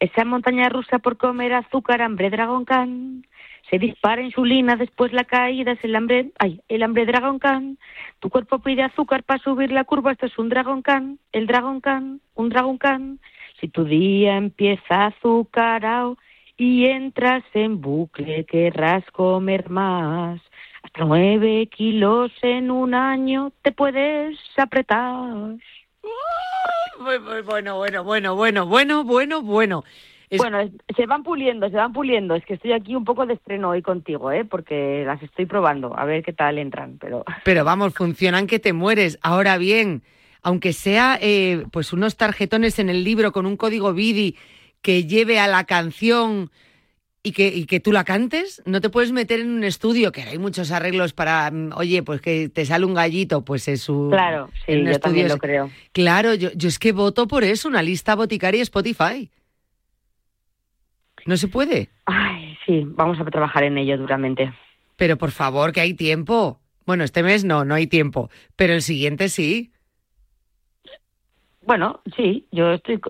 esa 0.00 0.24
montaña 0.24 0.68
rusa 0.70 0.98
por 0.98 1.16
comer 1.18 1.52
azúcar, 1.52 2.02
hambre 2.02 2.30
Dragon 2.30 2.64
Khan. 2.64 3.24
Se 3.70 3.78
dispara 3.78 4.22
insulina, 4.22 4.76
después 4.76 5.12
la 5.12 5.24
caída 5.24 5.72
es 5.72 5.84
el 5.84 5.96
hambre, 5.96 6.30
ay, 6.38 6.60
el 6.68 6.82
hambre 6.82 7.06
Dragon 7.06 7.38
Khan. 7.38 7.78
Tu 8.20 8.28
cuerpo 8.28 8.58
pide 8.58 8.82
azúcar 8.82 9.22
para 9.22 9.42
subir 9.42 9.72
la 9.72 9.84
curva, 9.84 10.12
esto 10.12 10.26
es 10.26 10.38
un 10.38 10.48
Dragon 10.48 10.82
Khan, 10.82 11.18
el 11.32 11.46
Dragon 11.46 11.80
Khan, 11.80 12.20
un 12.34 12.48
Dragon 12.50 12.76
Khan. 12.78 13.18
Si 13.60 13.68
tu 13.68 13.84
día 13.84 14.36
empieza 14.36 15.06
azucarado 15.06 16.18
y 16.56 16.86
entras 16.86 17.42
en 17.54 17.80
bucle, 17.80 18.44
querrás 18.44 19.04
comer 19.12 19.70
más. 19.70 20.40
Hasta 20.82 21.04
nueve 21.04 21.66
kilos 21.74 22.30
en 22.42 22.70
un 22.70 22.94
año 22.94 23.52
te 23.62 23.72
puedes 23.72 24.38
apretar. 24.56 25.56
Bueno, 26.98 27.42
bueno, 27.76 28.04
bueno, 28.04 28.34
bueno, 28.34 28.66
bueno, 28.66 29.04
bueno, 29.04 29.42
bueno. 29.42 29.84
Es- 30.34 30.38
Bueno, 30.38 30.58
se 30.96 31.06
van 31.06 31.22
puliendo, 31.22 31.68
se 31.70 31.76
van 31.76 31.92
puliendo. 31.92 32.34
Es 32.34 32.44
que 32.44 32.54
estoy 32.54 32.72
aquí 32.72 32.94
un 32.96 33.04
poco 33.04 33.24
de 33.26 33.34
estreno 33.34 33.70
hoy 33.70 33.82
contigo, 33.82 34.32
¿eh? 34.32 34.44
Porque 34.44 35.04
las 35.06 35.22
estoy 35.22 35.46
probando, 35.46 35.96
a 35.96 36.04
ver 36.04 36.22
qué 36.24 36.32
tal 36.32 36.58
entran. 36.58 36.98
Pero 36.98 37.24
Pero 37.44 37.64
vamos, 37.64 37.94
funcionan 37.94 38.46
que 38.46 38.58
te 38.58 38.72
mueres. 38.72 39.18
Ahora 39.22 39.58
bien, 39.58 40.02
aunque 40.42 40.72
sea 40.72 41.18
eh, 41.20 41.64
pues 41.70 41.92
unos 41.92 42.16
tarjetones 42.16 42.78
en 42.78 42.88
el 42.90 43.04
libro 43.04 43.32
con 43.32 43.46
un 43.46 43.56
código 43.56 43.92
BIDI 43.94 44.36
que 44.82 45.04
lleve 45.04 45.38
a 45.38 45.46
la 45.46 45.64
canción 45.64 46.50
y 47.22 47.32
que, 47.32 47.48
y 47.48 47.64
que 47.64 47.80
tú 47.80 47.90
la 47.90 48.04
cantes, 48.04 48.62
no 48.66 48.82
te 48.82 48.90
puedes 48.90 49.10
meter 49.12 49.40
en 49.40 49.50
un 49.50 49.64
estudio, 49.64 50.12
que 50.12 50.20
hay 50.22 50.36
muchos 50.38 50.70
arreglos 50.72 51.14
para, 51.14 51.50
mm, 51.50 51.70
oye, 51.74 52.02
pues 52.02 52.20
que 52.20 52.50
te 52.50 52.66
sale 52.66 52.84
un 52.84 52.92
gallito, 52.92 53.42
pues 53.46 53.66
es 53.68 53.88
un... 53.88 54.10
claro, 54.10 54.50
sí, 54.66 54.72
yo 54.84 54.98
también 55.00 55.26
estudio 55.26 55.28
lo 55.28 55.38
creo. 55.38 55.70
Claro, 55.92 56.34
yo, 56.34 56.50
yo 56.54 56.68
es 56.68 56.78
que 56.78 56.92
voto 56.92 57.26
por 57.26 57.42
eso, 57.44 57.66
una 57.68 57.80
lista 57.82 58.14
boticaria 58.14 58.62
Spotify. 58.62 59.30
No 61.26 61.36
se 61.36 61.48
puede. 61.48 61.90
Ay, 62.06 62.56
sí, 62.66 62.84
vamos 62.86 63.18
a 63.20 63.24
trabajar 63.24 63.64
en 63.64 63.78
ello 63.78 63.98
duramente. 63.98 64.52
Pero 64.96 65.16
por 65.16 65.30
favor, 65.30 65.72
que 65.72 65.80
hay 65.80 65.94
tiempo. 65.94 66.60
Bueno, 66.86 67.04
este 67.04 67.22
mes 67.22 67.44
no, 67.44 67.64
no 67.64 67.74
hay 67.74 67.86
tiempo. 67.86 68.30
Pero 68.56 68.74
el 68.74 68.82
siguiente 68.82 69.28
sí. 69.28 69.72
Bueno, 71.62 72.00
sí, 72.16 72.46
yo 72.52 72.72
estoy. 72.72 73.00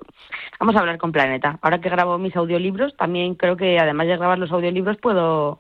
Vamos 0.61 0.77
a 0.77 0.81
hablar 0.81 0.99
con 0.99 1.13
Planeta. 1.13 1.59
Ahora 1.61 1.81
que 1.81 1.89
grabo 1.89 2.19
mis 2.19 2.37
audiolibros, 2.37 2.97
también 2.97 3.35
creo 3.35 3.57
que 3.57 3.79
además 3.79 4.07
de 4.07 4.17
grabar 4.17 4.39
los 4.39 4.53
audiolibros 4.53 4.97
puedo, 4.99 5.59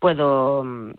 puedo, 0.00 0.64
mm, 0.64 0.90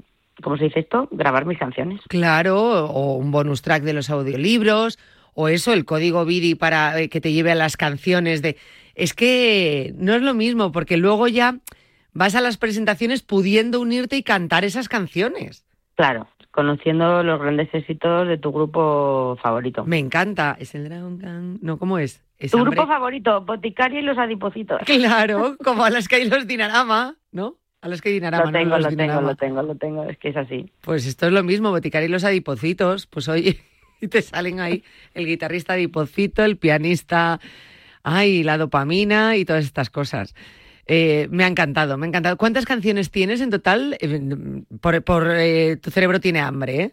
¿cómo 0.42 0.58
se 0.58 0.66
dice 0.66 0.80
esto? 0.80 1.10
Grabar 1.12 1.46
mis 1.46 1.60
canciones. 1.60 2.00
Claro, 2.08 2.86
o 2.86 3.16
un 3.16 3.32
bonus 3.32 3.62
track 3.62 3.84
de 3.84 3.94
los 3.94 4.10
audiolibros, 4.10 4.98
o 5.34 5.50
eso, 5.50 5.74
el 5.74 5.84
código 5.84 6.24
BIDI 6.24 6.56
para 6.56 7.00
eh, 7.02 7.10
que 7.10 7.20
te 7.20 7.34
lleve 7.34 7.52
a 7.52 7.56
las 7.56 7.76
canciones 7.78 8.42
de... 8.42 8.58
Es 8.96 9.14
que 9.14 9.94
no 9.98 10.14
es 10.16 10.22
lo 10.22 10.34
mismo, 10.34 10.72
porque 10.72 10.98
luego 10.98 11.28
ya 11.28 11.60
vas 12.14 12.36
a 12.36 12.42
las 12.42 12.58
presentaciones 12.58 13.22
pudiendo 13.22 13.80
unirte 13.82 14.16
y 14.18 14.24
cantar 14.24 14.64
esas 14.66 14.88
canciones. 14.90 15.66
Claro, 15.96 16.28
conociendo 16.52 17.24
los 17.24 17.40
grandes 17.40 17.70
éxitos 17.74 18.28
de 18.28 18.38
tu 18.38 18.52
grupo 18.52 19.38
favorito. 19.42 19.86
Me 19.86 20.00
encanta. 20.00 20.56
Es 20.60 20.76
el 20.76 20.86
Dragon 20.86 21.18
Khan. 21.18 21.60
No, 21.62 21.78
¿cómo 21.78 22.00
es? 22.00 22.24
Es 22.38 22.52
Tu 22.52 22.58
hambre. 22.58 22.76
grupo 22.76 22.88
favorito, 22.88 23.42
Boticaria 23.42 24.00
y 24.00 24.04
los 24.04 24.18
Adipocitos. 24.18 24.82
Claro, 24.86 25.58
como 25.64 25.84
a 25.86 25.90
las 25.90 26.08
que 26.08 26.16
hay 26.16 26.30
los 26.30 26.48
Dinarama, 26.48 27.16
¿no? 27.32 27.58
A 27.82 27.88
los 27.88 28.02
que 28.02 28.10
Dinarama, 28.10 28.46
Lo 28.46 28.52
no 28.52 28.58
tengo, 28.58 28.78
los 28.78 28.92
lo 28.92 28.98
tengo, 28.98 29.22
lo 29.22 29.36
tengo, 29.36 29.62
lo 29.62 29.76
tengo. 29.76 30.04
Es 30.06 30.18
que 30.18 30.30
es 30.30 30.38
así. 30.38 30.72
Pues 30.82 31.06
esto 31.06 31.28
es 31.28 31.34
lo 31.34 31.44
mismo, 31.44 31.70
Boticaria 31.70 32.08
y 32.08 32.12
los 32.12 32.24
adipocitos. 32.24 33.08
Pues 33.08 33.28
oye, 33.30 33.60
y 34.02 34.08
te 34.08 34.22
salen 34.22 34.60
ahí 34.60 34.84
el 35.14 35.26
guitarrista 35.28 35.74
adipocito, 35.74 36.44
el 36.44 36.58
pianista, 36.58 37.40
ay, 38.06 38.44
la 38.44 38.58
dopamina 38.58 39.36
y 39.36 39.44
todas 39.46 39.66
estas 39.66 39.90
cosas. 39.90 40.34
Eh, 40.88 41.28
me 41.32 41.44
ha 41.44 41.48
encantado, 41.48 41.98
me 41.98 42.06
ha 42.06 42.10
encantado. 42.10 42.38
¿Cuántas 42.38 42.66
canciones 42.66 43.10
tienes 43.12 43.42
en 43.42 43.50
total? 43.50 43.98
Eh, 44.00 44.64
por 44.80 45.04
por, 45.04 45.28
eh, 45.32 45.78
tu 45.78 45.90
cerebro 45.92 46.20
tiene 46.20 46.40
hambre, 46.40 46.82
¿eh? 46.82 46.92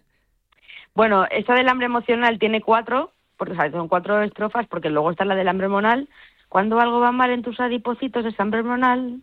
Bueno, 0.94 1.26
esta 1.30 1.54
del 1.54 1.68
hambre 1.68 1.86
emocional 1.86 2.38
tiene 2.38 2.60
cuatro, 2.60 3.12
porque 3.36 3.54
¿sabes? 3.54 3.72
son 3.72 3.88
cuatro 3.88 4.22
estrofas, 4.22 4.66
porque 4.66 4.90
luego 4.90 5.10
está 5.10 5.24
la 5.24 5.34
del 5.34 5.48
hambre 5.48 5.66
hormonal. 5.66 6.08
Cuando 6.48 6.80
algo 6.80 7.00
va 7.00 7.12
mal 7.12 7.30
en 7.30 7.42
tus 7.42 7.60
adipocitos 7.60 8.24
es 8.26 8.38
hambre 8.40 8.60
hormonal. 8.60 9.20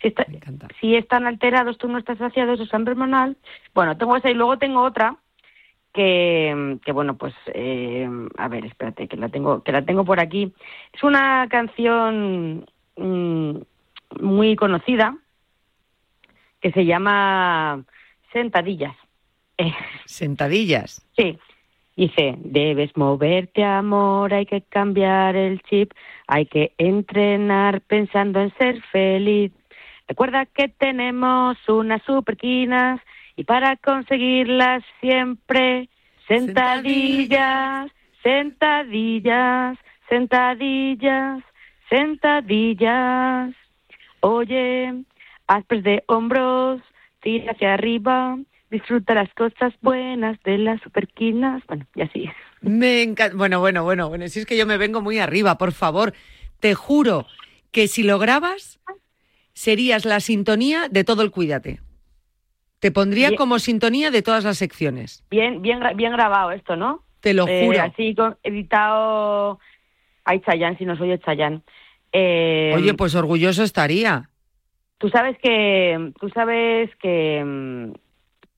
Si, 0.00 0.08
está- 0.08 0.26
si 0.80 0.96
están 0.96 1.26
alterados, 1.26 1.78
tú 1.78 1.88
no 1.88 1.98
estás 1.98 2.18
saciado, 2.18 2.52
eso 2.52 2.64
es 2.64 2.74
hambre 2.74 2.92
hormonal. 2.92 3.36
Bueno, 3.74 3.96
tengo 3.96 4.16
esa 4.16 4.30
y 4.30 4.34
luego 4.34 4.58
tengo 4.58 4.82
otra 4.82 5.16
que, 5.92 6.78
que 6.84 6.92
bueno, 6.92 7.16
pues, 7.16 7.34
eh, 7.54 8.08
a 8.36 8.48
ver, 8.48 8.64
espérate, 8.66 9.08
que 9.08 9.16
la 9.16 9.28
tengo, 9.28 9.62
que 9.62 9.72
la 9.72 9.82
tengo 9.82 10.04
por 10.04 10.20
aquí. 10.20 10.52
Es 10.92 11.02
una 11.02 11.46
canción 11.48 12.66
mm, 12.96 13.56
muy 14.20 14.56
conocida 14.56 15.16
que 16.60 16.72
se 16.72 16.84
llama 16.84 17.84
Sentadillas. 18.32 18.96
Eh, 19.58 19.72
Sentadillas. 20.06 21.06
Sí. 21.16 21.38
Dice, 21.94 22.36
debes 22.38 22.96
moverte, 22.96 23.62
amor, 23.62 24.32
hay 24.32 24.46
que 24.46 24.62
cambiar 24.62 25.36
el 25.36 25.60
chip, 25.62 25.92
hay 26.26 26.46
que 26.46 26.72
entrenar 26.78 27.82
pensando 27.82 28.40
en 28.40 28.50
ser 28.56 28.80
feliz. 28.84 29.52
Recuerda 30.08 30.46
que 30.46 30.68
tenemos 30.68 31.58
unas 31.68 32.02
superquinas 32.04 32.98
y 33.42 33.44
para 33.44 33.76
conseguirlas 33.76 34.84
siempre 35.00 35.88
sentadillas, 36.28 37.90
sentadillas, 38.22 39.78
sentadillas, 40.08 41.42
sentadillas. 41.90 43.52
Oye, 44.20 44.94
haz 45.48 45.64
press 45.66 45.82
de 45.82 46.04
hombros, 46.06 46.82
tira 47.20 47.50
hacia 47.50 47.74
arriba, 47.74 48.38
disfruta 48.70 49.12
las 49.14 49.34
cosas 49.34 49.74
buenas 49.80 50.40
de 50.44 50.58
las 50.58 50.80
superquinas. 50.82 51.64
Bueno, 51.66 51.84
y 51.96 52.02
así. 52.02 52.30
Me 52.60 53.02
encanta. 53.02 53.36
Bueno, 53.36 53.58
bueno, 53.58 53.82
bueno, 53.82 54.08
bueno, 54.08 54.28
si 54.28 54.38
es 54.38 54.46
que 54.46 54.56
yo 54.56 54.66
me 54.66 54.78
vengo 54.78 55.00
muy 55.00 55.18
arriba, 55.18 55.58
por 55.58 55.72
favor. 55.72 56.12
Te 56.60 56.74
juro 56.74 57.26
que 57.72 57.88
si 57.88 58.04
lo 58.04 58.20
grabas, 58.20 58.78
serías 59.52 60.04
la 60.04 60.20
sintonía 60.20 60.86
de 60.88 61.02
todo 61.02 61.22
el 61.22 61.32
Cuídate. 61.32 61.80
Te 62.82 62.90
pondría 62.90 63.28
Bien. 63.28 63.38
como 63.38 63.60
sintonía 63.60 64.10
de 64.10 64.22
todas 64.22 64.42
las 64.42 64.58
secciones. 64.58 65.22
Bien, 65.30 65.62
bien, 65.62 65.78
bien 65.94 66.10
grabado 66.10 66.50
esto, 66.50 66.74
¿no? 66.74 67.04
Te 67.20 67.32
lo 67.32 67.46
Eh, 67.46 67.64
juro. 67.64 67.80
así 67.80 68.12
con- 68.12 68.36
editado. 68.42 69.60
Ay, 70.24 70.40
Chayán, 70.40 70.76
si 70.78 70.84
no 70.84 70.96
soy 70.96 71.16
Chayán. 71.20 71.62
Eh, 72.12 72.72
Oye, 72.74 72.94
pues 72.94 73.14
orgulloso 73.14 73.62
estaría. 73.62 74.28
Tú 74.98 75.08
sabes 75.10 75.38
que, 75.38 76.10
tú 76.18 76.28
sabes 76.30 76.90
que, 76.96 77.92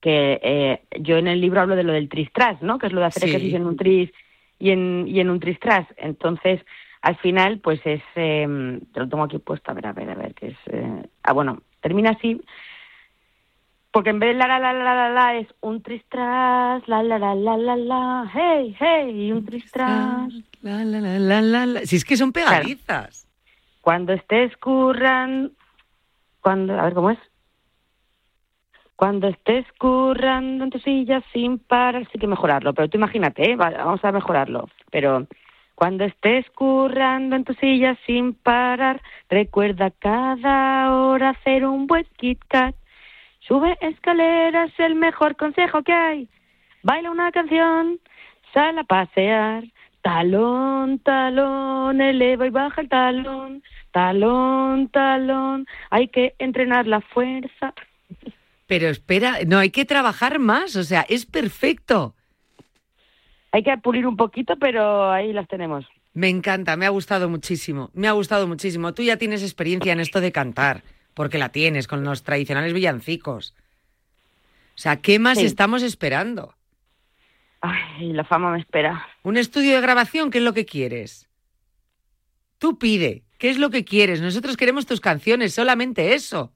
que 0.01 0.39
eh, 0.41 0.81
yo 1.01 1.17
en 1.17 1.27
el 1.27 1.39
libro 1.39 1.61
hablo 1.61 1.75
de 1.75 1.83
lo 1.83 1.93
del 1.93 2.09
tristras, 2.09 2.59
¿no? 2.63 2.79
Que 2.79 2.87
es 2.87 2.93
lo 2.93 3.01
de 3.01 3.05
hacer 3.05 3.21
Sí. 3.21 3.29
ejercicio 3.29 3.57
en 3.57 3.67
un 3.67 3.77
tris 3.77 4.09
y 4.57 4.71
en, 4.71 5.05
y 5.07 5.19
en 5.19 5.29
un 5.29 5.39
tristras. 5.39 5.85
Entonces, 5.97 6.61
al 7.03 7.15
final, 7.17 7.59
pues 7.59 7.79
es, 7.85 8.01
eh, 8.15 8.79
te 8.91 8.99
lo 8.99 9.07
tengo 9.07 9.23
aquí 9.23 9.37
puesto, 9.37 9.69
a 9.69 9.75
ver, 9.75 9.85
a 9.85 9.93
ver, 9.93 10.09
a 10.09 10.15
ver, 10.15 10.33
que 10.33 10.47
es, 10.47 10.57
eh, 10.71 11.03
ah, 11.21 11.33
bueno, 11.33 11.61
termina 11.79 12.09
así, 12.09 12.41
porque 13.95 14.09
en 14.09 14.19
vez 14.19 14.33
de 14.33 14.39
la 14.39 14.47
la 14.47 14.59
la 14.59 14.73
la 14.73 14.93
la 14.93 15.09
la 15.09 15.35
es 15.37 15.47
un 15.61 15.81
tristras, 15.81 16.85
la 16.85 17.01
la 17.01 17.17
la 17.17 17.33
la 17.33 17.55
la 17.55 17.77
la, 17.77 18.29
hey, 18.33 18.75
hey, 18.77 19.09
y 19.09 19.31
un 19.31 19.45
tristras. 19.45 20.33
La, 20.61 20.83
la, 20.83 20.99
la, 20.99 21.17
la, 21.17 21.41
la, 21.41 21.65
la. 21.65 21.79
Si 21.85 21.95
es 21.95 22.03
que 22.03 22.17
son 22.17 22.33
pegadizas. 22.33 23.25
Cuando 23.79 24.11
estés 24.11 24.57
curran, 24.57 25.53
cuando, 26.41 26.77
a 26.77 26.83
ver 26.83 26.93
cómo 26.93 27.11
es. 27.11 27.19
Cuando 28.97 29.29
estés 29.29 29.65
currando 29.79 30.65
en 30.65 30.71
tu 30.71 30.79
silla 30.79 31.23
sin 31.31 31.57
parar, 31.57 32.05
sí 32.11 32.19
que 32.19 32.27
mejorarlo. 32.27 32.73
Pero 32.73 32.89
tú 32.89 32.97
imagínate, 32.97 33.49
¿eh? 33.49 33.55
Va- 33.55 33.69
vamos 33.69 34.03
a 34.03 34.11
mejorarlo. 34.11 34.67
Pero 34.91 35.25
cuando 35.73 36.03
estés 36.03 36.45
currando 36.49 37.37
en 37.37 37.45
tu 37.45 37.53
silla 37.53 37.97
sin 38.05 38.33
parar, 38.33 39.01
recuerda 39.29 39.89
cada 39.91 40.93
hora 40.93 41.29
hacer 41.29 41.65
un 41.65 41.87
buen 41.87 42.05
Kit 42.17 42.43
Kat. 42.49 42.75
Sube 43.47 43.77
escaleras, 43.81 44.71
el 44.79 44.95
mejor 44.95 45.35
consejo 45.35 45.83
que 45.83 45.93
hay. 45.93 46.29
Baila 46.83 47.11
una 47.11 47.31
canción, 47.31 47.99
sal 48.53 48.79
a 48.79 48.83
pasear. 48.83 49.63
Talón, 50.01 50.99
talón, 50.99 51.99
eleva 51.99 52.45
y 52.45 52.51
baja 52.51 52.81
el 52.81 52.89
talón. 52.89 53.63
Talón, 53.91 54.89
talón, 54.89 55.65
hay 55.89 56.09
que 56.09 56.35
entrenar 56.37 56.85
la 56.85 57.01
fuerza. 57.01 57.73
Pero 58.67 58.89
espera, 58.89 59.37
no 59.47 59.57
hay 59.57 59.69
que 59.69 59.85
trabajar 59.85 60.37
más, 60.37 60.75
o 60.75 60.83
sea, 60.83 61.05
es 61.07 61.25
perfecto. 61.25 62.13
Hay 63.51 63.63
que 63.63 63.77
pulir 63.77 64.05
un 64.05 64.17
poquito, 64.17 64.57
pero 64.57 65.11
ahí 65.11 65.31
las 65.31 65.47
tenemos. 65.47 65.85
Me 66.13 66.29
encanta, 66.29 66.75
me 66.75 66.85
ha 66.85 66.89
gustado 66.89 67.29
muchísimo, 67.29 67.89
me 67.93 68.07
ha 68.07 68.11
gustado 68.11 68.47
muchísimo. 68.47 68.93
Tú 68.93 69.01
ya 69.03 69.17
tienes 69.17 69.43
experiencia 69.43 69.93
en 69.93 69.99
esto 69.99 70.19
de 70.19 70.31
cantar, 70.31 70.83
porque 71.15 71.39
la 71.39 71.49
tienes 71.49 71.87
con 71.87 72.03
los 72.03 72.21
tradicionales 72.21 72.73
villancicos. 72.73 73.55
O 74.75 74.77
sea, 74.77 74.97
¿qué 74.97 75.17
más 75.17 75.39
Sí. 75.39 75.45
estamos 75.45 75.81
esperando? 75.81 76.53
Ay, 77.61 78.13
la 78.13 78.23
fama 78.23 78.51
me 78.51 78.59
espera. 78.59 79.07
¿Un 79.23 79.37
estudio 79.37 79.73
de 79.73 79.81
grabación? 79.81 80.29
¿Qué 80.29 80.37
es 80.37 80.43
lo 80.43 80.53
que 80.53 80.65
quieres? 80.67 81.27
Tú 82.59 82.77
pide, 82.77 83.23
¿qué 83.39 83.49
es 83.49 83.57
lo 83.57 83.69
que 83.71 83.83
quieres? 83.83 84.21
Nosotros 84.21 84.55
queremos 84.57 84.85
tus 84.85 85.01
canciones, 85.01 85.53
solamente 85.55 86.13
eso. 86.13 86.51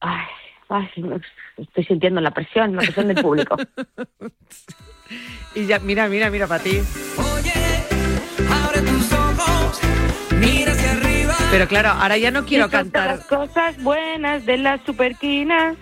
Ay, 0.00 0.26
ay, 0.68 0.88
estoy 1.56 1.84
sintiendo 1.84 2.20
la 2.20 2.30
presión, 2.30 2.76
la 2.76 2.82
presión 2.82 3.08
del 3.08 3.20
público. 3.22 3.56
Y 5.54 5.66
ya, 5.66 5.78
mira, 5.80 6.08
mira, 6.08 6.30
mira 6.30 6.46
para 6.46 6.62
ti. 6.64 6.78
Abre 7.18 7.51
Pero 11.52 11.68
claro, 11.68 11.90
ahora 11.90 12.16
ya 12.16 12.30
no 12.30 12.46
quiero 12.46 12.64
Disfruta 12.66 12.78
cantar. 12.98 13.16
las 13.18 13.26
cosas 13.26 13.82
buenas 13.82 14.46
de 14.46 14.56
las 14.56 14.80
superquinas. 14.86 15.76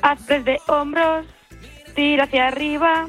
Haz 0.00 0.18
press 0.22 0.46
de 0.46 0.58
hombros, 0.66 1.26
tira 1.94 2.24
hacia 2.24 2.48
arriba. 2.48 3.06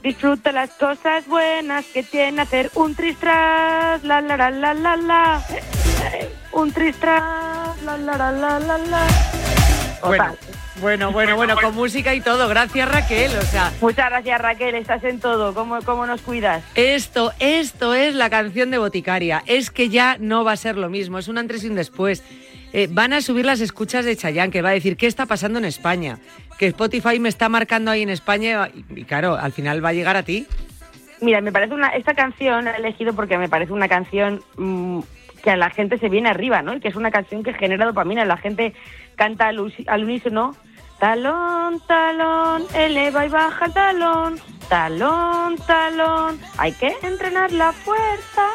Disfruta 0.00 0.52
las 0.52 0.70
cosas 0.70 1.26
buenas 1.26 1.86
que 1.86 2.04
tiene 2.04 2.42
hacer 2.42 2.70
un 2.76 2.94
tristras, 2.94 4.04
la 4.04 4.20
la 4.20 4.36
la 4.36 4.50
la 4.52 4.74
la 4.74 4.96
la. 4.96 5.42
Un 6.52 6.70
tristras, 6.70 7.82
la 7.82 7.96
la 7.96 8.16
la 8.16 8.30
la 8.30 8.60
la 8.60 8.78
la. 8.78 9.06
Bueno, 10.02 10.36
bueno, 10.80 11.12
bueno, 11.12 11.36
bueno, 11.36 11.56
con 11.60 11.74
música 11.74 12.14
y 12.14 12.20
todo. 12.20 12.48
Gracias, 12.48 12.88
Raquel. 12.88 13.30
O 13.38 13.42
sea, 13.42 13.72
Muchas 13.80 14.10
gracias 14.10 14.40
Raquel, 14.40 14.74
estás 14.74 15.04
en 15.04 15.20
todo. 15.20 15.54
¿Cómo, 15.54 15.80
cómo 15.82 16.06
nos 16.06 16.20
cuidas? 16.22 16.62
Esto, 16.74 17.32
esto 17.38 17.94
es 17.94 18.14
la 18.14 18.28
canción 18.28 18.70
de 18.70 18.78
Boticaria. 18.78 19.42
Es 19.46 19.70
que 19.70 19.88
ya 19.88 20.16
no 20.18 20.44
va 20.44 20.52
a 20.52 20.56
ser 20.56 20.76
lo 20.76 20.90
mismo, 20.90 21.18
es 21.18 21.28
un 21.28 21.38
antes 21.38 21.64
y 21.64 21.68
un 21.68 21.76
después. 21.76 22.22
Eh, 22.72 22.88
van 22.90 23.12
a 23.12 23.20
subir 23.20 23.44
las 23.44 23.60
escuchas 23.60 24.04
de 24.04 24.16
Chayanne, 24.16 24.50
que 24.50 24.60
va 24.60 24.70
a 24.70 24.72
decir 24.72 24.96
qué 24.96 25.06
está 25.06 25.26
pasando 25.26 25.58
en 25.60 25.64
España. 25.64 26.18
Que 26.58 26.66
Spotify 26.66 27.20
me 27.20 27.28
está 27.28 27.48
marcando 27.48 27.90
ahí 27.92 28.02
en 28.02 28.10
España 28.10 28.68
y, 28.74 28.84
y 29.00 29.04
claro, 29.04 29.36
al 29.36 29.52
final 29.52 29.84
va 29.84 29.90
a 29.90 29.92
llegar 29.92 30.16
a 30.16 30.24
ti. 30.24 30.46
Mira, 31.20 31.40
me 31.40 31.52
parece 31.52 31.72
una 31.72 31.88
esta 31.90 32.14
canción 32.14 32.64
la 32.64 32.72
he 32.72 32.78
elegido 32.78 33.14
porque 33.14 33.38
me 33.38 33.48
parece 33.48 33.72
una 33.72 33.88
canción 33.88 34.42
mm, 34.56 35.00
que 35.44 35.50
a 35.50 35.56
la 35.56 35.68
gente 35.68 35.98
se 35.98 36.08
viene 36.08 36.30
arriba, 36.30 36.62
¿no? 36.62 36.74
Y 36.74 36.80
que 36.80 36.88
es 36.88 36.96
una 36.96 37.10
canción 37.10 37.42
que 37.42 37.52
genera 37.52 37.84
dopamina. 37.84 38.24
La 38.24 38.38
gente 38.38 38.72
canta 39.14 39.48
al, 39.48 39.72
al 39.86 40.04
unísono. 40.04 40.56
Talón, 40.98 41.80
talón, 41.86 42.64
eleva 42.74 43.26
y 43.26 43.28
baja 43.28 43.66
el 43.66 43.72
talón. 43.74 44.40
Talón, 44.70 45.56
talón, 45.66 46.40
hay 46.56 46.72
que 46.72 46.96
entrenar 47.02 47.52
la 47.52 47.72
fuerza. 47.72 48.48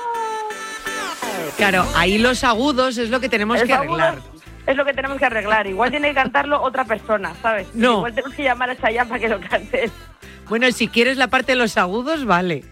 Claro, 1.57 1.85
ahí 1.95 2.17
los 2.17 2.43
agudos 2.43 2.97
es 2.97 3.11
lo 3.11 3.19
que 3.19 3.29
tenemos 3.29 3.61
que 3.61 3.71
arreglar. 3.71 4.17
Es 4.65 4.75
lo 4.75 4.83
que 4.83 4.93
tenemos 4.93 5.19
que 5.19 5.25
arreglar. 5.25 5.67
Igual 5.67 5.91
tiene 5.91 6.09
que 6.09 6.15
cantarlo 6.15 6.59
otra 6.59 6.85
persona, 6.85 7.33
¿sabes? 7.43 7.67
No. 7.75 7.97
Igual 7.97 8.15
tenemos 8.15 8.35
que 8.35 8.43
llamar 8.43 8.71
a 8.71 8.75
Chayanne 8.75 9.09
para 9.09 9.19
que 9.19 9.29
lo 9.29 9.39
cante. 9.39 9.91
Bueno, 10.47 10.71
si 10.71 10.87
quieres 10.87 11.17
la 11.17 11.27
parte 11.27 11.51
de 11.51 11.57
los 11.57 11.77
agudos, 11.77 12.25
vale. 12.25 12.63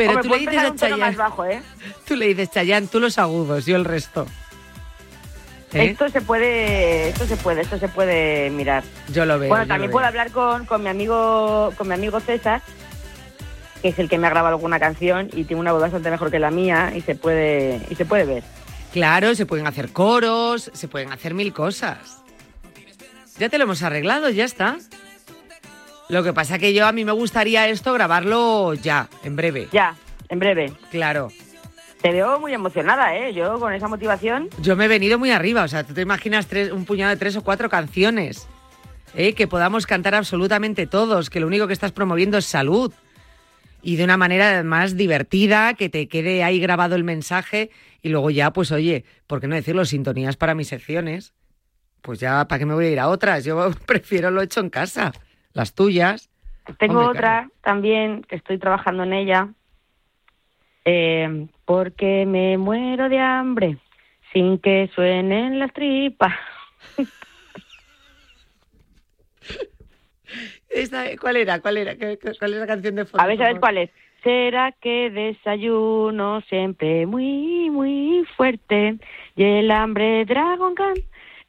Pero 0.00 0.12
Hombre, 0.12 0.22
tú 0.22 0.34
le 0.34 0.38
dices 0.38 0.56
a 0.64 0.74
Chayanne, 0.74 0.98
más 0.98 1.16
bajo, 1.16 1.44
¿eh? 1.44 1.60
tú 2.06 2.16
le 2.16 2.28
dices 2.28 2.50
Chayanne, 2.50 2.86
tú 2.86 3.00
los 3.00 3.18
agudos, 3.18 3.66
yo 3.66 3.76
el 3.76 3.84
resto. 3.84 4.26
¿Eh? 5.74 5.90
Esto 5.90 6.08
se 6.08 6.22
puede, 6.22 7.10
esto 7.10 7.26
se 7.26 7.36
puede, 7.36 7.60
esto 7.60 7.78
se 7.78 7.86
puede 7.88 8.48
mirar. 8.48 8.82
Yo 9.12 9.26
lo 9.26 9.38
veo. 9.38 9.50
bueno, 9.50 9.66
también 9.66 9.90
puedo 9.90 10.04
veo. 10.04 10.08
hablar 10.08 10.30
con, 10.30 10.64
con 10.64 10.82
mi 10.82 10.88
amigo, 10.88 11.70
con 11.76 11.86
mi 11.86 11.92
amigo 11.92 12.18
César, 12.20 12.62
que 13.82 13.88
es 13.88 13.98
el 13.98 14.08
que 14.08 14.16
me 14.16 14.26
ha 14.26 14.30
grabado 14.30 14.54
alguna 14.56 14.80
canción 14.80 15.28
y 15.34 15.44
tiene 15.44 15.60
una 15.60 15.72
voz 15.72 15.82
bastante 15.82 16.10
mejor 16.10 16.30
que 16.30 16.38
la 16.38 16.50
mía 16.50 16.94
y 16.96 17.02
se 17.02 17.14
puede, 17.14 17.82
y 17.90 17.94
se 17.94 18.06
puede 18.06 18.24
ver. 18.24 18.42
Claro, 18.94 19.34
se 19.34 19.44
pueden 19.44 19.66
hacer 19.66 19.92
coros, 19.92 20.70
se 20.72 20.88
pueden 20.88 21.12
hacer 21.12 21.34
mil 21.34 21.52
cosas. 21.52 22.22
Ya 23.38 23.50
te 23.50 23.58
lo 23.58 23.64
hemos 23.64 23.82
arreglado, 23.82 24.30
ya 24.30 24.46
está. 24.46 24.78
Lo 26.10 26.24
que 26.24 26.32
pasa 26.32 26.58
que 26.58 26.74
yo 26.74 26.86
a 26.86 26.92
mí 26.92 27.04
me 27.04 27.12
gustaría 27.12 27.68
esto 27.68 27.92
grabarlo 27.92 28.74
ya, 28.74 29.08
en 29.22 29.36
breve. 29.36 29.68
Ya, 29.70 29.94
en 30.28 30.40
breve. 30.40 30.72
Claro. 30.90 31.28
Te 32.02 32.10
veo 32.10 32.40
muy 32.40 32.52
emocionada, 32.52 33.16
¿eh? 33.16 33.32
Yo 33.32 33.60
con 33.60 33.72
esa 33.72 33.86
motivación. 33.86 34.48
Yo 34.60 34.74
me 34.74 34.86
he 34.86 34.88
venido 34.88 35.20
muy 35.20 35.30
arriba, 35.30 35.62
o 35.62 35.68
sea, 35.68 35.84
tú 35.84 35.94
te 35.94 36.00
imaginas 36.00 36.48
tres, 36.48 36.72
un 36.72 36.84
puñado 36.84 37.10
de 37.10 37.16
tres 37.16 37.36
o 37.36 37.44
cuatro 37.44 37.68
canciones, 37.68 38.48
¿eh? 39.14 39.34
que 39.34 39.46
podamos 39.46 39.86
cantar 39.86 40.16
absolutamente 40.16 40.88
todos, 40.88 41.30
que 41.30 41.38
lo 41.38 41.46
único 41.46 41.68
que 41.68 41.74
estás 41.74 41.92
promoviendo 41.92 42.38
es 42.38 42.46
salud. 42.46 42.92
Y 43.80 43.94
de 43.94 44.04
una 44.04 44.16
manera 44.16 44.64
más 44.64 44.96
divertida, 44.96 45.74
que 45.74 45.88
te 45.88 46.08
quede 46.08 46.42
ahí 46.42 46.58
grabado 46.58 46.96
el 46.96 47.04
mensaje 47.04 47.70
y 48.02 48.08
luego 48.08 48.30
ya, 48.30 48.52
pues 48.52 48.72
oye, 48.72 49.04
¿por 49.28 49.40
qué 49.40 49.46
no 49.46 49.54
decirlo? 49.54 49.84
Sintonías 49.84 50.36
para 50.36 50.56
mis 50.56 50.68
secciones. 50.68 51.34
Pues 52.02 52.18
ya, 52.18 52.48
¿para 52.48 52.58
qué 52.58 52.66
me 52.66 52.74
voy 52.74 52.86
a 52.86 52.90
ir 52.90 52.98
a 52.98 53.08
otras? 53.08 53.44
Yo 53.44 53.70
prefiero 53.86 54.32
lo 54.32 54.42
hecho 54.42 54.58
en 54.58 54.70
casa. 54.70 55.12
Las 55.52 55.74
tuyas. 55.74 56.30
Tengo 56.78 57.00
Hombre, 57.00 57.18
otra 57.18 57.50
también 57.62 58.22
que 58.22 58.36
estoy 58.36 58.58
trabajando 58.58 59.02
en 59.02 59.12
ella. 59.12 59.48
Eh, 60.84 61.46
porque 61.64 62.24
me 62.26 62.56
muero 62.58 63.08
de 63.08 63.18
hambre 63.18 63.78
sin 64.32 64.58
que 64.58 64.88
suenen 64.94 65.58
las 65.58 65.72
tripas. 65.72 66.32
Esta- 70.68 71.16
¿Cuál 71.20 71.36
era? 71.36 71.60
¿Cuál 71.60 71.76
era? 71.78 71.96
¿Qué- 71.96 72.18
qué- 72.18 72.32
¿Cuál 72.38 72.54
es 72.54 72.60
la 72.60 72.66
canción 72.66 72.94
de 72.94 73.04
fondo? 73.04 73.22
A 73.22 73.26
ver, 73.26 73.36
¿sabes 73.38 73.58
cuál 73.58 73.78
es? 73.78 73.90
Será 74.22 74.72
que 74.72 75.10
desayuno 75.10 76.40
siempre 76.42 77.06
muy, 77.06 77.70
muy 77.70 78.24
fuerte 78.36 78.98
y 79.34 79.42
el 79.42 79.70
hambre 79.70 80.24
Dragon 80.26 80.74
Khan 80.74 80.94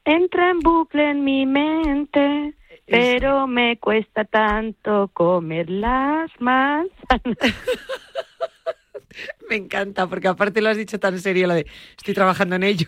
entra 0.04 0.50
en 0.50 0.58
bucle 0.60 1.10
en 1.10 1.22
mi 1.22 1.44
mente, 1.46 2.54
pero 2.86 3.46
me 3.46 3.78
cuesta 3.78 4.24
tanto 4.24 5.08
comer 5.12 5.70
las 5.70 6.30
manzanas. 6.40 6.90
Me 9.48 9.56
encanta, 9.56 10.06
porque 10.06 10.28
aparte 10.28 10.62
lo 10.62 10.70
has 10.70 10.76
dicho 10.78 10.98
tan 10.98 11.18
serio, 11.18 11.46
lo 11.46 11.54
de 11.54 11.66
estoy 11.98 12.14
trabajando 12.14 12.56
en 12.56 12.62
ello. 12.62 12.86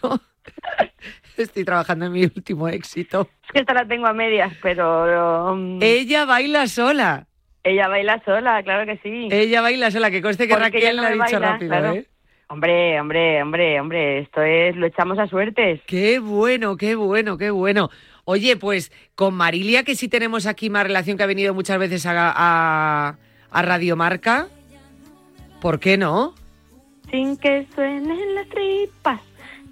estoy 1.36 1.64
trabajando 1.64 2.06
en 2.06 2.12
mi 2.12 2.24
último 2.24 2.66
éxito. 2.68 3.28
Es 3.44 3.52
que 3.52 3.58
esta 3.60 3.74
la 3.74 3.86
tengo 3.86 4.06
a 4.06 4.14
medias, 4.14 4.52
pero... 4.62 5.52
um, 5.52 5.78
Ella 5.82 6.24
baila 6.24 6.66
sola. 6.66 7.26
ella 7.62 7.88
baila 7.88 8.22
sola, 8.24 8.62
claro 8.62 8.86
que 8.86 8.98
sí. 9.02 9.28
Ella 9.30 9.60
baila 9.60 9.90
sola, 9.90 10.10
que 10.10 10.22
conste 10.22 10.48
que 10.48 10.54
Porque 10.54 10.70
Raquel 10.70 10.96
lo 10.96 11.02
ha 11.02 11.10
dicho 11.10 11.18
baila, 11.18 11.38
rápido, 11.52 11.70
claro. 11.70 11.92
¿eh? 11.92 12.06
Hombre, 12.48 13.00
hombre, 13.00 13.42
hombre, 13.42 13.80
hombre, 13.80 14.18
esto 14.20 14.42
es, 14.42 14.76
lo 14.76 14.86
echamos 14.86 15.18
a 15.18 15.26
suertes. 15.26 15.80
Qué 15.86 16.18
bueno, 16.18 16.76
qué 16.76 16.94
bueno, 16.94 17.36
qué 17.36 17.50
bueno. 17.50 17.90
Oye, 18.24 18.56
pues 18.56 18.90
con 19.14 19.34
Marilia, 19.34 19.84
que 19.84 19.94
sí 19.94 20.08
tenemos 20.08 20.46
aquí 20.46 20.70
más 20.70 20.84
relación 20.84 21.16
que 21.16 21.22
ha 21.22 21.26
venido 21.26 21.52
muchas 21.54 21.78
veces 21.78 22.06
a, 22.06 22.32
a, 22.34 23.16
a 23.50 23.62
Radio 23.62 23.96
Marca, 23.96 24.48
¿por 25.60 25.78
qué 25.78 25.98
no? 25.98 26.34
Sin 27.10 27.36
que 27.36 27.66
suenen 27.74 28.34
las 28.34 28.48
tripas, 28.48 29.20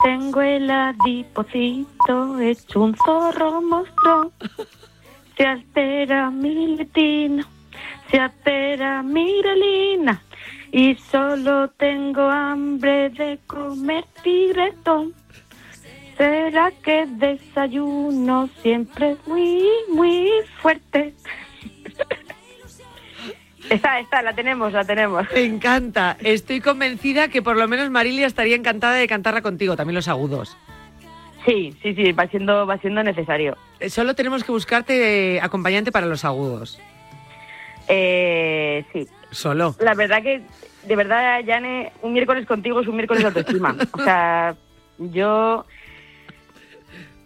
tengo 0.03 0.43
el 0.43 0.71
adipocito 0.71 2.39
hecho 2.41 2.81
un 2.83 2.97
zorro 2.97 3.63
monstruo. 3.63 4.33
Se 5.37 5.47
altera 5.47 6.31
mi 6.31 6.77
letino, 6.77 7.45
se 8.11 8.19
altera 8.19 9.03
mi 9.03 9.41
relina 9.41 10.23
y 10.71 10.95
solo 10.95 11.69
tengo 11.71 12.23
hambre 12.23 13.09
de 13.11 13.39
comer 13.47 14.05
tigretón. 14.23 15.15
¿Será 16.17 16.71
que 16.83 17.07
desayuno 17.07 18.49
siempre 18.63 19.17
muy, 19.27 19.65
muy 19.93 20.31
fuerte? 20.61 21.15
Esta, 23.71 24.01
esta, 24.01 24.21
la 24.23 24.35
tenemos, 24.35 24.73
la 24.73 24.85
tenemos. 24.85 25.27
Me 25.33 25.45
encanta. 25.45 26.17
Estoy 26.21 26.61
convencida 26.61 27.29
que 27.29 27.41
por 27.41 27.57
lo 27.57 27.67
menos 27.69 27.89
Marilia 27.91 28.27
estaría 28.27 28.57
encantada 28.57 28.97
de 28.97 29.07
cantarla 29.07 29.41
contigo, 29.41 29.77
también 29.77 29.95
los 29.95 30.09
agudos. 30.09 30.59
Sí, 31.47 31.75
sí, 31.83 31.95
sí, 31.95 32.13
va 32.13 32.27
siendo, 32.27 32.67
va 32.67 32.77
siendo 32.79 33.03
necesario. 33.03 33.57
Eh, 33.81 33.89
Solo 33.89 34.15
tenemos 34.15 34.45
que 34.45 34.53
buscarte 34.53 35.41
acompañante 35.41 35.91
para 35.91 36.07
los 36.07 36.25
agudos. 36.25 36.79
Eh, 37.89 38.85
sí. 38.93 39.07
Solo. 39.31 39.75
La 39.81 39.95
verdad 39.95 40.23
que, 40.23 40.43
de 40.87 40.97
verdad, 40.97 41.41
Jane, 41.47 41.93
un 42.03 42.13
miércoles 42.13 42.47
contigo 42.47 42.81
es 42.81 42.89
un 42.89 42.97
miércoles 42.97 43.23
de 43.23 43.29
autoestima. 43.29 43.75
o 43.93 44.03
sea, 44.03 44.55
yo... 44.99 45.65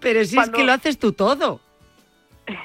Pero 0.00 0.24
si 0.24 0.38
es 0.38 0.50
que 0.50 0.64
lo 0.64 0.72
haces 0.72 0.98
tú 0.98 1.12
todo. 1.12 1.60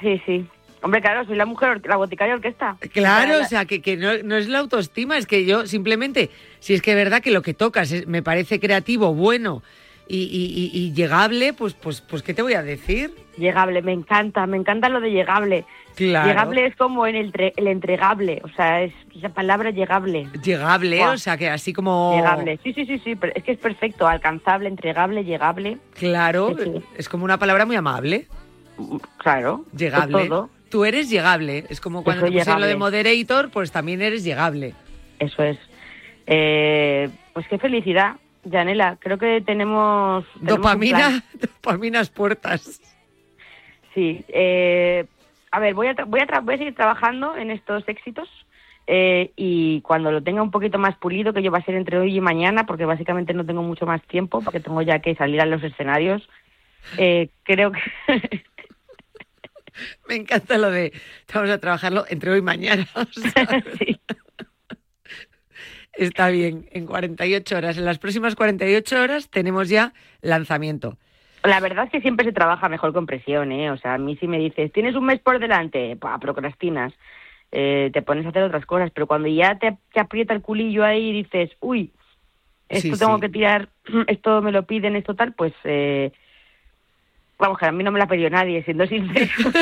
Sí, 0.00 0.20
sí. 0.26 0.46
Hombre, 0.82 1.00
claro, 1.00 1.24
soy 1.24 1.36
la 1.36 1.46
mujer, 1.46 1.80
la 1.86 1.96
boticaria 1.96 2.34
orquesta. 2.34 2.76
Claro, 2.92 3.38
la- 3.38 3.44
o 3.44 3.48
sea, 3.48 3.64
que, 3.66 3.80
que 3.80 3.96
no, 3.96 4.18
no 4.24 4.36
es 4.36 4.48
la 4.48 4.58
autoestima, 4.58 5.16
es 5.16 5.26
que 5.26 5.44
yo 5.44 5.66
simplemente, 5.66 6.30
si 6.58 6.74
es 6.74 6.82
que 6.82 6.90
es 6.90 6.96
verdad 6.96 7.22
que 7.22 7.30
lo 7.30 7.42
que 7.42 7.54
tocas 7.54 7.92
es- 7.92 8.06
me 8.08 8.22
parece 8.22 8.58
creativo, 8.58 9.14
bueno 9.14 9.62
y, 10.08 10.18
y- 10.18 10.70
y- 10.74 10.86
y 10.86 10.92
llegable, 10.92 11.52
pues, 11.52 11.74
pues, 11.74 12.00
pues, 12.00 12.22
¿qué 12.22 12.34
te 12.34 12.42
voy 12.42 12.54
a 12.54 12.62
decir? 12.62 13.12
Llegable, 13.38 13.80
me 13.82 13.92
encanta, 13.92 14.46
me 14.46 14.56
encanta 14.58 14.88
lo 14.88 15.00
de 15.00 15.10
llegable. 15.10 15.64
Claro. 15.94 16.28
Llegable 16.28 16.66
es 16.66 16.76
como 16.76 17.06
en 17.06 17.16
el, 17.16 17.32
el 17.56 17.66
entregable, 17.66 18.40
o 18.44 18.48
sea, 18.48 18.82
es 18.82 18.92
esa 19.16 19.28
palabra 19.30 19.70
llegable. 19.70 20.26
Llegable, 20.42 21.04
o 21.06 21.16
sea, 21.18 21.36
que 21.36 21.48
así 21.48 21.72
como... 21.72 22.14
Llegable, 22.16 22.58
sí, 22.62 22.72
sí, 22.74 22.84
sí, 22.86 22.98
sí, 22.98 23.14
pero 23.14 23.32
es 23.34 23.42
que 23.44 23.52
es 23.52 23.58
perfecto, 23.58 24.06
alcanzable, 24.06 24.68
entregable, 24.68 25.24
llegable. 25.24 25.78
Claro, 25.94 26.54
Sí, 26.58 26.64
sí. 26.64 26.82
es 26.96 27.08
como 27.08 27.24
una 27.24 27.38
palabra 27.38 27.64
muy 27.66 27.76
amable. 27.76 28.26
Claro. 29.18 29.64
Llegable. 29.76 30.26
todo. 30.28 30.50
Tú 30.70 30.84
eres 30.86 31.10
llegable, 31.10 31.64
es 31.68 31.80
como 31.80 32.02
cuando 32.02 32.24
te 32.24 32.32
pusieron 32.32 32.60
lo 32.60 32.66
de 32.66 32.76
moderator, 32.76 33.50
pues 33.50 33.70
también 33.70 34.00
eres 34.00 34.24
llegable. 34.24 34.74
Eso 35.18 35.42
es. 35.42 35.58
Eh, 36.26 37.10
pues 37.34 37.46
qué 37.48 37.58
felicidad, 37.58 38.16
Janela. 38.50 38.96
Creo 39.00 39.18
que 39.18 39.40
tenemos... 39.40 40.24
Dopamina, 40.36 41.22
dopaminas 41.40 42.10
puertas. 42.10 42.80
Sí. 43.94 44.24
eh, 44.28 45.06
a 45.50 45.60
ver, 45.60 45.74
voy 45.74 45.88
a, 45.88 45.94
voy, 46.06 46.20
a 46.20 46.40
voy 46.40 46.54
a 46.54 46.58
seguir 46.58 46.74
trabajando 46.74 47.36
en 47.36 47.50
estos 47.50 47.86
éxitos 47.86 48.28
eh, 48.86 49.32
y 49.36 49.80
cuando 49.82 50.10
lo 50.10 50.22
tenga 50.22 50.42
un 50.42 50.50
poquito 50.50 50.78
más 50.78 50.96
pulido, 50.96 51.32
que 51.32 51.42
yo 51.42 51.50
va 51.50 51.58
a 51.58 51.64
ser 51.64 51.74
entre 51.74 51.98
hoy 51.98 52.16
y 52.16 52.20
mañana, 52.20 52.66
porque 52.66 52.84
básicamente 52.84 53.34
no 53.34 53.46
tengo 53.46 53.62
mucho 53.62 53.86
más 53.86 54.02
tiempo, 54.02 54.40
porque 54.40 54.60
tengo 54.60 54.82
ya 54.82 54.98
que 54.98 55.14
salir 55.14 55.40
a 55.40 55.46
los 55.46 55.62
escenarios, 55.62 56.28
eh, 56.98 57.28
creo 57.44 57.72
que... 57.72 57.80
Me 60.06 60.16
encanta 60.16 60.58
lo 60.58 60.70
de 60.70 60.92
vamos 61.32 61.48
a 61.48 61.58
trabajarlo 61.58 62.04
entre 62.08 62.30
hoy 62.30 62.40
y 62.40 62.42
mañana. 62.42 62.86
¿sabes? 63.34 63.64
Está 66.02 66.28
bien, 66.28 66.66
en 66.72 66.86
48 66.86 67.56
horas. 67.56 67.78
En 67.78 67.84
las 67.84 67.98
próximas 67.98 68.34
48 68.34 69.00
horas 69.00 69.28
tenemos 69.30 69.68
ya 69.68 69.92
lanzamiento. 70.20 70.96
La 71.44 71.60
verdad 71.60 71.84
es 71.86 71.90
que 71.90 72.00
siempre 72.00 72.24
se 72.24 72.32
trabaja 72.32 72.68
mejor 72.68 72.92
con 72.92 73.06
presión, 73.06 73.50
¿eh? 73.52 73.70
O 73.70 73.76
sea, 73.76 73.94
a 73.94 73.98
mí 73.98 74.16
si 74.16 74.26
me 74.28 74.38
dices, 74.38 74.72
tienes 74.72 74.94
un 74.94 75.06
mes 75.06 75.20
por 75.20 75.38
delante, 75.38 75.96
pa, 75.96 76.18
procrastinas, 76.18 76.92
eh, 77.50 77.90
te 77.92 78.02
pones 78.02 78.24
a 78.26 78.28
hacer 78.28 78.42
otras 78.44 78.64
cosas, 78.66 78.90
pero 78.92 79.06
cuando 79.06 79.28
ya 79.28 79.58
te, 79.58 79.76
te 79.92 80.00
aprieta 80.00 80.34
el 80.34 80.40
culillo 80.42 80.84
ahí 80.84 81.08
y 81.10 81.12
dices, 81.24 81.50
uy, 81.60 81.90
esto 82.68 82.94
Sí, 82.94 82.98
tengo 82.98 83.16
sí. 83.16 83.20
que 83.22 83.28
tirar, 83.28 83.68
esto 84.06 84.40
me 84.40 84.52
lo 84.52 84.64
piden, 84.64 84.94
esto 84.96 85.14
tal, 85.14 85.32
pues, 85.32 85.52
eh, 85.64 86.12
vamos, 87.38 87.58
que 87.58 87.66
a 87.66 87.72
mí 87.72 87.82
no 87.82 87.90
me 87.92 87.98
la 87.98 88.06
pidió 88.06 88.30
nadie, 88.30 88.62
siendo 88.64 88.86
sincero. 88.86 89.30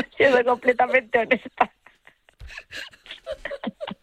Siendo 0.16 0.44
completamente 0.44 1.18
honesta. 1.18 1.70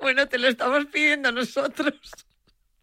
Bueno, 0.00 0.26
te 0.26 0.38
lo 0.38 0.48
estamos 0.48 0.86
pidiendo 0.86 1.32
nosotros. 1.32 1.94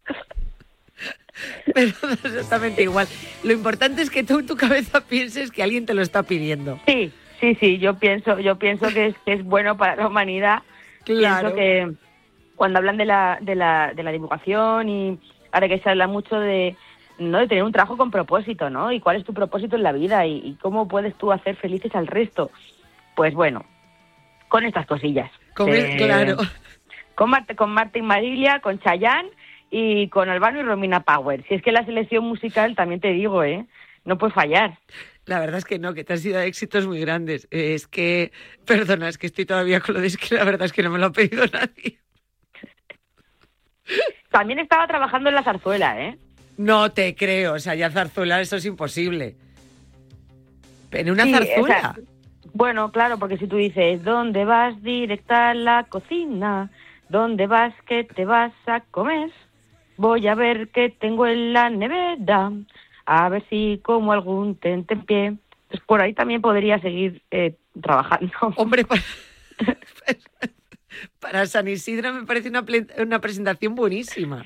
Pero 1.74 1.92
exactamente 2.24 2.82
igual. 2.82 3.06
Lo 3.42 3.52
importante 3.52 4.02
es 4.02 4.10
que 4.10 4.22
tú 4.22 4.40
en 4.40 4.46
tu 4.46 4.56
cabeza 4.56 5.00
pienses 5.00 5.50
que 5.50 5.62
alguien 5.62 5.86
te 5.86 5.94
lo 5.94 6.02
está 6.02 6.22
pidiendo. 6.22 6.78
Sí, 6.86 7.12
sí, 7.40 7.56
sí, 7.60 7.78
yo 7.78 7.94
pienso, 7.94 8.38
yo 8.40 8.58
pienso 8.58 8.88
que 8.88 9.06
es, 9.06 9.14
que 9.24 9.34
es 9.34 9.44
bueno 9.44 9.76
para 9.76 9.96
la 9.96 10.08
humanidad. 10.08 10.62
Claro. 11.04 11.54
Pienso 11.54 11.56
que 11.56 11.92
cuando 12.56 12.78
hablan 12.78 12.96
de 12.96 13.04
la, 13.04 13.38
de 13.40 13.54
la, 13.54 13.92
de 13.94 14.02
la 14.02 14.12
divulgación 14.12 14.88
y 14.88 15.18
ahora 15.52 15.68
que 15.68 15.78
se 15.78 15.90
habla 15.90 16.06
mucho 16.06 16.38
de, 16.38 16.76
¿no? 17.18 17.38
de 17.38 17.48
tener 17.48 17.64
un 17.64 17.72
trabajo 17.72 17.96
con 17.96 18.10
propósito, 18.10 18.68
¿no? 18.68 18.92
Y 18.92 19.00
cuál 19.00 19.16
es 19.16 19.24
tu 19.24 19.32
propósito 19.32 19.76
en 19.76 19.82
la 19.82 19.92
vida 19.92 20.26
y, 20.26 20.38
y 20.38 20.54
cómo 20.60 20.88
puedes 20.88 21.14
tú 21.16 21.32
hacer 21.32 21.56
felices 21.56 21.94
al 21.94 22.06
resto. 22.06 22.50
Pues 23.14 23.34
bueno, 23.34 23.64
con 24.52 24.64
estas 24.66 24.84
cosillas. 24.86 25.30
Con 25.54 25.70
Eh, 25.70 25.94
claro. 25.96 26.36
Con, 27.14 27.30
Marte, 27.30 27.56
con 27.56 27.70
Martín 27.72 28.04
Marilia, 28.04 28.60
con 28.60 28.78
Chayanne 28.80 29.30
y 29.70 30.08
con 30.08 30.28
Albano 30.28 30.60
y 30.60 30.62
Romina 30.62 31.00
Power. 31.00 31.42
Si 31.48 31.54
es 31.54 31.62
que 31.62 31.72
la 31.72 31.86
selección 31.86 32.24
musical, 32.24 32.76
también 32.76 33.00
te 33.00 33.08
digo, 33.12 33.42
¿eh? 33.42 33.64
No 34.04 34.18
puede 34.18 34.34
fallar. 34.34 34.78
La 35.24 35.40
verdad 35.40 35.56
es 35.56 35.64
que 35.64 35.78
no, 35.78 35.94
que 35.94 36.04
te 36.04 36.12
has 36.12 36.24
ido 36.26 36.38
a 36.38 36.44
éxitos 36.44 36.86
muy 36.86 37.00
grandes. 37.00 37.48
Eh, 37.50 37.72
Es 37.74 37.86
que, 37.86 38.30
perdona, 38.66 39.08
es 39.08 39.16
que 39.16 39.26
estoy 39.28 39.46
todavía 39.46 39.80
con 39.80 39.94
lo 39.94 40.00
de 40.02 40.08
es 40.08 40.18
que 40.18 40.34
la 40.34 40.44
verdad 40.44 40.66
es 40.66 40.72
que 40.74 40.82
no 40.82 40.90
me 40.90 40.98
lo 40.98 41.06
ha 41.06 41.12
pedido 41.12 41.44
nadie. 41.52 41.98
También 44.30 44.58
estaba 44.58 44.86
trabajando 44.86 45.30
en 45.30 45.34
la 45.34 45.42
zarzuela, 45.44 45.98
¿eh? 45.98 46.18
No 46.58 46.92
te 46.92 47.14
creo, 47.14 47.54
o 47.54 47.58
sea, 47.58 47.74
ya 47.74 47.90
zarzuela, 47.90 48.38
eso 48.40 48.56
es 48.56 48.66
imposible. 48.66 49.34
Pero 50.90 51.12
una 51.14 51.24
Sí, 51.24 51.32
zarzuela. 51.32 51.62
o 51.62 51.66
sea, 51.66 51.94
bueno, 52.54 52.92
claro, 52.92 53.18
porque 53.18 53.38
si 53.38 53.46
tú 53.46 53.56
dices, 53.56 54.02
¿dónde 54.04 54.44
vas 54.44 54.80
directa 54.82 55.50
a 55.50 55.54
la 55.54 55.84
cocina? 55.84 56.70
¿Dónde 57.08 57.46
vas 57.46 57.74
que 57.86 58.04
te 58.04 58.24
vas 58.24 58.52
a 58.66 58.80
comer? 58.80 59.30
Voy 59.96 60.26
a 60.26 60.34
ver 60.34 60.68
qué 60.68 60.90
tengo 60.90 61.26
en 61.26 61.52
la 61.52 61.70
nevera, 61.70 62.50
a 63.06 63.28
ver 63.28 63.44
si 63.48 63.80
como 63.82 64.12
algún 64.12 64.56
tentempié. 64.56 65.34
Pues 65.68 65.82
por 65.84 66.02
ahí 66.02 66.12
también 66.12 66.42
podría 66.42 66.78
seguir 66.80 67.22
eh, 67.30 67.54
trabajando. 67.80 68.32
Hombre, 68.56 68.84
para, 68.84 69.02
para 71.20 71.46
San 71.46 71.68
Isidro 71.68 72.12
me 72.12 72.24
parece 72.24 72.50
una, 72.50 72.64
una 72.98 73.20
presentación 73.20 73.74
buenísima. 73.74 74.44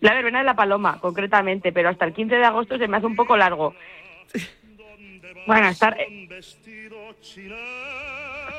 La 0.00 0.14
verbena 0.14 0.38
de 0.38 0.44
la 0.44 0.56
paloma, 0.56 1.00
concretamente, 1.00 1.72
pero 1.72 1.90
hasta 1.90 2.06
el 2.06 2.14
15 2.14 2.34
de 2.34 2.44
agosto 2.44 2.78
se 2.78 2.88
me 2.88 2.96
hace 2.96 3.06
un 3.06 3.16
poco 3.16 3.36
largo. 3.36 3.74
Bueno, 5.46 5.68
estar... 5.68 5.96
eh, 6.00 6.28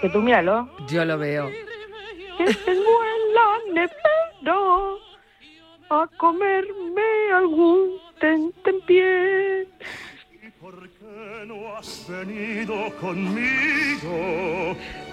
Que 0.01 0.09
tú 0.09 0.21
míralo. 0.21 0.69
Yo 0.87 1.05
lo 1.05 1.17
veo. 1.17 1.47
que 2.37 2.45
tengo 2.53 2.99
en 3.03 3.33
la 3.35 3.59
nevera 3.73 4.55
a 5.89 6.07
comerme 6.17 7.01
algún 7.33 7.97
tentempié. 8.19 9.67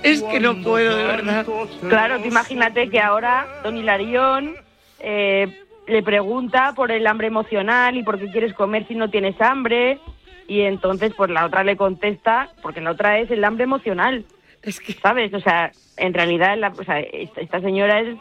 Es 0.03 0.23
que 0.23 0.41
no 0.41 0.63
puedo, 0.63 0.97
de 0.97 1.05
verdad. 1.05 1.47
Claro, 1.89 2.21
tú 2.21 2.29
imagínate 2.29 2.89
que 2.89 3.01
ahora 3.01 3.47
Don 3.63 3.77
Hilarión 3.77 4.57
eh, 5.01 5.65
le 5.87 6.03
pregunta 6.03 6.73
por 6.75 6.91
el 6.91 7.07
hambre 7.07 7.27
emocional 7.27 7.97
y 7.97 8.03
por 8.03 8.19
qué 8.19 8.31
quieres 8.31 8.55
comer 8.55 8.87
si 8.89 8.95
no 8.95 9.11
tienes 9.11 9.41
hambre. 9.41 9.99
Y 10.49 10.63
entonces, 10.63 11.13
pues 11.17 11.31
la 11.31 11.47
otra 11.47 11.63
le 11.65 11.77
contesta, 11.77 12.51
porque 12.63 12.81
la 12.81 12.91
otra 12.93 13.19
es 13.19 13.31
el 13.31 13.45
hambre 13.45 13.65
emocional. 13.65 14.25
Es 14.63 14.81
que... 14.81 14.93
¿Sabes? 14.95 15.33
O 15.33 15.41
sea, 15.41 15.71
en 15.97 16.13
realidad, 16.13 16.57
la- 16.59 16.69
o 16.77 16.85
sea, 16.85 17.01
esta, 17.01 17.41
esta 17.41 17.61
señora 17.61 18.01
es... 18.01 18.17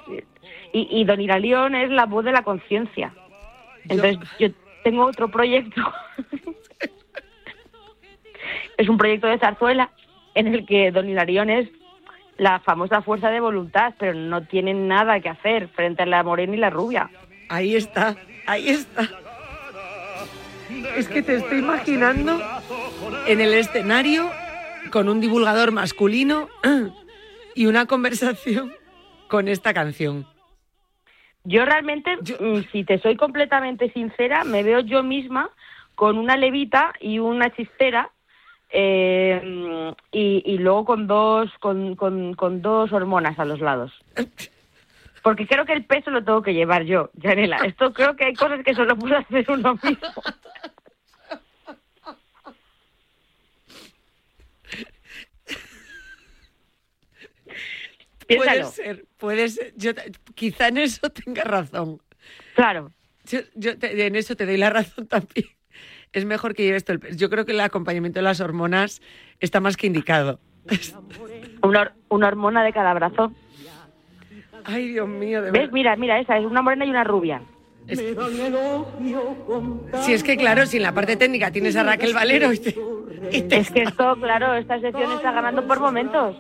Y, 0.72 0.88
y 0.92 1.04
Don 1.06 1.20
Hilarión 1.20 1.74
es 1.76 1.90
la 1.90 2.06
voz 2.06 2.24
de 2.26 2.32
la 2.32 2.44
conciencia. 2.44 3.14
Entonces, 3.88 4.18
yo 4.40 4.50
tengo 4.84 5.06
otro 5.06 5.30
proyecto. 5.30 5.82
es 8.78 8.88
un 8.88 8.98
proyecto 8.98 9.28
de 9.28 9.40
zarzuela 9.40 9.90
en 10.36 10.48
el 10.54 10.66
que 10.66 10.92
Don 10.92 11.10
Hilarión 11.10 11.50
es 11.50 11.70
la 12.38 12.60
famosa 12.60 13.02
fuerza 13.02 13.30
de 13.30 13.40
voluntad, 13.42 13.94
pero 14.00 14.14
no 14.14 14.44
tiene 14.44 14.74
nada 14.74 15.20
que 15.20 15.30
hacer 15.30 15.68
frente 15.70 16.04
a 16.04 16.06
la 16.06 16.24
morena 16.24 16.56
y 16.56 16.60
la 16.60 16.70
rubia. 16.70 17.10
Ahí 17.50 17.76
está, 17.76 18.16
ahí 18.46 18.70
está. 18.70 19.10
Es 20.96 21.08
que 21.08 21.22
te 21.22 21.36
estoy 21.36 21.60
imaginando 21.60 22.40
en 23.28 23.42
el 23.42 23.54
escenario 23.54 24.30
con 24.92 25.10
un 25.10 25.20
divulgador 25.20 25.72
masculino 25.72 26.50
y 27.56 27.66
una 27.66 27.86
conversación 27.86 28.74
con 29.28 29.48
esta 29.48 29.74
canción. 29.74 30.26
Yo 31.44 31.66
realmente, 31.66 32.18
mm, 32.18 32.72
si 32.72 32.84
te 32.84 33.00
soy 33.00 33.16
completamente 33.16 33.92
sincera, 33.92 34.44
me 34.44 34.64
veo 34.64 34.80
yo 34.82 35.04
misma 35.04 35.50
con 35.96 36.18
una 36.18 36.38
levita 36.38 36.94
y 37.00 37.20
una 37.20 37.50
chistera 37.56 38.12
eh, 38.70 39.94
y, 40.12 40.44
y 40.46 40.58
luego 40.60 40.86
con 40.86 41.08
dos, 41.08 41.50
con, 41.60 41.96
con, 41.96 42.36
con 42.36 42.62
dos 42.62 42.92
hormonas 42.94 43.40
a 43.40 43.46
los 43.46 43.60
lados. 43.60 43.92
Porque 45.24 45.48
creo 45.48 45.66
que 45.66 45.74
el 45.74 45.84
peso 45.84 46.12
lo 46.12 46.24
tengo 46.24 46.42
que 46.42 46.54
llevar 46.54 46.84
yo, 46.84 47.10
Janela. 47.22 47.58
Esto 47.58 47.94
creo 47.94 48.16
que 48.16 48.26
hay 48.26 48.34
cosas 48.34 48.64
que 48.64 48.74
solo 48.74 48.96
puede 48.96 49.18
hacer 49.18 49.46
uno 49.50 49.74
mismo. 49.84 50.08
Puede 58.38 58.64
ser, 58.66 59.06
puede 59.18 59.50
ser. 59.50 59.74
Yo, 59.76 59.92
quizá 60.36 60.68
en 60.68 60.78
eso 60.78 61.10
tenga 61.10 61.44
razón. 61.44 62.02
Claro. 62.56 62.92
Yo, 63.26 63.40
yo 63.56 63.78
te- 63.78 64.06
en 64.06 64.16
eso 64.16 64.36
te 64.36 64.46
doy 64.46 64.58
la 64.58 64.70
razón 64.70 65.08
también. 65.08 65.48
Es 66.14 66.26
mejor 66.26 66.56
que 66.56 66.64
lleves 66.64 66.84
todo 66.84 66.98
el. 67.02 67.16
Yo 67.18 67.30
creo 67.30 67.46
que 67.46 67.52
el 67.52 67.60
acompañamiento 67.62 68.20
de 68.20 68.24
las 68.24 68.42
hormonas 68.42 69.02
está 69.40 69.60
más 69.60 69.78
que 69.78 69.88
indicado. 69.88 70.40
Una, 71.62 71.94
una 72.10 72.28
hormona 72.28 72.64
de 72.64 72.74
cada 72.74 72.94
brazo. 72.94 73.32
Ay, 74.66 74.90
Dios 74.90 75.08
mío, 75.08 75.42
de 75.42 75.52
¿Ves? 75.52 75.72
Mira, 75.72 75.96
mira, 75.96 76.20
esa 76.20 76.38
es 76.38 76.46
una 76.46 76.62
morena 76.62 76.86
y 76.86 76.90
una 76.90 77.04
rubia. 77.04 77.42
Si 80.04 80.14
es 80.14 80.24
que, 80.24 80.38
claro, 80.38 80.66
si 80.66 80.78
en 80.78 80.84
la 80.84 80.94
parte 80.94 81.16
técnica 81.16 81.52
tienes 81.52 81.76
a 81.76 81.84
Raquel 81.84 82.14
Valero 82.14 82.54
y 82.54 82.60
te- 82.60 82.76
y 83.32 83.42
te 83.44 83.58
Es 83.58 83.72
que 83.72 83.84
esto, 83.84 84.16
claro, 84.22 84.54
esta 84.54 84.80
sección 84.80 85.12
está 85.14 85.32
ganando 85.32 85.66
por 85.66 85.80
momentos. 85.80 86.36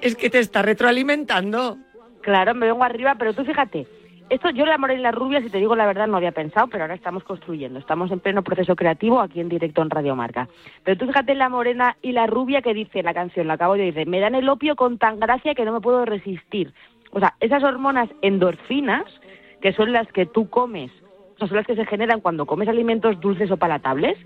es 0.00 0.16
que 0.16 0.30
te 0.30 0.38
está 0.38 0.62
retroalimentando. 0.62 1.76
Claro, 2.22 2.54
me 2.54 2.66
vengo 2.66 2.82
arriba, 2.84 3.14
pero 3.18 3.34
tú 3.34 3.44
fíjate, 3.44 3.86
esto 4.30 4.48
yo 4.50 4.64
la 4.64 4.78
morena 4.78 5.00
y 5.00 5.02
la 5.02 5.12
rubia, 5.12 5.42
si 5.42 5.50
te 5.50 5.58
digo 5.58 5.76
la 5.76 5.86
verdad, 5.86 6.06
no 6.06 6.16
había 6.16 6.32
pensado, 6.32 6.66
pero 6.68 6.84
ahora 6.84 6.94
estamos 6.94 7.22
construyendo. 7.24 7.78
Estamos 7.78 8.10
en 8.10 8.20
pleno 8.20 8.42
proceso 8.42 8.74
creativo 8.74 9.20
aquí 9.20 9.40
en 9.40 9.50
directo 9.50 9.82
en 9.82 9.90
Radio 9.90 10.16
Marca. 10.16 10.48
Pero 10.82 10.96
tú 10.98 11.06
fíjate 11.06 11.32
en 11.32 11.38
la 11.38 11.50
morena 11.50 11.96
y 12.00 12.12
la 12.12 12.26
rubia 12.26 12.62
que 12.62 12.72
dice 12.72 13.00
en 13.00 13.04
la 13.04 13.12
canción, 13.14 13.46
la 13.46 13.54
acabo 13.54 13.74
de 13.74 13.84
decir, 13.92 14.06
me 14.08 14.20
dan 14.20 14.34
el 14.34 14.48
opio 14.48 14.76
con 14.76 14.96
tan 14.98 15.20
gracia 15.20 15.54
que 15.54 15.64
no 15.66 15.72
me 15.74 15.80
puedo 15.82 16.04
resistir. 16.06 16.72
O 17.10 17.20
sea, 17.20 17.34
esas 17.40 17.62
hormonas 17.62 18.08
endorfinas, 18.22 19.04
que 19.64 19.72
son 19.72 19.92
las 19.94 20.06
que 20.12 20.26
tú 20.26 20.50
comes, 20.50 20.90
o 21.36 21.38
sea, 21.38 21.48
son 21.48 21.56
las 21.56 21.66
que 21.66 21.74
se 21.74 21.86
generan 21.86 22.20
cuando 22.20 22.44
comes 22.44 22.68
alimentos 22.68 23.18
dulces 23.18 23.50
o 23.50 23.56
palatables, 23.56 24.18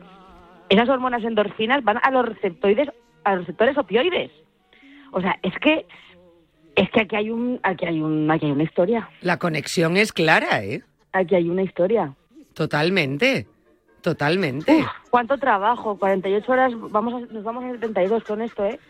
esas 0.68 0.88
hormonas 0.88 1.22
endorfinas 1.22 1.84
van 1.84 2.00
a 2.02 2.10
los 2.10 2.26
receptoides, 2.28 2.88
a 3.22 3.36
los 3.36 3.42
receptores 3.46 3.78
opioides. 3.78 4.32
O 5.12 5.20
sea, 5.20 5.38
es 5.44 5.54
que 5.60 5.86
es 6.74 6.90
que 6.90 7.02
aquí 7.02 7.14
hay 7.14 7.30
un 7.30 7.60
aquí 7.62 7.86
hay 7.86 8.00
un 8.00 8.28
aquí 8.28 8.46
hay 8.46 8.50
una 8.52 8.64
historia. 8.64 9.08
La 9.20 9.38
conexión 9.38 9.96
es 9.96 10.12
clara, 10.12 10.64
¿eh? 10.64 10.82
Aquí 11.12 11.36
hay 11.36 11.48
una 11.48 11.62
historia. 11.62 12.14
Totalmente. 12.54 13.46
Totalmente. 14.02 14.74
Uf, 14.74 14.86
cuánto 15.10 15.38
trabajo, 15.38 15.96
48 15.98 16.50
horas, 16.52 16.72
vamos 16.90 17.14
a- 17.14 17.32
nos 17.32 17.44
vamos 17.44 17.62
a 17.64 17.70
72 17.70 18.24
con 18.24 18.42
esto, 18.42 18.64
¿eh? 18.64 18.80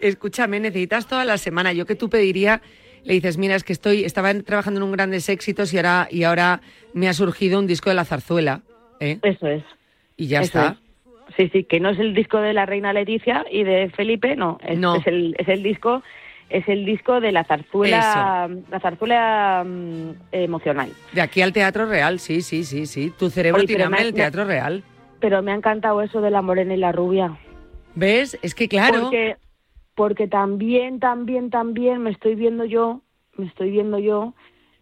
Escúchame, 0.00 0.58
necesitas 0.58 1.06
toda 1.06 1.24
la 1.24 1.38
semana. 1.38 1.72
Yo 1.72 1.86
que 1.86 1.94
tú 1.94 2.08
pediría, 2.10 2.60
le 3.04 3.14
dices, 3.14 3.38
mira, 3.38 3.54
es 3.56 3.64
que 3.64 3.72
estoy, 3.72 4.04
estaba 4.04 4.32
trabajando 4.42 4.78
en 4.80 4.84
un 4.84 4.92
grandes 4.92 5.28
éxitos 5.28 5.72
y 5.74 5.76
ahora, 5.78 6.08
y 6.10 6.22
ahora 6.24 6.60
me 6.94 7.08
ha 7.08 7.12
surgido 7.14 7.58
un 7.58 7.66
disco 7.66 7.90
de 7.90 7.96
la 7.96 8.04
zarzuela. 8.04 8.60
¿eh? 9.00 9.18
Eso 9.22 9.46
es. 9.46 9.64
Y 10.16 10.26
ya 10.28 10.40
Eso 10.42 10.58
está. 10.58 10.76
es. 11.28 11.34
Sí, 11.36 11.48
sí, 11.52 11.64
que 11.64 11.80
no 11.80 11.90
es 11.90 11.98
el 11.98 12.14
disco 12.14 12.38
de 12.38 12.52
la 12.52 12.66
reina 12.66 12.92
Leticia 12.92 13.44
y 13.50 13.64
de 13.64 13.90
Felipe, 13.90 14.36
no, 14.36 14.58
es, 14.66 14.78
No. 14.78 14.96
es 14.96 15.06
el 15.06 15.34
es 15.38 15.48
el 15.48 15.62
disco 15.62 16.02
es 16.50 16.68
el 16.68 16.84
disco 16.84 17.20
de 17.22 17.32
la 17.32 17.44
zarzuela 17.44 18.50
la 18.70 18.80
zarzuela 18.80 19.64
mm, 19.66 20.10
emocional. 20.32 20.90
De 21.12 21.22
aquí 21.22 21.40
al 21.40 21.54
Teatro 21.54 21.86
Real, 21.86 22.18
sí, 22.18 22.42
sí, 22.42 22.64
sí, 22.64 22.84
sí. 22.86 23.10
Tu 23.18 23.30
cerebro 23.30 23.58
Oye, 23.60 23.66
tiene 23.66 23.78
pero 23.78 23.86
hambre 23.86 24.00
me- 24.00 24.02
en 24.02 24.08
el 24.08 24.14
Teatro 24.14 24.44
Real. 24.44 24.82
Pero 25.20 25.40
me 25.40 25.52
ha 25.52 25.54
encantado 25.54 26.02
eso 26.02 26.20
de 26.20 26.30
la 26.30 26.42
morena 26.42 26.74
y 26.74 26.76
la 26.76 26.92
rubia. 26.92 27.38
¿Ves? 27.94 28.38
Es 28.42 28.54
que 28.54 28.68
claro. 28.68 29.02
Porque, 29.04 29.36
porque 29.94 30.28
también, 30.28 31.00
también, 31.00 31.50
también 31.50 32.02
me 32.02 32.10
estoy 32.10 32.34
viendo 32.34 32.64
yo, 32.64 33.02
me 33.36 33.46
estoy 33.46 33.70
viendo 33.70 33.98
yo 33.98 34.34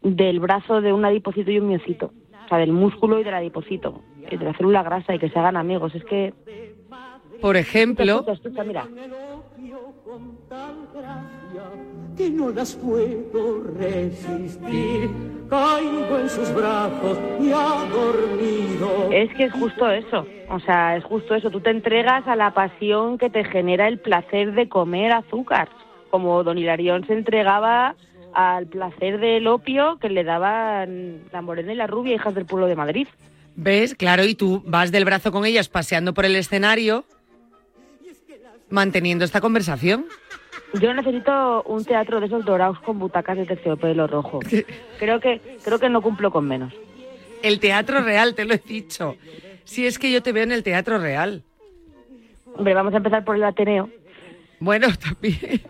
del 0.02 0.40
brazo 0.40 0.80
de 0.80 0.92
un 0.92 1.04
adipocito 1.04 1.50
y 1.50 1.58
un 1.58 1.68
miocito. 1.68 2.12
O 2.44 2.48
sea, 2.48 2.58
del 2.58 2.72
músculo 2.72 3.20
y 3.20 3.24
del 3.24 3.34
adipocito. 3.34 4.02
y 4.30 4.36
De 4.36 4.44
la 4.44 4.54
célula 4.54 4.82
grasa 4.82 5.14
y 5.14 5.18
que 5.18 5.30
se 5.30 5.38
hagan 5.38 5.56
amigos. 5.56 5.94
Es 5.94 6.04
que... 6.04 6.34
Por 7.40 7.56
ejemplo, 7.56 8.04
Escucha, 8.04 8.32
escucha, 8.32 8.64
mira. 8.64 8.86
Que 12.16 12.30
no 12.30 12.50
las 12.50 12.74
puedo 12.74 13.64
resistir. 13.78 15.10
Caigo 15.48 16.18
en 16.18 16.28
sus 16.28 16.54
brazos 16.54 17.18
y 17.40 17.50
ha 17.50 17.88
dormido. 17.90 19.10
Es 19.10 19.34
que 19.34 19.44
es 19.44 19.52
justo 19.52 19.90
eso. 19.90 20.26
O 20.48 20.60
sea, 20.60 20.96
es 20.96 21.04
justo 21.04 21.34
eso. 21.34 21.50
Tú 21.50 21.60
te 21.60 21.70
entregas 21.70 22.26
a 22.28 22.36
la 22.36 22.52
pasión 22.52 23.18
que 23.18 23.30
te 23.30 23.44
genera 23.44 23.88
el 23.88 23.98
placer 23.98 24.52
de 24.52 24.68
comer 24.68 25.12
azúcar. 25.12 25.68
Como 26.10 26.44
don 26.44 26.58
Hilarión 26.58 27.06
se 27.06 27.14
entregaba 27.14 27.96
al 28.32 28.66
placer 28.66 29.18
del 29.18 29.46
opio 29.48 29.98
que 30.00 30.08
le 30.08 30.22
daban 30.22 31.22
la 31.32 31.42
morena 31.42 31.72
y 31.72 31.76
la 31.76 31.86
rubia, 31.88 32.14
hijas 32.14 32.34
del 32.34 32.46
pueblo 32.46 32.66
de 32.66 32.76
Madrid. 32.76 33.08
¿ves? 33.56 33.94
Claro, 33.94 34.24
y 34.24 34.34
tú 34.34 34.62
vas 34.66 34.92
del 34.92 35.04
brazo 35.04 35.32
con 35.32 35.44
ellas 35.44 35.68
paseando 35.68 36.14
por 36.14 36.24
el 36.24 36.36
escenario 36.36 37.04
manteniendo 38.70 39.24
esta 39.24 39.40
conversación. 39.40 40.06
Yo 40.74 40.94
necesito 40.94 41.62
un 41.64 41.84
teatro 41.84 42.20
de 42.20 42.26
esos 42.26 42.44
dorados 42.44 42.78
con 42.80 42.98
butacas 42.98 43.36
de 43.36 43.46
terciopelo 43.46 44.06
rojo. 44.06 44.40
Creo 44.98 45.18
que 45.20 45.40
creo 45.64 45.78
que 45.78 45.88
no 45.88 46.00
cumplo 46.00 46.30
con 46.30 46.46
menos. 46.46 46.72
El 47.42 47.58
Teatro 47.58 48.02
Real, 48.02 48.34
te 48.34 48.44
lo 48.44 48.54
he 48.54 48.58
dicho. 48.64 49.16
Si 49.64 49.86
es 49.86 49.98
que 49.98 50.12
yo 50.12 50.22
te 50.22 50.32
veo 50.32 50.44
en 50.44 50.52
el 50.52 50.62
Teatro 50.62 50.98
Real. 50.98 51.42
Hombre, 52.54 52.74
vamos 52.74 52.92
a 52.92 52.98
empezar 52.98 53.24
por 53.24 53.36
el 53.36 53.44
Ateneo. 53.44 53.88
Bueno, 54.58 54.88
también. 55.02 55.62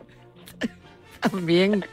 también. 1.20 1.84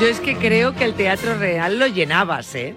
Yo 0.00 0.06
es 0.06 0.20
que 0.20 0.36
creo 0.36 0.74
que 0.74 0.84
el 0.84 0.94
Teatro 0.94 1.38
Real 1.38 1.78
lo 1.78 1.86
llenabas, 1.86 2.54
¿eh? 2.54 2.74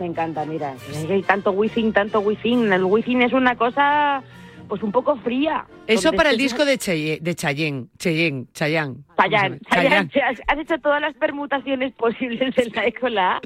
Me 0.00 0.06
encanta, 0.06 0.44
mira. 0.44 0.74
Hay 1.08 1.22
tanto 1.22 1.52
wifi, 1.52 1.92
tanto 1.92 2.20
wifi. 2.20 2.52
El 2.54 2.84
wifi 2.84 3.14
es 3.22 3.32
una 3.32 3.56
cosa, 3.56 4.22
pues 4.68 4.82
un 4.82 4.92
poco 4.92 5.16
fría. 5.18 5.66
Eso 5.86 6.12
para 6.12 6.30
el 6.30 6.38
disco 6.38 6.64
de, 6.64 6.78
Cheye- 6.78 7.20
de 7.20 7.34
Cheyenne. 7.34 7.88
Cheyenne, 7.98 8.46
Chayanne. 8.52 8.96
Chayanne, 9.16 9.58
¿Cómo 9.58 9.82
se 9.82 9.88
llama? 9.88 10.08
Chayanne, 10.08 10.40
Has, 10.46 10.58
hecho 10.58 10.78
todas 10.78 11.00
las 11.00 11.14
permutaciones 11.14 11.92
posibles 11.94 12.56
en 12.58 12.72
la 12.74 12.86
E 12.86 12.92
con 12.92 13.14
la 13.14 13.36
A. 13.36 13.40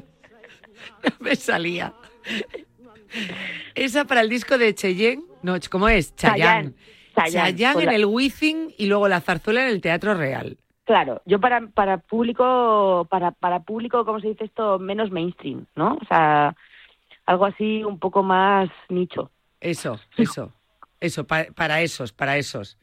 No 1.04 1.10
me 1.20 1.34
salía. 1.36 1.92
Esa 3.74 4.04
para 4.04 4.20
el 4.20 4.28
disco 4.28 4.58
de 4.58 4.74
Cheyenne. 4.74 5.22
No, 5.42 5.54
¿cómo 5.70 5.88
es? 5.88 6.14
Chayanne 6.14 6.74
con 7.72 7.82
en 7.82 7.90
el 7.90 8.06
Wizzing 8.06 8.74
y 8.76 8.86
luego 8.86 9.08
la 9.08 9.20
zarzuela 9.20 9.64
en 9.64 9.70
el 9.70 9.80
Teatro 9.80 10.14
Real. 10.14 10.56
Claro, 10.84 11.20
yo 11.26 11.38
para, 11.38 11.66
para 11.66 11.98
público, 11.98 13.06
para, 13.10 13.32
para 13.32 13.60
público, 13.60 14.04
¿cómo 14.06 14.20
se 14.20 14.28
dice 14.28 14.44
esto? 14.44 14.78
Menos 14.78 15.10
mainstream, 15.10 15.66
¿no? 15.76 15.98
O 16.00 16.04
sea, 16.06 16.56
algo 17.26 17.44
así 17.44 17.84
un 17.84 17.98
poco 17.98 18.22
más 18.22 18.70
nicho. 18.88 19.30
Eso, 19.60 20.00
eso, 20.16 20.52
eso, 21.00 21.26
pa- 21.26 21.46
para 21.54 21.82
esos, 21.82 22.12
para 22.12 22.36
esos. 22.36 22.78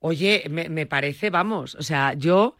Oye, 0.00 0.44
me, 0.50 0.68
me 0.68 0.86
parece, 0.86 1.30
vamos, 1.30 1.74
o 1.76 1.82
sea, 1.82 2.12
yo, 2.14 2.56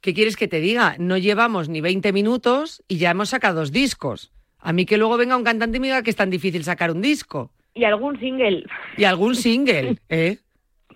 ¿qué 0.00 0.14
quieres 0.14 0.36
que 0.36 0.46
te 0.48 0.60
diga? 0.60 0.94
No 0.98 1.16
llevamos 1.18 1.68
ni 1.68 1.80
20 1.80 2.12
minutos 2.12 2.82
y 2.88 2.98
ya 2.98 3.10
hemos 3.10 3.30
sacado 3.30 3.60
dos 3.60 3.72
discos. 3.72 4.32
A 4.60 4.72
mí 4.72 4.86
que 4.86 4.96
luego 4.98 5.16
venga 5.16 5.36
un 5.36 5.44
cantante 5.44 5.76
y 5.78 5.80
me 5.80 5.88
diga 5.88 6.02
que 6.02 6.10
es 6.10 6.16
tan 6.16 6.30
difícil 6.30 6.62
sacar 6.64 6.90
un 6.90 7.00
disco. 7.02 7.50
Y 7.74 7.84
algún 7.84 8.18
single. 8.20 8.64
Y 8.96 9.04
algún 9.04 9.34
single, 9.34 9.96
¿eh? 10.08 10.38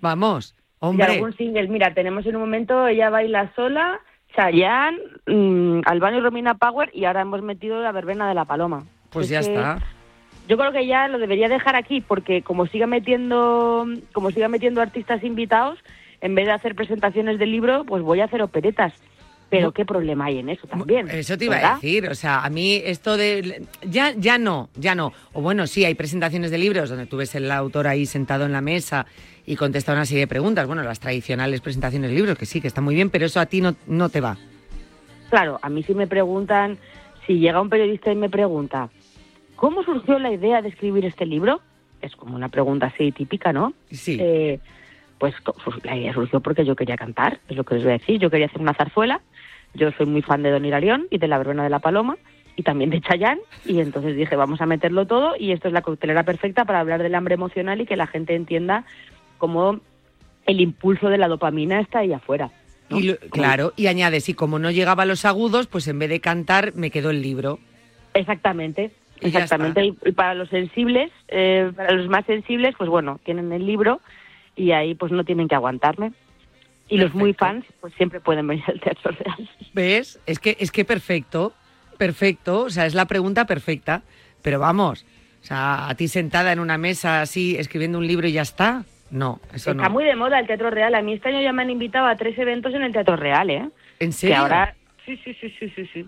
Vamos, 0.00 0.54
Y 0.58 0.62
hombre. 0.80 1.06
algún 1.14 1.36
single. 1.36 1.68
Mira, 1.68 1.92
tenemos 1.92 2.24
en 2.26 2.36
un 2.36 2.42
momento 2.42 2.86
Ella 2.86 3.10
baila 3.10 3.52
sola, 3.54 4.00
Chayanne, 4.34 4.98
mm, 5.26 5.80
Albano 5.86 6.18
y 6.18 6.20
Romina 6.20 6.54
Power 6.54 6.90
y 6.94 7.04
ahora 7.04 7.22
hemos 7.22 7.42
metido 7.42 7.82
la 7.82 7.92
verbena 7.92 8.28
de 8.28 8.34
la 8.34 8.44
paloma. 8.44 8.86
Pues 9.10 9.26
Es 9.26 9.30
ya 9.30 9.40
que 9.40 9.46
está. 9.56 9.78
Yo 10.50 10.58
creo 10.58 10.72
que 10.72 10.84
ya 10.84 11.06
lo 11.06 11.20
debería 11.20 11.48
dejar 11.48 11.76
aquí 11.76 12.00
porque 12.00 12.42
como 12.42 12.66
siga 12.66 12.88
metiendo, 12.88 13.86
como 14.12 14.32
siga 14.32 14.48
metiendo 14.48 14.82
artistas 14.82 15.22
invitados, 15.22 15.78
en 16.20 16.34
vez 16.34 16.46
de 16.46 16.52
hacer 16.52 16.74
presentaciones 16.74 17.38
del 17.38 17.52
libro, 17.52 17.84
pues 17.84 18.02
voy 18.02 18.18
a 18.18 18.24
hacer 18.24 18.42
operetas. 18.42 18.92
Pero 19.48 19.70
qué 19.70 19.84
problema 19.84 20.24
hay 20.24 20.38
en 20.38 20.48
eso 20.48 20.66
también. 20.66 21.08
Eso 21.08 21.38
te 21.38 21.44
iba 21.44 21.54
¿verdad? 21.54 21.72
a 21.72 21.74
decir, 21.76 22.08
o 22.08 22.16
sea, 22.16 22.40
a 22.40 22.50
mí 22.50 22.82
esto 22.84 23.16
de... 23.16 23.62
Ya, 23.82 24.12
ya 24.16 24.38
no, 24.38 24.70
ya 24.74 24.96
no. 24.96 25.12
O 25.32 25.40
bueno, 25.40 25.68
sí, 25.68 25.84
hay 25.84 25.94
presentaciones 25.94 26.50
de 26.50 26.58
libros 26.58 26.88
donde 26.88 27.06
tú 27.06 27.18
ves 27.18 27.32
el 27.36 27.48
autor 27.52 27.86
ahí 27.86 28.04
sentado 28.04 28.44
en 28.44 28.50
la 28.50 28.60
mesa 28.60 29.06
y 29.46 29.54
contesta 29.54 29.92
una 29.92 30.04
serie 30.04 30.24
de 30.24 30.28
preguntas. 30.28 30.66
Bueno, 30.66 30.82
las 30.82 30.98
tradicionales 30.98 31.60
presentaciones 31.60 32.10
de 32.10 32.16
libros, 32.16 32.36
que 32.36 32.46
sí, 32.46 32.60
que 32.60 32.66
está 32.66 32.80
muy 32.80 32.96
bien, 32.96 33.08
pero 33.08 33.26
eso 33.26 33.38
a 33.38 33.46
ti 33.46 33.60
no, 33.60 33.76
no 33.86 34.08
te 34.08 34.20
va. 34.20 34.36
Claro, 35.30 35.60
a 35.62 35.68
mí 35.68 35.84
si 35.84 35.94
me 35.94 36.08
preguntan, 36.08 36.76
si 37.24 37.38
llega 37.38 37.60
un 37.60 37.68
periodista 37.68 38.10
y 38.10 38.16
me 38.16 38.28
pregunta, 38.28 38.90
¿cómo 39.60 39.82
surgió 39.84 40.18
la 40.18 40.32
idea 40.32 40.62
de 40.62 40.70
escribir 40.70 41.04
este 41.04 41.26
libro? 41.26 41.60
Es 42.00 42.16
como 42.16 42.34
una 42.34 42.48
pregunta 42.48 42.86
así 42.86 43.12
típica, 43.12 43.52
¿no? 43.52 43.74
Sí. 43.90 44.16
Eh, 44.18 44.58
pues 45.18 45.34
sus- 45.62 45.84
la 45.84 45.94
idea 45.96 46.14
surgió 46.14 46.40
porque 46.40 46.64
yo 46.64 46.74
quería 46.74 46.96
cantar, 46.96 47.40
es 47.48 47.56
lo 47.56 47.64
que 47.64 47.74
les 47.74 47.84
voy 47.84 47.92
a 47.92 47.98
decir. 47.98 48.18
Yo 48.18 48.30
quería 48.30 48.46
hacer 48.46 48.62
una 48.62 48.72
zarzuela. 48.72 49.20
Yo 49.74 49.90
soy 49.92 50.06
muy 50.06 50.22
fan 50.22 50.42
de 50.42 50.50
Don 50.50 50.64
Hilarión 50.64 51.06
y 51.10 51.18
de 51.18 51.28
La 51.28 51.36
Verbena 51.36 51.62
de 51.62 51.68
la 51.68 51.78
Paloma 51.78 52.16
y 52.56 52.62
también 52.62 52.88
de 52.88 53.02
Chayanne. 53.02 53.42
Y 53.66 53.80
entonces 53.80 54.16
dije, 54.16 54.34
vamos 54.34 54.62
a 54.62 54.66
meterlo 54.66 55.06
todo 55.06 55.34
y 55.38 55.52
esto 55.52 55.68
es 55.68 55.74
la 55.74 55.82
coctelera 55.82 56.22
perfecta 56.24 56.64
para 56.64 56.80
hablar 56.80 57.02
del 57.02 57.14
hambre 57.14 57.34
emocional 57.34 57.82
y 57.82 57.86
que 57.86 57.96
la 57.96 58.06
gente 58.06 58.34
entienda 58.34 58.84
cómo 59.36 59.78
el 60.46 60.60
impulso 60.62 61.10
de 61.10 61.18
la 61.18 61.28
dopamina 61.28 61.80
está 61.80 61.98
ahí 62.00 62.12
afuera. 62.14 62.50
¿no? 62.88 62.98
Y 62.98 63.02
lo- 63.02 63.18
claro, 63.30 63.72
y 63.76 63.86
añades, 63.88 64.28
y 64.30 64.34
como 64.34 64.58
no 64.58 64.70
llegaba 64.70 65.02
a 65.02 65.06
los 65.06 65.24
agudos, 65.26 65.66
pues 65.68 65.86
en 65.86 65.98
vez 65.98 66.08
de 66.08 66.20
cantar 66.20 66.74
me 66.74 66.90
quedó 66.90 67.10
el 67.10 67.20
libro. 67.22 67.58
Exactamente, 68.14 68.90
exactamente. 69.20 69.84
Y, 69.84 69.96
y 70.04 70.12
para 70.12 70.34
los 70.34 70.48
sensibles, 70.48 71.10
eh, 71.28 71.70
para 71.76 71.92
los 71.92 72.08
más 72.08 72.24
sensibles, 72.26 72.74
pues 72.76 72.88
bueno, 72.90 73.20
tienen 73.24 73.52
el 73.52 73.66
libro 73.66 74.00
y 74.56 74.72
ahí 74.72 74.94
pues 74.94 75.12
no 75.12 75.24
tienen 75.24 75.48
que 75.48 75.54
aguantarme. 75.54 76.12
Y 76.88 76.98
los 76.98 77.14
muy 77.14 77.34
fans, 77.34 77.64
pues 77.80 77.94
siempre 77.94 78.18
pueden 78.20 78.46
venir 78.48 78.64
al 78.66 78.80
Teatro 78.80 79.12
Real. 79.12 79.48
¿Ves? 79.74 80.18
Es 80.26 80.40
que, 80.40 80.56
es 80.58 80.72
que 80.72 80.84
perfecto, 80.84 81.52
perfecto, 81.98 82.62
o 82.62 82.70
sea, 82.70 82.84
es 82.86 82.94
la 82.94 83.04
pregunta 83.04 83.44
perfecta. 83.46 84.02
Pero 84.42 84.58
vamos, 84.58 85.04
o 85.40 85.44
sea, 85.44 85.88
a 85.88 85.94
ti 85.94 86.08
sentada 86.08 86.52
en 86.52 86.58
una 86.58 86.78
mesa 86.78 87.20
así, 87.20 87.56
escribiendo 87.56 87.98
un 87.98 88.06
libro 88.06 88.26
y 88.26 88.32
ya 88.32 88.42
está. 88.42 88.84
No, 89.10 89.40
eso 89.52 89.70
Está 89.72 89.84
no. 89.84 89.90
muy 89.90 90.04
de 90.04 90.14
moda 90.16 90.38
el 90.40 90.46
Teatro 90.46 90.70
Real. 90.70 90.94
A 90.94 91.02
mí 91.02 91.12
este 91.14 91.28
año 91.28 91.40
ya 91.42 91.52
me 91.52 91.62
han 91.62 91.70
invitado 91.70 92.06
a 92.06 92.16
tres 92.16 92.36
eventos 92.38 92.72
en 92.74 92.82
el 92.82 92.92
Teatro 92.92 93.16
Real, 93.16 93.50
¿eh? 93.50 93.68
¿En 93.98 94.08
Que 94.08 94.12
serio? 94.12 94.36
ahora... 94.38 94.74
Sí, 95.04 95.16
sí, 95.24 95.34
sí, 95.40 95.52
sí, 95.58 95.72
sí, 95.74 95.90
sí. 95.92 96.06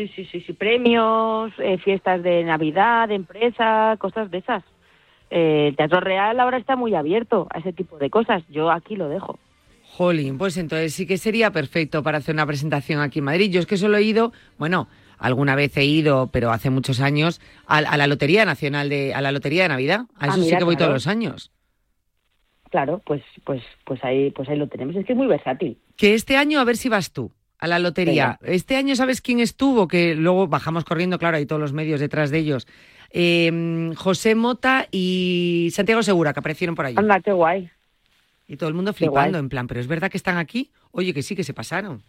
Sí, 0.00 0.08
sí, 0.16 0.24
sí, 0.32 0.40
sí. 0.40 0.52
Premios, 0.54 1.52
eh, 1.58 1.76
fiestas 1.76 2.22
de 2.22 2.42
Navidad, 2.42 3.08
de 3.08 3.16
empresa, 3.16 3.96
cosas 3.98 4.30
de 4.30 4.38
esas. 4.38 4.64
Eh, 5.30 5.66
el 5.68 5.76
Teatro 5.76 6.00
Real 6.00 6.40
ahora 6.40 6.56
está 6.56 6.74
muy 6.74 6.94
abierto 6.94 7.46
a 7.50 7.58
ese 7.58 7.74
tipo 7.74 7.98
de 7.98 8.08
cosas. 8.08 8.42
Yo 8.48 8.70
aquí 8.70 8.96
lo 8.96 9.10
dejo. 9.10 9.38
Jolín, 9.84 10.38
pues 10.38 10.56
entonces 10.56 10.94
sí 10.94 11.06
que 11.06 11.18
sería 11.18 11.50
perfecto 11.50 12.02
para 12.02 12.16
hacer 12.18 12.34
una 12.34 12.46
presentación 12.46 13.00
aquí 13.02 13.18
en 13.18 13.26
Madrid. 13.26 13.50
Yo 13.50 13.60
es 13.60 13.66
que 13.66 13.76
solo 13.76 13.98
he 13.98 14.02
ido, 14.02 14.32
bueno, 14.56 14.88
alguna 15.18 15.54
vez 15.54 15.76
he 15.76 15.84
ido, 15.84 16.28
pero 16.32 16.50
hace 16.50 16.70
muchos 16.70 17.00
años, 17.00 17.42
a, 17.66 17.78
a 17.78 17.96
la 17.98 18.06
Lotería 18.06 18.46
Nacional 18.46 18.88
de, 18.88 19.12
a 19.12 19.20
la 19.20 19.32
Lotería 19.32 19.64
de 19.64 19.68
Navidad. 19.68 20.06
A 20.18 20.24
Ah, 20.24 20.28
eso 20.28 20.42
sí 20.42 20.56
que 20.56 20.64
voy 20.64 20.76
claro. 20.76 20.92
todos 20.92 21.04
los 21.04 21.06
años. 21.08 21.52
Claro, 22.70 23.02
pues, 23.04 23.22
pues, 23.44 23.62
pues 23.84 24.02
ahí, 24.02 24.30
pues 24.30 24.48
ahí 24.48 24.56
lo 24.56 24.68
tenemos. 24.68 24.96
Es 24.96 25.04
que 25.04 25.12
es 25.12 25.18
muy 25.18 25.26
versátil. 25.26 25.76
Que 25.96 26.14
este 26.14 26.38
año 26.38 26.58
a 26.60 26.64
ver 26.64 26.78
si 26.78 26.88
vas 26.88 27.12
tú 27.12 27.30
a 27.60 27.66
la 27.66 27.78
lotería. 27.78 28.38
Este 28.42 28.76
año 28.76 28.96
sabes 28.96 29.20
quién 29.20 29.38
estuvo, 29.40 29.86
que 29.86 30.14
luego 30.14 30.48
bajamos 30.48 30.84
corriendo, 30.84 31.18
claro, 31.18 31.36
hay 31.36 31.46
todos 31.46 31.60
los 31.60 31.72
medios 31.72 32.00
detrás 32.00 32.30
de 32.30 32.38
ellos. 32.38 32.66
Eh, 33.10 33.92
José 33.96 34.34
Mota 34.34 34.86
y 34.90 35.68
Santiago 35.72 36.02
Segura, 36.02 36.32
que 36.32 36.40
aparecieron 36.40 36.74
por 36.74 36.86
allí. 36.86 36.96
Anda, 36.98 37.20
qué 37.20 37.32
guay. 37.32 37.70
Y 38.48 38.56
todo 38.56 38.68
el 38.68 38.74
mundo 38.74 38.92
flipando, 38.92 39.38
en 39.38 39.48
plan, 39.48 39.66
pero 39.66 39.80
es 39.80 39.86
verdad 39.86 40.10
que 40.10 40.16
están 40.16 40.38
aquí. 40.38 40.70
Oye, 40.90 41.12
que 41.14 41.22
sí, 41.22 41.36
que 41.36 41.44
se 41.44 41.54
pasaron. 41.54 42.02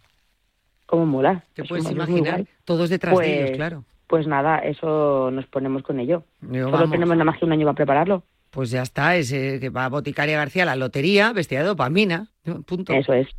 Cómo 0.86 1.06
mola. 1.06 1.43
Te 1.54 1.64
puedes 1.64 1.89
imaginar, 1.89 2.45
todos 2.66 2.89
detrás 2.89 3.14
de 3.14 3.24
Pues- 3.24 3.30
ellos, 3.30 3.52
claro. 3.58 3.84
Pues 4.08 4.28
nada, 4.28 4.58
eso 4.60 5.32
nos 5.32 5.45
ponemos 5.47 5.84
con 5.84 5.99
ello. 5.99 6.26
Digo, 6.41 6.66
Solo 6.66 6.78
vamos. 6.80 6.91
tenemos 6.91 7.16
nada 7.16 7.24
más 7.24 7.39
que 7.39 7.45
un 7.45 7.54
año 7.54 7.66
para 7.66 7.76
prepararlo. 7.76 8.24
Pues 8.49 8.70
ya 8.70 8.82
está, 8.82 9.16
es 9.16 9.32
eh, 9.32 9.60
que 9.62 9.70
va 9.70 9.88
Boticaria 9.88 10.36
García 10.38 10.64
a 10.64 10.66
la 10.66 10.76
lotería, 10.76 11.32
vestida 11.32 11.60
de 11.62 11.68
dopamina. 11.68 12.28
Punto. 12.66 12.91
Eso 12.91 13.14
es. 13.14 13.30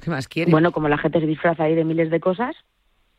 ¿Qué 0.00 0.10
más 0.10 0.28
quieres? 0.28 0.52
Bueno, 0.52 0.72
como 0.72 0.88
la 0.88 0.98
gente 0.98 1.20
se 1.20 1.26
disfraza 1.26 1.64
ahí 1.64 1.74
de 1.74 1.84
miles 1.84 2.10
de 2.10 2.20
cosas, 2.20 2.54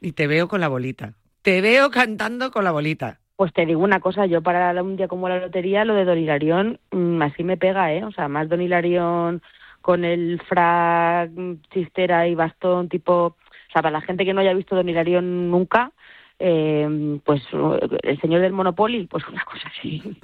Y 0.02 0.12
te 0.12 0.28
veo 0.28 0.48
con 0.48 0.62
la 0.62 0.68
bolita. 0.68 1.14
Te 1.42 1.62
veo 1.62 1.90
cantando 1.90 2.52
con 2.52 2.64
la 2.64 2.72
bolita. 2.72 3.20
pues 3.38 3.54
te 3.54 3.66
digo 3.66 3.82
una 3.82 4.00
cosa, 4.00 4.26
yo 4.26 4.42
para 4.42 4.82
un 4.82 4.96
día 4.98 5.08
como 5.08 5.28
la 5.30 5.40
lotería, 5.40 5.86
lo 5.86 5.94
de 5.96 6.06
Don 6.06 6.18
Hilarión, 6.18 6.80
mm, 6.92 7.22
así 7.22 7.44
me 7.44 7.58
pega, 7.58 7.92
¿eh? 7.94 8.04
O 8.04 8.12
sea, 8.12 8.28
más 8.28 8.50
Don 8.50 8.62
Hilarión 8.62 9.42
con 9.82 10.06
el 10.06 10.42
frac, 10.48 11.32
chistera 11.72 12.28
y 12.28 12.36
bastón, 12.36 12.90
tipo... 12.90 13.14
O 13.26 13.38
sea, 13.74 13.82
para 13.82 14.00
la 14.00 14.02
gente 14.02 14.24
que 14.26 14.34
no 14.34 14.40
haya 14.42 14.54
visto 14.54 14.76
Don 14.76 14.88
Hilarión 14.88 15.52
nunca, 15.52 15.92
eh, 16.40 17.20
pues 17.26 17.42
eh, 17.52 17.98
el 18.04 18.22
señor 18.22 18.42
del 18.42 18.54
Monopoly, 18.54 19.08
pues 19.08 19.28
una 19.28 19.44
cosa 19.44 19.70
así. 19.78 20.02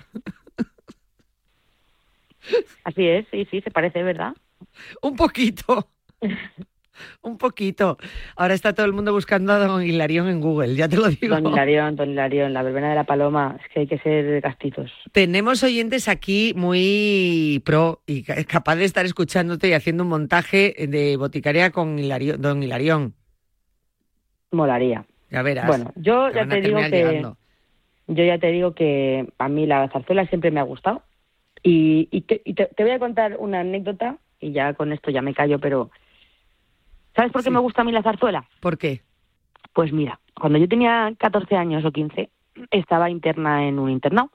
Así 2.83 3.07
es, 3.07 3.27
sí, 3.29 3.45
sí, 3.51 3.61
se 3.61 3.71
parece, 3.71 4.01
¿verdad? 4.03 4.33
Un 5.01 5.15
poquito. 5.15 5.87
Un 7.23 7.37
poquito. 7.39 7.97
Ahora 8.35 8.53
está 8.53 8.73
todo 8.73 8.85
el 8.85 8.93
mundo 8.93 9.11
buscando 9.11 9.53
a 9.53 9.57
Don 9.57 9.81
Hilarión 9.81 10.27
en 10.27 10.39
Google, 10.39 10.75
ya 10.75 10.87
te 10.87 10.97
lo 10.97 11.07
digo. 11.09 11.35
Don 11.39 11.47
Hilarión, 11.53 11.95
Don 11.95 12.11
Hilarión, 12.11 12.53
la 12.53 12.61
verbena 12.61 12.89
de 12.89 12.95
la 12.95 13.05
paloma, 13.05 13.57
es 13.59 13.67
que 13.73 13.79
hay 13.81 13.87
que 13.87 13.97
ser 13.99 14.39
castitos. 14.41 14.91
Tenemos 15.11 15.63
oyentes 15.63 16.07
aquí 16.07 16.53
muy 16.55 17.61
pro 17.65 18.01
y 18.05 18.21
ca- 18.23 18.43
capaz 18.43 18.75
de 18.75 18.85
estar 18.85 19.05
escuchándote 19.05 19.69
y 19.69 19.73
haciendo 19.73 20.03
un 20.03 20.09
montaje 20.09 20.75
de 20.87 21.17
boticaria 21.17 21.71
con 21.71 21.97
Hilarión- 21.97 22.37
Don 22.39 22.61
Hilarión. 22.61 23.15
Molaría. 24.51 25.05
Ya 25.29 25.41
verás. 25.41 25.65
Bueno, 25.67 25.93
yo 25.95 26.29
Te 26.29 26.35
ya 26.35 26.47
te 26.47 26.61
digo 26.61 26.79
que 26.81 26.89
llegando. 26.89 27.37
yo 28.07 28.23
ya 28.25 28.37
te 28.37 28.47
digo 28.51 28.75
que 28.75 29.27
a 29.39 29.47
mí 29.49 29.65
la 29.65 29.87
zarzuela 29.89 30.25
siempre 30.27 30.51
me 30.51 30.59
ha 30.59 30.63
gustado 30.63 31.03
y, 31.63 32.09
y, 32.11 32.21
te, 32.21 32.41
y 32.43 32.53
te- 32.53 32.65
te 32.75 32.83
voy 32.83 32.91
a 32.91 32.99
contar 32.99 33.37
una 33.39 33.61
anécdota 33.61 34.17
y 34.39 34.51
ya 34.51 34.73
con 34.73 34.91
esto 34.91 35.09
ya 35.09 35.21
me 35.21 35.33
callo, 35.33 35.59
pero 35.59 35.89
¿sabes 37.15 37.31
por 37.31 37.43
qué 37.43 37.49
me 37.49 37.59
gusta 37.59 37.81
a 37.81 37.85
mí 37.85 37.91
la 37.91 38.03
zarzuela? 38.03 38.45
¿Por 38.59 38.77
qué? 38.77 39.01
Pues 39.73 39.93
mira, 39.93 40.19
cuando 40.33 40.57
yo 40.57 40.67
tenía 40.67 41.13
14 41.17 41.55
años 41.55 41.85
o 41.85 41.91
15 41.91 42.29
estaba 42.71 43.09
interna 43.09 43.67
en 43.67 43.79
un 43.79 43.89
internado, 43.89 44.31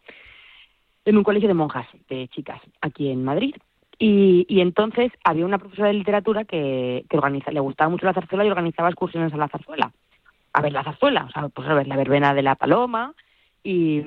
en 1.05 1.17
un 1.17 1.25
colegio 1.25 1.49
de 1.49 1.55
monjas, 1.55 1.87
de 2.09 2.29
chicas, 2.29 2.61
aquí 2.81 3.11
en 3.11 3.25
Madrid. 3.25 3.55
Y, 3.99 4.45
y 4.49 4.61
entonces 4.61 5.11
había 5.25 5.47
una 5.47 5.59
profesora 5.59 5.89
de 5.89 5.95
literatura 5.95 6.45
que, 6.45 7.07
que 7.09 7.17
organiza, 7.17 7.51
le 7.51 7.61
gustaba 7.61 7.89
mucho 7.89 8.05
la 8.05 8.13
zarzuela 8.13 8.45
y 8.45 8.51
organizaba 8.51 8.89
excursiones 8.89 9.33
a 9.33 9.39
la 9.39 9.49
zarzuela. 9.49 9.93
A 10.53 10.61
ver 10.63 10.73
la 10.73 10.85
zarzuela, 10.85 11.25
o 11.25 11.31
sea, 11.31 11.49
pues 11.49 11.69
a 11.69 11.75
ver 11.75 11.87
la 11.87 11.97
verbena 11.97 12.35
de 12.35 12.43
la 12.43 12.57
paloma 12.57 13.15
y, 13.63 14.03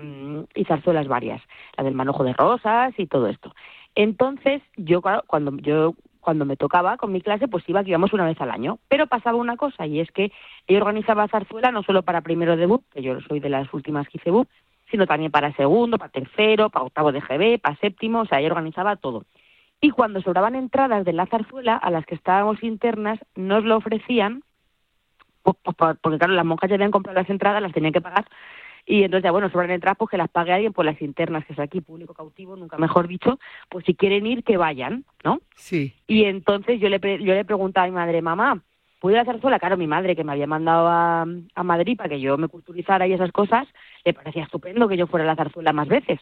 y 0.55 0.65
zarzuelas 0.65 1.07
varias, 1.07 1.41
la 1.77 1.83
del 1.83 1.95
manojo 1.95 2.23
de 2.23 2.33
rosas 2.33 2.93
y 2.97 3.07
todo 3.07 3.27
esto. 3.27 3.53
Entonces, 3.95 4.61
yo 4.77 5.01
cuando 5.01 5.55
yo 5.57 5.95
cuando 6.19 6.45
me 6.45 6.57
tocaba 6.57 6.97
con 6.97 7.11
mi 7.11 7.21
clase, 7.21 7.47
pues 7.47 7.67
iba 7.67 7.83
que 7.83 7.89
íbamos 7.89 8.13
una 8.13 8.25
vez 8.25 8.39
al 8.41 8.51
año. 8.51 8.79
Pero 8.87 9.07
pasaba 9.07 9.37
una 9.37 9.57
cosa, 9.57 9.85
y 9.85 9.99
es 9.99 10.11
que 10.11 10.31
ella 10.67 10.79
organizaba 10.79 11.27
zarzuela 11.27 11.71
no 11.71 11.83
solo 11.83 12.03
para 12.03 12.21
primero 12.21 12.57
de 12.57 12.65
BUP, 12.65 12.83
que 12.93 13.01
yo 13.01 13.19
soy 13.21 13.39
de 13.39 13.49
las 13.49 13.73
últimas 13.73 14.07
que 14.09 14.17
hice 14.17 14.31
BUP, 14.31 14.47
sino 14.91 15.05
también 15.07 15.31
para 15.31 15.53
segundo, 15.53 15.97
para 15.97 16.11
tercero, 16.11 16.69
para 16.69 16.85
octavo 16.85 17.11
de 17.11 17.21
GB, 17.21 17.59
para 17.59 17.75
séptimo, 17.77 18.21
o 18.21 18.25
sea, 18.25 18.39
ella 18.39 18.49
organizaba 18.49 18.95
todo. 18.95 19.23
Y 19.81 19.91
cuando 19.91 20.21
sobraban 20.21 20.55
entradas 20.55 21.05
de 21.05 21.13
la 21.13 21.25
zarzuela, 21.27 21.77
a 21.77 21.89
las 21.89 22.05
que 22.05 22.15
estábamos 22.15 22.63
internas, 22.63 23.19
nos 23.35 23.63
lo 23.63 23.77
ofrecían, 23.77 24.43
porque 25.43 26.17
claro, 26.17 26.33
las 26.33 26.45
monjas 26.45 26.69
ya 26.69 26.75
habían 26.75 26.91
comprado 26.91 27.19
las 27.19 27.29
entradas, 27.29 27.61
las 27.61 27.71
tenían 27.71 27.93
que 27.93 28.01
pagar, 28.01 28.25
y 28.91 29.03
entonces 29.03 29.23
ya, 29.23 29.31
bueno, 29.31 29.51
sobran 29.51 29.69
entradas, 29.69 29.97
pues 29.99 30.09
que 30.09 30.17
las 30.17 30.29
pague 30.29 30.51
alguien, 30.51 30.73
pues 30.73 30.85
las 30.85 30.99
internas, 30.99 31.45
que 31.45 31.53
es 31.53 31.59
aquí, 31.59 31.79
público 31.79 32.15
cautivo, 32.15 32.55
nunca 32.55 32.75
mejor 32.79 33.07
dicho, 33.07 33.39
pues 33.69 33.85
si 33.85 33.93
quieren 33.93 34.25
ir, 34.25 34.43
que 34.43 34.57
vayan, 34.57 35.05
¿no? 35.23 35.41
Sí. 35.55 35.93
Y 36.07 36.23
entonces 36.23 36.79
yo 36.79 36.89
le, 36.89 36.99
pre- 36.99 37.23
yo 37.23 37.33
le 37.35 37.45
preguntaba 37.45 37.85
a 37.85 37.89
mi 37.89 37.93
madre, 37.93 38.19
mamá, 38.23 38.63
¿puedo 38.99 39.13
ir 39.13 39.19
a 39.19 39.21
hacer 39.21 39.39
sola? 39.41 39.59
Claro, 39.59 39.77
mi 39.77 39.85
madre, 39.85 40.15
que 40.15 40.23
me 40.23 40.31
había 40.31 40.47
mandado 40.47 40.87
a, 40.87 41.21
a 41.55 41.63
Madrid 41.63 41.97
para 41.97 42.09
que 42.09 42.19
yo 42.19 42.35
me 42.39 42.47
culturizara 42.47 43.05
y 43.05 43.13
esas 43.13 43.31
cosas, 43.31 43.67
le 44.03 44.13
parecía 44.15 44.43
estupendo 44.45 44.87
que 44.87 44.97
yo 44.97 45.05
fuera 45.05 45.23
a 45.23 45.27
la 45.27 45.35
zarzuela 45.35 45.71
más 45.71 45.87
veces. 45.87 46.19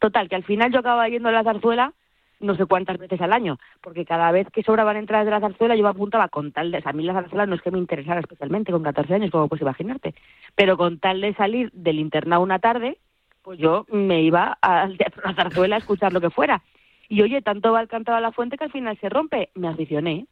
Total, 0.00 0.28
que 0.28 0.36
al 0.36 0.44
final 0.44 0.70
yo 0.72 0.80
acababa 0.80 1.08
yendo 1.08 1.30
a 1.30 1.32
la 1.32 1.44
zarzuela 1.44 1.94
no 2.40 2.54
sé 2.56 2.66
cuántas 2.66 2.98
veces 2.98 3.20
al 3.20 3.32
año, 3.32 3.58
porque 3.80 4.04
cada 4.04 4.32
vez 4.32 4.48
que 4.50 4.62
sobraban 4.62 4.96
entradas 4.96 5.26
de 5.26 5.30
la 5.30 5.40
zarzuela 5.40 5.76
yo 5.76 5.82
me 5.82 5.90
apuntaba 5.90 6.28
con 6.28 6.52
tal 6.52 6.70
de... 6.70 6.78
O 6.78 6.80
sea, 6.82 6.90
a 6.90 6.94
mí 6.94 7.04
la 7.04 7.12
zarzuela 7.14 7.46
no 7.46 7.54
es 7.54 7.62
que 7.62 7.70
me 7.70 7.78
interesara 7.78 8.20
especialmente 8.20 8.72
con 8.72 8.82
14 8.82 9.14
años, 9.14 9.30
como 9.30 9.48
puedes 9.48 9.62
imaginarte, 9.62 10.14
pero 10.54 10.76
con 10.76 10.98
tal 10.98 11.20
de 11.20 11.34
salir 11.34 11.70
del 11.72 11.98
internado 11.98 12.42
una 12.42 12.58
tarde, 12.58 12.98
pues 13.42 13.58
yo 13.58 13.86
me 13.90 14.22
iba 14.22 14.58
al 14.62 14.96
teatro 14.96 15.22
de 15.22 15.28
la 15.28 15.34
zarzuela 15.34 15.76
a 15.76 15.78
escuchar 15.78 16.12
lo 16.12 16.20
que 16.20 16.30
fuera. 16.30 16.62
Y 17.08 17.22
oye, 17.22 17.42
tanto 17.42 17.72
va 17.72 17.80
el 17.80 17.88
cantado 17.88 18.18
a 18.18 18.20
la 18.20 18.32
fuente 18.32 18.56
que 18.56 18.64
al 18.64 18.72
final 18.72 18.96
se 19.00 19.08
rompe. 19.08 19.50
Me 19.54 19.68
aficioné, 19.68 20.26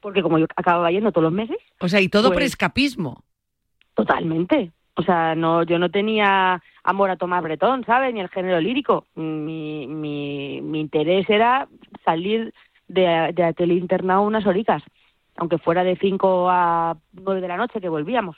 porque 0.00 0.22
como 0.22 0.38
yo 0.38 0.46
acababa 0.56 0.90
yendo 0.90 1.12
todos 1.12 1.24
los 1.24 1.32
meses, 1.32 1.58
O 1.80 1.88
sea, 1.88 2.00
y 2.00 2.08
todo 2.08 2.28
por 2.28 2.34
Pues- 2.36 2.46
escapismo. 2.46 3.22
Totalmente. 3.94 4.72
O 4.96 5.02
sea, 5.02 5.34
no, 5.34 5.62
yo 5.64 5.78
no 5.78 5.90
tenía 5.90 6.62
amor 6.84 7.10
a 7.10 7.16
Tomás 7.16 7.42
Bretón, 7.42 7.84
¿sabes? 7.84 8.14
Ni 8.14 8.20
el 8.20 8.28
género 8.28 8.60
lírico. 8.60 9.06
Mi, 9.16 9.86
mi, 9.88 10.60
mi 10.62 10.80
interés 10.80 11.28
era 11.28 11.66
salir 12.04 12.54
de, 12.86 13.32
de 13.34 13.44
aquel 13.44 13.72
internado 13.72 14.22
unas 14.22 14.46
horitas, 14.46 14.82
aunque 15.36 15.58
fuera 15.58 15.82
de 15.82 15.96
5 15.96 16.48
a 16.48 16.96
9 17.12 17.40
de 17.40 17.48
la 17.48 17.56
noche 17.56 17.80
que 17.80 17.88
volvíamos. 17.88 18.36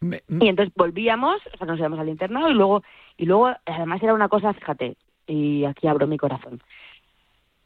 Y 0.00 0.48
entonces 0.48 0.72
volvíamos, 0.76 1.36
o 1.52 1.56
sea, 1.58 1.66
nos 1.66 1.78
íbamos 1.78 1.98
al 1.98 2.08
internado 2.08 2.48
y 2.50 2.54
luego, 2.54 2.82
y 3.18 3.26
luego 3.26 3.50
además 3.66 4.02
era 4.02 4.14
una 4.14 4.28
cosa, 4.28 4.54
fíjate, 4.54 4.96
y 5.26 5.64
aquí 5.64 5.88
abro 5.88 6.06
mi 6.06 6.16
corazón. 6.16 6.62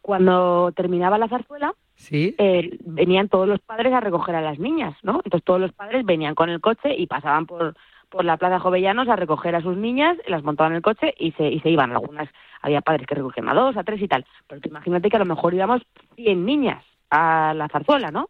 Cuando 0.00 0.72
terminaba 0.72 1.18
la 1.18 1.28
zarzuela, 1.28 1.74
Sí. 1.94 2.34
eh, 2.38 2.76
venían 2.84 3.28
todos 3.28 3.46
los 3.46 3.60
padres 3.60 3.92
a 3.92 4.00
recoger 4.00 4.34
a 4.34 4.40
las 4.40 4.58
niñas, 4.58 4.96
¿no? 5.02 5.20
Entonces 5.24 5.44
todos 5.44 5.60
los 5.60 5.72
padres 5.72 6.04
venían 6.04 6.34
con 6.34 6.50
el 6.50 6.60
coche 6.60 6.94
y 6.96 7.06
pasaban 7.06 7.46
por, 7.46 7.76
por 8.14 8.24
la 8.24 8.36
Plaza 8.36 8.60
Jovellanos 8.60 9.08
a 9.08 9.16
recoger 9.16 9.54
a 9.56 9.60
sus 9.60 9.76
niñas, 9.76 10.16
las 10.28 10.42
montaban 10.44 10.72
en 10.72 10.76
el 10.76 10.82
coche 10.82 11.12
y 11.18 11.32
se, 11.32 11.48
y 11.48 11.60
se 11.60 11.70
iban. 11.70 11.90
Algunas, 11.92 12.28
había 12.62 12.80
padres 12.80 13.06
que 13.06 13.14
recogían 13.16 13.48
a 13.48 13.54
dos, 13.54 13.76
a 13.76 13.82
tres 13.84 14.00
y 14.00 14.08
tal. 14.08 14.24
Pero 14.46 14.60
tú 14.60 14.68
imagínate 14.68 15.10
que 15.10 15.16
a 15.16 15.18
lo 15.18 15.24
mejor 15.26 15.52
íbamos 15.52 15.82
100 16.16 16.44
niñas 16.46 16.84
a 17.10 17.52
la 17.54 17.68
zarzuela, 17.68 18.10
¿no? 18.10 18.28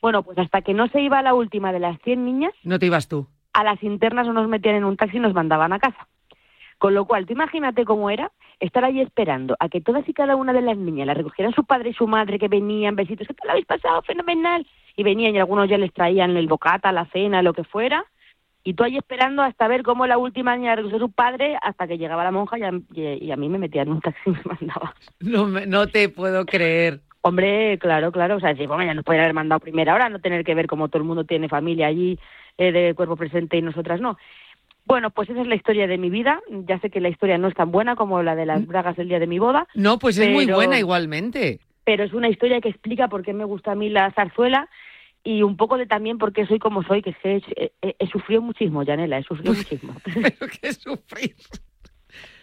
Bueno, 0.00 0.22
pues 0.22 0.38
hasta 0.38 0.62
que 0.62 0.74
no 0.74 0.88
se 0.88 1.00
iba 1.00 1.22
la 1.22 1.34
última 1.34 1.72
de 1.72 1.78
las 1.80 1.98
100 2.02 2.24
niñas, 2.24 2.52
No 2.64 2.78
te 2.78 2.86
ibas 2.86 3.06
tú. 3.08 3.26
a 3.52 3.62
las 3.64 3.82
internas 3.82 4.26
no 4.26 4.32
nos 4.32 4.48
metían 4.48 4.76
en 4.76 4.84
un 4.84 4.96
taxi 4.96 5.18
y 5.18 5.20
nos 5.20 5.34
mandaban 5.34 5.72
a 5.72 5.78
casa. 5.78 6.08
Con 6.78 6.94
lo 6.94 7.04
cual, 7.04 7.26
tú 7.26 7.34
imagínate 7.34 7.84
cómo 7.84 8.10
era 8.10 8.32
estar 8.58 8.84
allí 8.84 9.00
esperando 9.00 9.54
a 9.60 9.68
que 9.68 9.80
todas 9.80 10.08
y 10.08 10.12
cada 10.12 10.34
una 10.34 10.52
de 10.52 10.62
las 10.62 10.76
niñas 10.76 11.06
la 11.06 11.14
recogieran 11.14 11.52
su 11.54 11.64
padre 11.64 11.90
y 11.90 11.94
su 11.94 12.08
madre, 12.08 12.38
que 12.40 12.48
venían, 12.48 12.96
besitos, 12.96 13.28
que 13.28 13.34
te 13.34 13.44
lo 13.46 13.52
habéis 13.52 13.66
pasado 13.66 14.02
fenomenal. 14.02 14.66
Y 14.96 15.04
venían 15.04 15.34
y 15.34 15.38
algunos 15.38 15.68
ya 15.68 15.78
les 15.78 15.92
traían 15.92 16.36
el 16.36 16.48
bocata, 16.48 16.90
la 16.92 17.06
cena, 17.06 17.40
lo 17.42 17.52
que 17.54 17.62
fuera. 17.64 18.04
Y 18.64 18.74
tú 18.74 18.84
allí 18.84 18.96
esperando 18.98 19.42
hasta 19.42 19.66
ver 19.68 19.82
cómo 19.82 20.06
la 20.06 20.18
última 20.18 20.56
niña 20.56 20.76
recogió 20.76 20.96
a 20.98 21.00
su 21.00 21.10
padre 21.10 21.56
hasta 21.62 21.86
que 21.88 21.98
llegaba 21.98 22.22
la 22.24 22.30
monja 22.30 22.58
y 22.58 22.62
a, 22.62 22.70
y- 22.94 23.24
y 23.26 23.32
a 23.32 23.36
mí 23.36 23.48
me 23.48 23.58
metían 23.58 23.88
en 23.88 23.94
un 23.94 24.00
taxi 24.00 24.20
y 24.26 24.30
me 24.30 24.40
mandaba. 24.60 24.94
No, 25.20 25.46
me- 25.46 25.66
no 25.66 25.86
te 25.88 26.08
puedo 26.08 26.46
creer. 26.46 27.00
Hombre, 27.22 27.78
claro, 27.78 28.10
claro. 28.12 28.36
O 28.36 28.40
sea, 28.40 28.50
decir, 28.50 28.68
bueno, 28.68 28.84
ya 28.84 28.94
nos 28.94 29.04
podrían 29.04 29.24
haber 29.24 29.34
mandado 29.34 29.60
primera 29.60 29.94
hora, 29.94 30.08
no 30.08 30.20
tener 30.20 30.44
que 30.44 30.54
ver 30.54 30.66
cómo 30.66 30.88
todo 30.88 31.02
el 31.02 31.08
mundo 31.08 31.24
tiene 31.24 31.48
familia 31.48 31.86
allí 31.88 32.18
eh, 32.58 32.72
de 32.72 32.94
cuerpo 32.94 33.16
presente 33.16 33.56
y 33.56 33.62
nosotras 33.62 34.00
no. 34.00 34.16
Bueno, 34.84 35.10
pues 35.10 35.30
esa 35.30 35.40
es 35.40 35.46
la 35.46 35.54
historia 35.54 35.86
de 35.86 35.98
mi 35.98 36.10
vida. 36.10 36.40
Ya 36.50 36.78
sé 36.80 36.90
que 36.90 37.00
la 37.00 37.08
historia 37.08 37.38
no 37.38 37.46
es 37.48 37.54
tan 37.54 37.70
buena 37.70 37.94
como 37.94 38.22
la 38.24 38.34
de 38.34 38.46
las 38.46 38.66
bragas 38.66 38.98
el 38.98 39.08
día 39.08 39.20
de 39.20 39.28
mi 39.28 39.38
boda. 39.38 39.68
No, 39.74 39.98
pues 39.98 40.18
es 40.18 40.28
muy 40.30 40.46
buena 40.46 40.78
igualmente. 40.78 41.60
Pero 41.84 42.02
es 42.04 42.12
una 42.12 42.28
historia 42.28 42.60
que 42.60 42.68
explica 42.68 43.06
por 43.08 43.22
qué 43.22 43.32
me 43.32 43.44
gusta 43.44 43.72
a 43.72 43.74
mí 43.76 43.88
la 43.88 44.10
zarzuela 44.12 44.68
y 45.24 45.42
un 45.42 45.56
poco 45.56 45.76
de 45.78 45.86
también 45.86 46.18
por 46.18 46.32
qué 46.32 46.46
soy 46.46 46.58
como 46.58 46.82
soy, 46.82 47.02
que 47.02 47.14
he, 47.24 47.72
he- 47.82 47.96
he 47.98 48.06
sufrido 48.08 48.42
muchísimo, 48.42 48.84
Janela, 48.84 49.18
he 49.18 49.22
sufrido 49.22 49.54
muchísimo. 49.54 49.94
Pero 50.14 50.48
que 50.60 50.72
sufrir. 50.72 51.36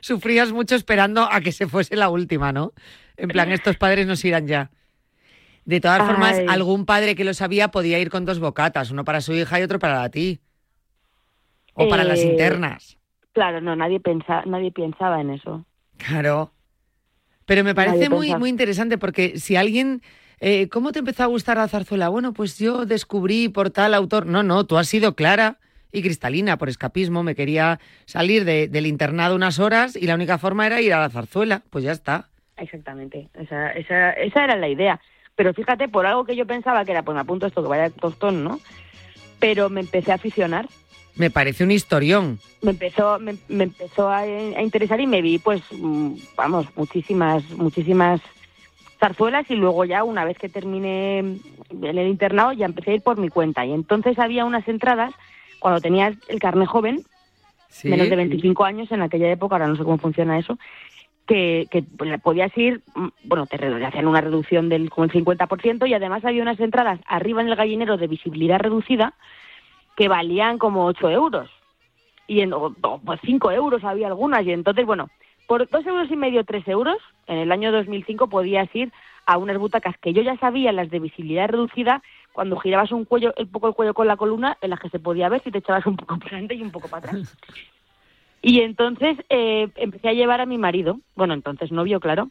Sufrías 0.02 0.52
mucho 0.52 0.76
esperando 0.76 1.28
a 1.32 1.42
que 1.42 1.52
se 1.52 1.68
fuese 1.68 1.96
la 1.96 2.10
última, 2.10 2.52
¿no? 2.52 2.74
En 3.18 3.28
plan, 3.30 3.52
estos 3.52 3.78
padres 3.78 4.08
nos 4.08 4.24
irán 4.26 4.48
ya. 4.48 4.72
De 5.66 5.80
todas 5.82 6.00
formas, 6.06 6.40
Ay. 6.40 6.46
algún 6.48 6.86
padre 6.86 7.16
que 7.16 7.24
lo 7.24 7.34
sabía 7.34 7.68
podía 7.70 8.00
ir 8.00 8.10
con 8.10 8.26
dos 8.26 8.40
bocatas, 8.40 8.90
uno 8.92 9.04
para 9.04 9.22
su 9.22 9.34
hija 9.34 9.60
y 9.60 9.64
otro 9.64 9.78
para 9.78 10.10
ti. 10.10 10.40
O 11.74 11.88
para 11.88 12.04
las 12.04 12.20
Eh, 12.20 12.28
internas. 12.28 12.98
Claro, 13.34 13.62
no, 13.62 13.76
nadie, 13.76 14.00
pensa, 14.00 14.42
nadie 14.46 14.72
pensaba 14.72 15.22
en 15.22 15.32
eso. 15.32 15.66
Claro. 15.98 16.52
Pero 17.46 17.64
me 17.64 17.76
parece 17.76 18.10
muy, 18.10 18.34
muy 18.36 18.50
interesante 18.50 18.98
porque 18.98 19.38
si 19.38 19.56
alguien... 19.56 20.02
eh, 20.42 20.70
¿Cómo 20.70 20.92
te 20.92 21.00
empezó 21.00 21.24
a 21.24 21.28
gustar 21.28 21.58
la 21.58 21.68
zarzuela? 21.68 22.10
Bueno, 22.10 22.34
pues 22.34 22.58
yo 22.58 22.86
descubrí 22.86 23.50
por 23.50 23.70
tal 23.70 23.94
autor... 23.94 24.26
No, 24.26 24.44
no, 24.44 24.66
tú 24.66 24.78
has 24.78 24.88
sido 24.88 25.16
clara 25.16 25.58
y 25.92 26.02
cristalina 26.02 26.58
por 26.58 26.70
escapismo. 26.70 27.24
Me 27.24 27.36
quería 27.36 27.80
salir 28.06 28.46
de- 28.46 28.68
del 28.68 28.86
internado 28.86 29.36
unas 29.36 29.60
horas 29.60 29.96
y 29.96 30.06
la 30.08 30.16
única 30.16 30.38
forma 30.38 30.66
era 30.68 30.82
ir 30.82 30.94
a 30.94 31.00
la 31.00 31.10
zarzuela. 31.10 31.62
Pues 31.70 31.84
ya 31.84 31.92
está. 31.92 32.28
Exactamente, 32.58 33.30
esa, 33.36 33.72
esa, 33.72 34.12
esa 34.12 34.44
era 34.44 34.56
la 34.58 34.68
idea. 34.68 35.00
Pero 35.36 35.54
fíjate, 35.54 35.88
por 35.88 36.06
algo 36.06 36.26
que 36.26 36.36
yo 36.36 36.46
pensaba 36.46 36.84
que 36.84 36.92
era, 36.92 37.04
pues 37.04 37.16
me 37.16 37.22
apunto 37.22 37.46
esto, 37.48 37.62
que 37.64 37.70
vaya 37.70 37.90
tostón, 37.90 38.44
¿no? 38.44 38.60
Pero 39.40 39.70
me 39.70 39.80
empecé 39.80 40.12
a 40.12 40.16
aficionar, 40.16 40.68
Me 41.16 41.30
parece 41.30 41.64
un 41.64 41.72
historión. 41.72 42.40
me 42.62 42.72
empezó, 42.72 43.18
me, 43.20 43.38
me 43.48 43.64
empezó 43.66 44.10
a, 44.10 44.20
a 44.20 44.62
interesar 44.62 45.00
y 45.00 45.08
me 45.08 45.22
vi, 45.22 45.38
pues, 45.40 45.62
mm, 45.72 46.16
vamos, 46.36 46.66
muchísimas, 46.76 47.50
muchísimas 47.52 48.20
zarzuelas 49.00 49.50
y 49.50 49.56
luego 49.56 49.86
ya 49.86 50.04
una 50.04 50.26
vez 50.26 50.38
que 50.38 50.50
terminé 50.50 51.20
en 51.20 51.40
el 51.84 52.08
internado 52.08 52.52
ya 52.54 52.66
empecé 52.66 52.92
a 52.92 52.96
ir 52.96 53.02
por 53.02 53.18
mi 53.18 53.30
cuenta. 53.30 53.66
Y 53.66 53.72
entonces 53.72 54.20
había 54.20 54.46
unas 54.46 54.68
entradas, 54.68 55.14
cuando 55.60 55.82
tenías 55.82 56.16
el 56.28 56.40
carnet 56.40 56.68
joven, 56.68 57.04
Sí. 57.70 57.88
menos 57.88 58.10
de 58.10 58.16
25 58.16 58.66
años 58.66 58.92
en 58.92 59.04
aquella 59.04 59.32
época, 59.32 59.56
ahora 59.56 59.68
no 59.68 59.76
sé 59.76 59.84
cómo 59.84 60.00
funciona 60.00 60.40
eso, 60.40 60.58
que, 61.28 61.68
que 61.70 61.84
podías 62.18 62.56
ir, 62.58 62.82
mm, 62.96 63.08
bueno, 63.26 63.46
te 63.46 63.58
hacían 63.86 64.08
una 64.08 64.22
reducción 64.22 64.70
del 64.70 64.90
como 64.90 65.06
el 65.06 65.12
50% 65.12 65.86
y 65.86 65.94
además 65.94 66.26
había 66.26 66.42
unas 66.42 66.60
entradas 66.60 67.00
arriba 67.06 67.42
en 67.42 67.50
el 67.50 67.56
gallinero 67.56 67.98
de 67.98 68.08
visibilidad 68.08 68.60
reducida 68.60 69.14
que 69.96 70.08
valían 70.08 70.58
como 70.58 70.86
8 70.86 71.12
euros. 71.12 71.50
Y 72.26 72.42
en, 72.42 72.54
o, 72.54 72.74
o, 72.82 72.98
pues 73.00 73.20
5 73.24 73.52
euros 73.52 73.84
había 73.84 74.08
algunas. 74.08 74.44
Y 74.46 74.52
entonces, 74.52 74.86
bueno, 74.88 75.10
por 75.50 75.68
2 75.68 75.88
euros 75.88 76.12
y 76.12 76.16
medio, 76.16 76.44
3 76.44 76.68
euros, 76.68 76.98
en 77.26 77.40
el 77.40 77.52
año 77.52 77.72
2005 77.72 78.30
podías 78.30 78.70
ir 78.76 78.94
a 79.26 79.40
unas 79.40 79.58
butacas 79.58 79.98
que 79.98 80.14
yo 80.14 80.22
ya 80.22 80.38
sabía, 80.38 80.72
las 80.72 80.92
de 80.92 81.00
visibilidad 81.00 81.50
reducida, 81.50 82.04
cuando 82.34 82.60
girabas 82.60 82.92
un 82.92 83.04
cuello, 83.04 83.34
un 83.36 83.48
poco 83.48 83.68
el 83.68 83.74
cuello 83.74 83.96
con 83.96 84.06
la 84.06 84.16
columna, 84.16 84.60
en 84.62 84.70
las 84.70 84.80
que 84.80 84.90
se 84.90 85.00
podía 85.00 85.28
ver 85.28 85.42
si 85.42 85.50
te 85.50 85.58
echabas 85.58 85.88
un 85.88 85.98
poco 85.98 86.20
para 86.20 86.38
adelante 86.38 86.54
y 86.54 86.62
un 86.62 86.70
poco 86.70 86.88
para 86.88 87.08
atrás. 87.08 87.36
Y 88.42 88.62
entonces 88.62 89.18
eh, 89.28 89.68
empecé 89.76 90.08
a 90.08 90.14
llevar 90.14 90.40
a 90.40 90.46
mi 90.46 90.58
marido, 90.58 91.02
bueno, 91.16 91.34
entonces 91.34 91.74
novio, 91.74 92.00
claro. 92.00 92.30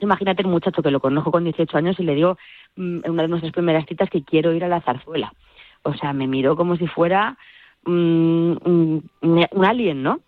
Imagínate 0.00 0.42
el 0.42 0.48
muchacho 0.48 0.82
que 0.82 0.90
lo 0.90 0.98
conozco 0.98 1.30
con 1.30 1.44
18 1.44 1.76
años 1.76 2.00
y 2.00 2.02
le 2.02 2.16
digo 2.16 2.36
mm, 2.74 3.04
en 3.04 3.10
una 3.10 3.22
de 3.22 3.28
nuestras 3.28 3.52
primeras 3.52 3.86
citas 3.86 4.10
que 4.10 4.24
quiero 4.24 4.52
ir 4.52 4.64
a 4.64 4.68
la 4.68 4.80
zarzuela. 4.80 5.32
O 5.82 5.94
sea, 5.94 6.12
me 6.14 6.26
miró 6.26 6.56
como 6.56 6.76
si 6.76 6.88
fuera 6.88 7.38
mm, 7.84 8.56
un, 8.64 9.10
un 9.20 9.64
alien, 9.64 10.02
¿no? 10.02 10.20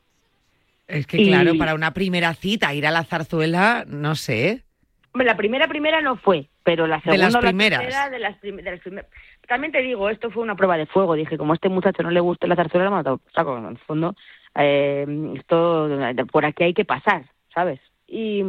Es 0.88 1.06
que 1.06 1.20
Y- 1.20 1.26
claro, 1.28 1.52
para 1.58 1.74
una 1.74 1.92
primera 1.92 2.34
cita, 2.34 2.74
ir 2.74 2.86
a 2.86 2.90
la 2.90 3.04
zarzuela, 3.04 3.84
no 3.86 4.14
sé. 4.14 4.64
Hombre, 5.12 5.26
la 5.26 5.36
primera 5.36 5.68
primera 5.68 6.00
no 6.00 6.16
fue, 6.16 6.48
pero 6.64 6.86
la 6.86 6.96
De 6.96 7.02
segunda 7.02 7.24
las 7.24 7.32
la 7.34 7.40
tercera 7.40 8.10
de 8.10 8.18
las, 8.18 8.36
prim- 8.38 8.56
de 8.56 8.70
las 8.70 8.80
primeras. 8.80 9.10
También 9.46 9.72
te 9.72 9.82
digo, 9.82 10.08
esto 10.10 10.30
fue 10.30 10.42
una 10.42 10.54
prueba 10.56 10.76
de 10.76 10.86
fuego. 10.86 11.14
Dije, 11.14 11.36
como 11.38 11.52
a 11.52 11.56
este 11.56 11.68
muchacho 11.68 12.02
no 12.02 12.10
le 12.10 12.20
gusta 12.20 12.46
la 12.46 12.56
zarzuela, 12.56 12.86
lo 12.86 12.90
mato. 12.90 13.20
Saco, 13.34 13.56
en 13.58 13.66
el 13.66 13.78
fondo, 13.78 14.14
eh, 14.54 15.06
esto, 15.36 15.88
por 16.30 16.44
aquí 16.46 16.64
hay 16.64 16.74
que 16.74 16.84
pasar, 16.84 17.24
¿sabes? 17.54 17.80
Y, 18.06 18.42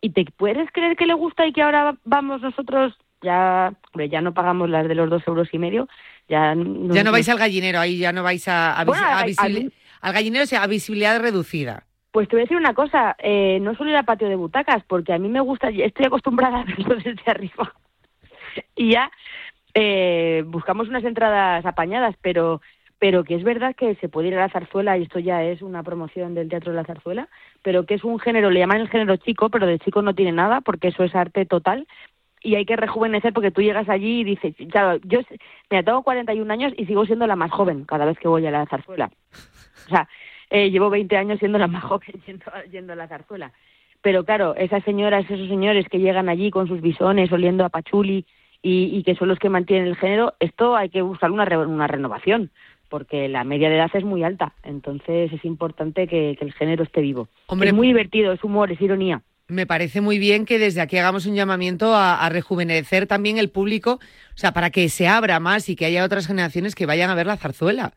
y 0.00 0.10
te 0.10 0.24
puedes 0.36 0.70
creer 0.72 0.96
que 0.96 1.06
le 1.06 1.14
gusta 1.14 1.46
y 1.46 1.52
que 1.52 1.62
ahora 1.62 1.96
vamos 2.04 2.40
nosotros, 2.42 2.94
ya, 3.22 3.72
hombre, 3.92 4.08
ya 4.08 4.20
no 4.20 4.34
pagamos 4.34 4.68
las 4.70 4.86
de 4.88 4.94
los 4.94 5.10
dos 5.10 5.22
euros 5.26 5.48
y 5.52 5.58
medio, 5.58 5.88
ya 6.28 6.54
no, 6.54 6.94
Ya 6.94 7.02
no 7.02 7.12
vais 7.12 7.28
al 7.28 7.38
gallinero, 7.38 7.80
ahí 7.80 7.98
ya 7.98 8.12
no 8.12 8.22
vais 8.22 8.46
a, 8.48 8.78
a 8.78 8.84
Bueno, 8.84 9.02
visi- 9.24 9.38
a 9.38 9.48
al- 10.00 10.12
gallinero, 10.12 10.44
o 10.44 10.46
sea, 10.46 10.62
a 10.62 10.66
visibilidad 10.66 11.20
reducida. 11.20 11.84
Pues 12.12 12.28
te 12.28 12.36
voy 12.36 12.42
a 12.42 12.44
decir 12.44 12.56
una 12.56 12.74
cosa, 12.74 13.16
eh, 13.18 13.58
no 13.60 13.74
suelo 13.74 13.90
ir 13.92 13.96
al 13.98 14.04
patio 14.04 14.28
de 14.28 14.36
butacas 14.36 14.82
porque 14.86 15.12
a 15.12 15.18
mí 15.18 15.28
me 15.28 15.40
gusta, 15.40 15.68
estoy 15.68 16.06
acostumbrada 16.06 16.60
a 16.60 16.64
verlo 16.64 16.94
desde 17.04 17.22
arriba. 17.26 17.74
Y 18.74 18.92
ya 18.92 19.10
eh, 19.74 20.42
buscamos 20.46 20.88
unas 20.88 21.04
entradas 21.04 21.64
apañadas, 21.66 22.16
pero 22.20 22.60
pero 23.00 23.22
que 23.22 23.36
es 23.36 23.44
verdad 23.44 23.76
que 23.76 23.94
se 23.96 24.08
puede 24.08 24.26
ir 24.26 24.34
a 24.34 24.40
la 24.40 24.48
zarzuela 24.48 24.98
y 24.98 25.04
esto 25.04 25.20
ya 25.20 25.44
es 25.44 25.62
una 25.62 25.84
promoción 25.84 26.34
del 26.34 26.48
teatro 26.48 26.72
de 26.72 26.78
la 26.78 26.84
zarzuela, 26.84 27.28
pero 27.62 27.86
que 27.86 27.94
es 27.94 28.02
un 28.02 28.18
género, 28.18 28.50
le 28.50 28.58
llaman 28.58 28.80
el 28.80 28.88
género 28.88 29.16
chico, 29.18 29.50
pero 29.50 29.68
de 29.68 29.78
chico 29.78 30.02
no 30.02 30.16
tiene 30.16 30.32
nada 30.32 30.62
porque 30.62 30.88
eso 30.88 31.04
es 31.04 31.14
arte 31.14 31.46
total 31.46 31.86
y 32.42 32.54
hay 32.54 32.64
que 32.64 32.76
rejuvenecer 32.76 33.32
porque 33.32 33.50
tú 33.50 33.60
llegas 33.62 33.88
allí 33.88 34.20
y 34.20 34.24
dices, 34.24 34.54
claro, 34.70 34.98
yo 35.04 35.20
mira, 35.70 35.82
tengo 35.82 36.02
41 36.02 36.52
años 36.52 36.72
y 36.76 36.86
sigo 36.86 37.04
siendo 37.06 37.26
la 37.26 37.36
más 37.36 37.50
joven 37.50 37.84
cada 37.84 38.04
vez 38.04 38.18
que 38.18 38.28
voy 38.28 38.46
a 38.46 38.50
la 38.50 38.66
zarzuela. 38.66 39.10
O 39.86 39.88
sea, 39.90 40.08
eh, 40.50 40.70
llevo 40.70 40.90
20 40.90 41.16
años 41.16 41.38
siendo 41.38 41.58
la 41.58 41.66
más 41.66 41.84
joven 41.90 42.20
yendo, 42.26 42.44
yendo 42.70 42.92
a 42.92 42.96
la 42.96 43.08
zarzuela. 43.08 43.52
Pero 44.00 44.24
claro, 44.24 44.54
esas 44.54 44.84
señoras, 44.84 45.24
esos 45.28 45.48
señores 45.48 45.88
que 45.88 45.98
llegan 45.98 46.28
allí 46.28 46.50
con 46.50 46.68
sus 46.68 46.80
bisones 46.80 47.32
oliendo 47.32 47.64
a 47.64 47.68
pachuli 47.68 48.24
y, 48.62 48.84
y 48.96 49.02
que 49.02 49.14
son 49.16 49.28
los 49.28 49.38
que 49.38 49.48
mantienen 49.48 49.88
el 49.88 49.96
género, 49.96 50.34
esto 50.38 50.76
hay 50.76 50.88
que 50.88 51.02
buscar 51.02 51.30
una, 51.32 51.44
re- 51.44 51.56
una 51.66 51.86
renovación, 51.88 52.50
porque 52.88 53.28
la 53.28 53.42
media 53.44 53.68
de 53.68 53.76
edad 53.76 53.90
es 53.92 54.04
muy 54.04 54.22
alta. 54.22 54.52
Entonces 54.62 55.32
es 55.32 55.44
importante 55.44 56.06
que, 56.06 56.36
que 56.38 56.44
el 56.44 56.52
género 56.52 56.84
esté 56.84 57.00
vivo. 57.00 57.28
Hombre, 57.48 57.68
es 57.68 57.74
muy 57.74 57.88
divertido, 57.88 58.32
es 58.32 58.42
humor, 58.44 58.70
es 58.70 58.80
ironía. 58.80 59.20
Me 59.50 59.66
parece 59.66 60.02
muy 60.02 60.18
bien 60.18 60.44
que 60.44 60.58
desde 60.58 60.82
aquí 60.82 60.98
hagamos 60.98 61.24
un 61.24 61.34
llamamiento 61.34 61.94
a, 61.94 62.22
a 62.22 62.28
rejuvenecer 62.28 63.06
también 63.06 63.38
el 63.38 63.48
público, 63.48 63.92
o 63.92 64.36
sea, 64.36 64.52
para 64.52 64.68
que 64.68 64.90
se 64.90 65.08
abra 65.08 65.40
más 65.40 65.70
y 65.70 65.76
que 65.76 65.86
haya 65.86 66.04
otras 66.04 66.26
generaciones 66.26 66.74
que 66.74 66.84
vayan 66.84 67.08
a 67.08 67.14
ver 67.14 67.26
la 67.26 67.38
zarzuela, 67.38 67.94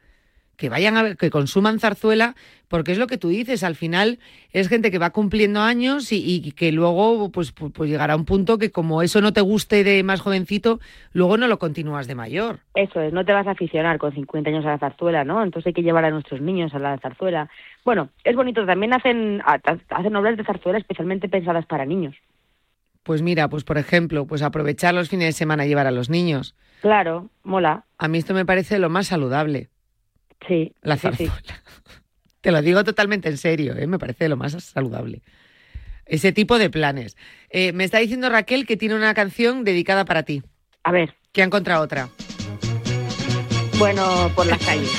que 0.61 0.69
vayan 0.69 0.95
a 0.95 1.01
ver, 1.01 1.17
que 1.17 1.31
consuman 1.31 1.79
zarzuela, 1.79 2.35
porque 2.67 2.91
es 2.91 2.99
lo 2.99 3.07
que 3.07 3.17
tú 3.17 3.29
dices, 3.29 3.63
al 3.63 3.73
final 3.73 4.19
es 4.51 4.69
gente 4.69 4.91
que 4.91 4.99
va 4.99 5.09
cumpliendo 5.09 5.59
años 5.59 6.11
y, 6.11 6.17
y 6.23 6.51
que 6.51 6.71
luego 6.71 7.31
pues, 7.31 7.51
pues, 7.51 7.71
pues 7.73 7.89
llegará 7.89 8.15
un 8.15 8.25
punto 8.25 8.59
que 8.59 8.69
como 8.69 9.01
eso 9.01 9.21
no 9.21 9.33
te 9.33 9.41
guste 9.41 9.83
de 9.83 10.03
más 10.03 10.21
jovencito, 10.21 10.79
luego 11.13 11.35
no 11.37 11.47
lo 11.47 11.57
continúas 11.57 12.05
de 12.05 12.13
mayor. 12.13 12.59
Eso 12.75 13.01
es, 13.01 13.11
no 13.11 13.25
te 13.25 13.33
vas 13.33 13.47
a 13.47 13.51
aficionar 13.51 13.97
con 13.97 14.13
50 14.13 14.51
años 14.51 14.63
a 14.65 14.69
la 14.69 14.77
zarzuela, 14.77 15.23
¿no? 15.23 15.41
Entonces 15.41 15.65
hay 15.65 15.73
que 15.73 15.81
llevar 15.81 16.05
a 16.05 16.11
nuestros 16.11 16.41
niños 16.41 16.75
a 16.75 16.79
la 16.79 16.95
zarzuela. 16.99 17.49
Bueno, 17.83 18.09
es 18.23 18.35
bonito, 18.35 18.63
también 18.63 18.93
hacen, 18.93 19.41
hacen 19.43 20.15
obras 20.15 20.37
de 20.37 20.43
zarzuela 20.43 20.77
especialmente 20.77 21.27
pensadas 21.27 21.65
para 21.65 21.87
niños. 21.87 22.15
Pues 23.01 23.23
mira, 23.23 23.49
pues 23.49 23.63
por 23.63 23.79
ejemplo, 23.79 24.27
pues 24.27 24.43
aprovechar 24.43 24.93
los 24.93 25.09
fines 25.09 25.29
de 25.29 25.31
semana 25.31 25.65
y 25.65 25.69
llevar 25.69 25.87
a 25.87 25.91
los 25.91 26.11
niños. 26.11 26.55
Claro, 26.81 27.31
mola. 27.43 27.85
A 27.97 28.07
mí 28.07 28.19
esto 28.19 28.35
me 28.35 28.45
parece 28.45 28.77
lo 28.77 28.91
más 28.91 29.07
saludable. 29.07 29.70
Sí. 30.47 30.73
La 30.81 30.95
sí, 30.97 31.07
sí. 31.17 31.25
zarzuela. 31.27 31.61
Te 32.41 32.51
lo 32.51 32.61
digo 32.61 32.83
totalmente 32.83 33.29
en 33.29 33.37
serio, 33.37 33.75
¿eh? 33.77 33.85
me 33.87 33.99
parece 33.99 34.27
lo 34.27 34.35
más 34.37 34.51
saludable. 34.63 35.21
Ese 36.05 36.31
tipo 36.31 36.57
de 36.57 36.69
planes. 36.69 37.15
Eh, 37.49 37.71
me 37.73 37.83
está 37.83 37.99
diciendo 37.99 38.29
Raquel 38.29 38.65
que 38.65 38.77
tiene 38.77 38.95
una 38.95 39.13
canción 39.13 39.63
dedicada 39.63 40.05
para 40.05 40.23
ti. 40.23 40.41
A 40.83 40.91
ver. 40.91 41.15
Que 41.31 41.41
ha 41.41 41.45
encontrado 41.45 41.83
otra. 41.83 42.09
Bueno, 43.77 44.31
por 44.35 44.45
las 44.47 44.59
calles. 44.65 44.91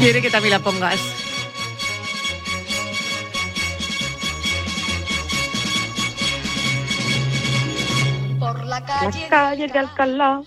Quiere 0.00 0.22
que 0.22 0.30
también 0.30 0.52
la 0.52 0.58
pongas. 0.60 1.00
Por 8.38 8.64
la 8.64 8.80
La 8.80 8.86
calle. 8.86 9.26
calle 9.28 9.66
de 9.68 9.78
Alcalá. 9.78 10.42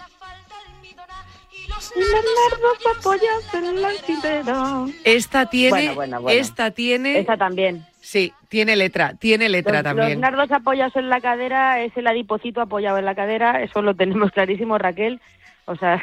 Esta 5.03 5.45
tiene, 5.45 5.69
Bueno, 5.69 5.95
bueno, 5.95 6.21
bueno. 6.21 6.39
esta 6.39 6.71
tiene. 6.71 7.19
Esa 7.19 7.37
también. 7.37 7.85
Sí, 8.01 8.33
tiene 8.49 8.75
letra, 8.75 9.13
tiene 9.19 9.47
letra 9.47 9.81
Los, 9.81 9.83
los 9.83 9.95
también. 9.95 10.19
nardos 10.19 10.51
apoyados 10.51 10.95
en 10.95 11.09
la 11.09 11.21
cadera 11.21 11.81
es 11.81 11.95
el 11.95 12.07
adipocito 12.07 12.61
apoyado 12.61 12.97
en 12.97 13.05
la 13.05 13.15
cadera, 13.15 13.61
eso 13.63 13.81
lo 13.81 13.93
tenemos 13.95 14.31
clarísimo, 14.33 14.77
Raquel. 14.77 15.21
O 15.65 15.75
sea, 15.75 16.01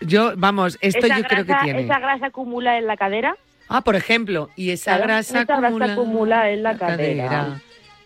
Yo, 0.00 0.32
vamos, 0.36 0.78
esto 0.80 1.06
yo 1.06 1.22
creo 1.24 1.44
que 1.44 1.54
tiene. 1.62 1.82
Esa 1.82 1.98
grasa 1.98 2.26
acumula 2.26 2.78
en 2.78 2.86
la 2.86 2.96
cadera. 2.96 3.36
Ah, 3.68 3.82
por 3.82 3.94
ejemplo, 3.96 4.48
y 4.56 4.70
esa 4.70 4.92
Claro, 4.92 5.04
grasa 5.04 5.42
esa 5.42 5.56
grasa 5.60 5.92
acumula, 5.92 6.50
en 6.50 6.62
la 6.62 6.78
cadera. 6.78 7.60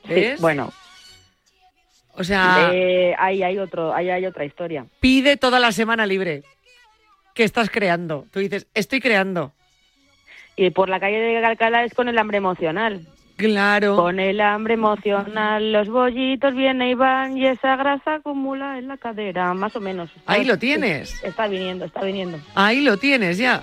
Sí, 0.08 0.14
¿Ves? 0.14 0.40
bueno, 0.40 0.72
O 2.14 2.24
sea, 2.24 2.70
eh, 2.72 3.14
ahí 3.18 3.42
hay 3.42 3.58
otro, 3.58 3.94
ahí 3.94 4.10
hay 4.10 4.26
otra 4.26 4.44
historia. 4.44 4.86
pide 5.00 5.36
toda 5.36 5.60
la 5.60 5.70
semana 5.72 6.06
libre. 6.06 6.42
¿Qué 7.34 7.44
estás 7.44 7.70
creando? 7.70 8.26
Tú 8.32 8.40
dices, 8.40 8.66
estoy 8.74 9.00
creando. 9.00 9.52
Y 10.56 10.70
por 10.70 10.88
la 10.88 11.00
calle 11.00 11.18
de 11.18 11.44
Alcalá 11.44 11.84
es 11.84 11.94
con 11.94 12.08
el 12.08 12.18
hambre 12.18 12.38
emocional. 12.38 13.06
Claro. 13.36 13.96
Con 13.96 14.20
el 14.20 14.40
hambre 14.42 14.74
emocional, 14.74 15.72
los 15.72 15.88
bollitos 15.88 16.54
vienen 16.54 16.88
y 16.88 16.94
van 16.94 17.38
y 17.38 17.46
esa 17.46 17.76
grasa 17.76 18.16
acumula 18.16 18.78
en 18.78 18.88
la 18.88 18.98
cadera, 18.98 19.54
más 19.54 19.74
o 19.76 19.80
menos. 19.80 20.10
Ahí 20.26 20.44
lo 20.44 20.58
tienes. 20.58 21.22
Está 21.24 21.46
viniendo, 21.48 21.86
está 21.86 22.02
viniendo. 22.02 22.38
Ahí 22.54 22.82
lo 22.82 22.98
tienes 22.98 23.38
ya. 23.38 23.62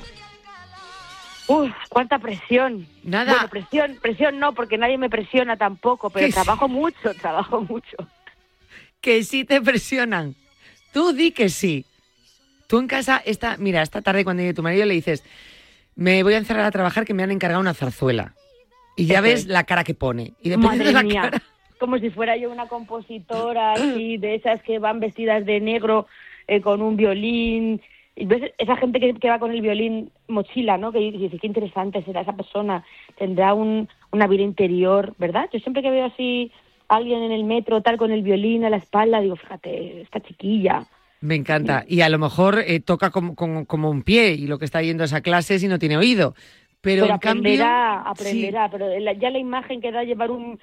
Uf, 1.48 1.72
cuánta 1.90 2.18
presión. 2.18 2.88
Nada. 3.04 3.34
Bueno, 3.34 3.50
presión, 3.50 3.98
presión 4.02 4.40
no, 4.40 4.54
porque 4.54 4.78
nadie 4.80 4.98
me 4.98 5.10
presiona 5.10 5.56
tampoco, 5.58 6.10
pero 6.10 6.26
Que 6.26 6.32
sí. 6.32 6.36
trabajo 6.36 6.68
mucho, 6.68 7.14
trabajo 7.22 7.62
mucho. 7.62 7.98
Que 9.00 9.24
sí 9.24 9.44
te 9.46 9.62
presionan. 9.62 10.34
Tú 10.92 11.14
di 11.14 11.32
que 11.32 11.50
sí. 11.50 11.86
Tú 12.68 12.80
en 12.80 12.88
casa, 12.88 13.22
esta, 13.26 13.58
mira, 13.58 13.82
esta 13.82 14.02
tarde 14.02 14.24
cuando 14.24 14.42
llegue 14.42 14.54
tu 14.54 14.64
marido 14.64 14.86
le 14.86 14.94
dices, 14.94 15.24
me 15.96 16.22
voy 16.24 16.34
a 16.34 16.38
encerrar 16.38 16.66
a 16.66 16.72
trabajar 16.72 17.06
que 17.06 17.14
me 17.14 17.24
han 17.24 17.32
encargado 17.32 17.62
una 17.62 17.74
zarzuela. 17.74 18.34
Y 18.98 19.06
ya 19.06 19.22
ves 19.22 19.42
es. 19.42 19.48
la 19.48 19.64
cara 19.64 19.84
que 19.84 19.94
pone. 19.94 20.34
Y 20.42 20.56
Madre 20.58 20.86
de 20.86 20.92
la 20.92 21.04
mía, 21.04 21.22
cara. 21.22 21.42
como 21.80 21.98
si 21.98 22.10
fuera 22.10 22.36
yo 22.36 22.52
una 22.52 22.68
compositora 22.68 23.74
así, 23.74 24.18
de 24.18 24.36
esas 24.36 24.62
que 24.64 24.80
van 24.80 25.00
vestidas 25.00 25.46
de 25.46 25.60
negro 25.60 26.08
eh, 26.48 26.62
con 26.62 26.82
un 26.82 26.98
violín. 26.98 27.82
Y 28.16 28.26
ves 28.26 28.52
esa 28.58 28.76
gente 28.76 29.00
que, 29.00 29.14
que 29.14 29.30
va 29.30 29.40
con 29.40 29.52
el 29.52 29.62
violín 29.62 30.12
mochila, 30.28 30.78
¿no? 30.78 30.92
Que 30.92 31.00
dice, 31.00 31.38
qué 31.38 31.48
interesante 31.48 32.04
será 32.04 32.22
esa 32.22 32.34
persona, 32.36 32.84
tendrá 33.18 33.54
un, 33.54 33.88
una 34.12 34.28
vida 34.28 34.44
interior, 34.44 35.14
¿verdad? 35.20 35.48
Yo 35.54 35.60
siempre 35.60 35.84
que 35.84 35.92
veo 35.92 36.06
así 36.06 36.52
a 36.90 36.96
alguien 36.96 37.22
en 37.22 37.32
el 37.32 37.44
metro, 37.44 37.82
tal, 37.82 37.98
con 37.98 38.12
el 38.12 38.24
violín 38.24 38.66
a 38.66 38.70
la 38.72 38.78
espalda, 38.78 39.22
digo, 39.22 39.36
fíjate, 39.36 40.02
esta 40.02 40.20
chiquilla. 40.20 40.88
Me 41.22 41.36
encanta. 41.36 41.84
Y 41.88 42.02
a 42.02 42.10
lo 42.10 42.20
mejor 42.20 42.60
eh, 42.66 42.80
toca 42.80 43.10
como, 43.10 43.36
como- 43.36 43.66
como 43.66 43.90
un 43.90 44.04
pie 44.04 44.34
y 44.34 44.48
lo 44.48 44.60
que 44.60 44.66
está 44.66 44.82
yendo 44.82 45.04
a 45.04 45.06
esa 45.06 45.22
clase 45.22 45.58
si 45.60 45.68
no 45.68 45.80
tiene 45.80 45.98
oído. 45.98 46.36
Pero, 46.82 47.04
Pero, 47.04 47.14
en 47.16 47.20
cambio. 47.20 47.54
aprenderá, 47.54 48.04
sí. 48.04 48.10
aprenderá, 48.12 48.70
pero 48.70 49.00
la- 49.00 49.14
ya 49.14 49.30
la 49.32 49.40
imagen 49.40 49.82
que 49.82 49.92
da 49.92 50.04
llevar 50.04 50.30
un... 50.32 50.60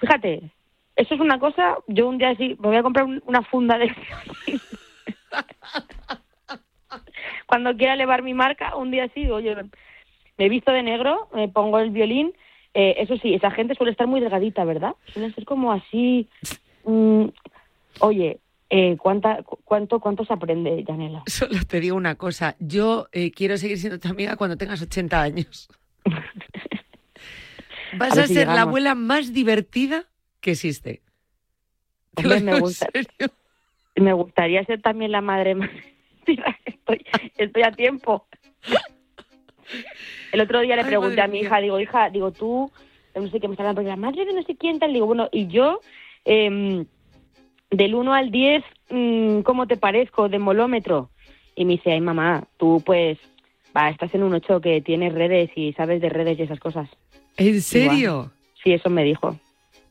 Fíjate, 0.00 0.50
eso 0.96 1.14
es 1.14 1.20
una 1.20 1.38
cosa, 1.38 1.76
yo 1.86 2.08
un 2.08 2.18
día 2.18 2.30
así, 2.30 2.50
me 2.60 2.68
voy 2.68 2.76
a 2.76 2.82
comprar 2.82 3.04
un- 3.04 3.22
una 3.26 3.42
funda 3.42 3.76
de... 3.78 3.94
Cuando 7.46 7.76
quiera 7.76 7.94
elevar 7.94 8.22
mi 8.22 8.34
marca, 8.34 8.76
un 8.76 8.90
día 8.90 9.04
así, 9.04 9.28
oye, 9.30 9.54
me 10.38 10.48
visto 10.48 10.72
de 10.72 10.82
negro, 10.82 11.28
me 11.34 11.48
pongo 11.48 11.78
el 11.78 11.90
violín, 11.90 12.32
eh, 12.72 12.94
eso 12.98 13.16
sí, 13.18 13.34
esa 13.34 13.50
gente 13.50 13.74
suele 13.74 13.92
estar 13.92 14.06
muy 14.06 14.20
delgadita, 14.20 14.64
¿verdad? 14.64 14.94
Suelen 15.12 15.34
ser 15.34 15.44
como 15.44 15.72
así... 15.72 16.28
mm, 16.84 17.26
oye, 18.00 18.38
eh, 18.70 18.96
¿cuánta, 18.96 19.42
cu- 19.42 19.58
cuánto, 19.64 20.00
¿cuánto 20.00 20.24
se 20.24 20.32
aprende, 20.32 20.84
Janela? 20.86 21.22
Solo 21.26 21.58
te 21.68 21.80
digo 21.80 21.96
una 21.96 22.14
cosa. 22.16 22.56
Yo 22.58 23.06
eh, 23.12 23.30
quiero 23.30 23.56
seguir 23.56 23.78
siendo 23.78 23.98
tu 23.98 24.08
amiga 24.08 24.36
cuando 24.36 24.56
tengas 24.56 24.80
80 24.82 25.20
años. 25.22 25.68
Vas 27.92 28.12
A 28.12 28.14
a, 28.14 28.16
ver 28.18 28.28
si 28.28 28.34
ser 28.34 28.46
la 28.48 28.62
abuela 28.62 28.94
más 28.94 29.32
divertida 29.32 30.04
que 30.40 30.52
existe. 30.52 31.02
Hombre, 32.16 32.40
me 32.40 32.58
gusta. 32.60 32.88
gustaría 34.14 34.64
ser 34.64 34.82
también 34.82 35.12
la 35.12 35.20
madre 35.20 35.54
más... 35.54 35.70
Estoy, 36.64 37.04
estoy 37.38 37.62
a 37.62 37.70
tiempo. 37.72 38.26
El 40.32 40.40
otro 40.40 40.60
día 40.60 40.76
le 40.76 40.84
pregunté 40.84 41.20
a 41.20 41.28
mi 41.28 41.40
hija, 41.40 41.60
digo, 41.60 41.78
hija, 41.78 42.10
digo, 42.10 42.32
tú, 42.32 42.70
no 43.14 43.30
sé 43.30 43.38
qué 43.40 43.46
me 43.46 43.54
está 43.54 43.62
hablando, 43.62 43.82
la 43.82 43.96
madre 43.96 44.24
de 44.24 44.32
no 44.32 44.42
sé 44.42 44.56
quién 44.56 44.78
tal, 44.78 44.92
digo, 44.92 45.06
bueno, 45.06 45.28
y 45.30 45.46
yo, 45.46 45.80
em, 46.24 46.86
del 47.76 47.94
1 47.94 48.14
al 48.14 48.30
10, 48.30 48.64
mm, 48.90 49.40
¿cómo 49.40 49.66
te 49.66 49.76
parezco 49.76 50.28
de 50.28 50.38
molómetro? 50.38 51.10
Y 51.56 51.64
me 51.64 51.72
dice, 51.72 51.92
ay 51.92 52.00
mamá, 52.00 52.44
tú 52.56 52.82
pues, 52.84 53.18
va, 53.76 53.90
estás 53.90 54.14
en 54.14 54.22
un 54.22 54.34
8 54.34 54.60
que 54.60 54.80
tienes 54.80 55.12
redes 55.12 55.50
y 55.54 55.72
sabes 55.72 56.00
de 56.00 56.08
redes 56.08 56.38
y 56.38 56.42
esas 56.42 56.60
cosas. 56.60 56.88
¿En 57.36 57.60
serio? 57.60 58.32
Sí, 58.62 58.72
eso 58.72 58.90
me 58.90 59.04
dijo. 59.04 59.38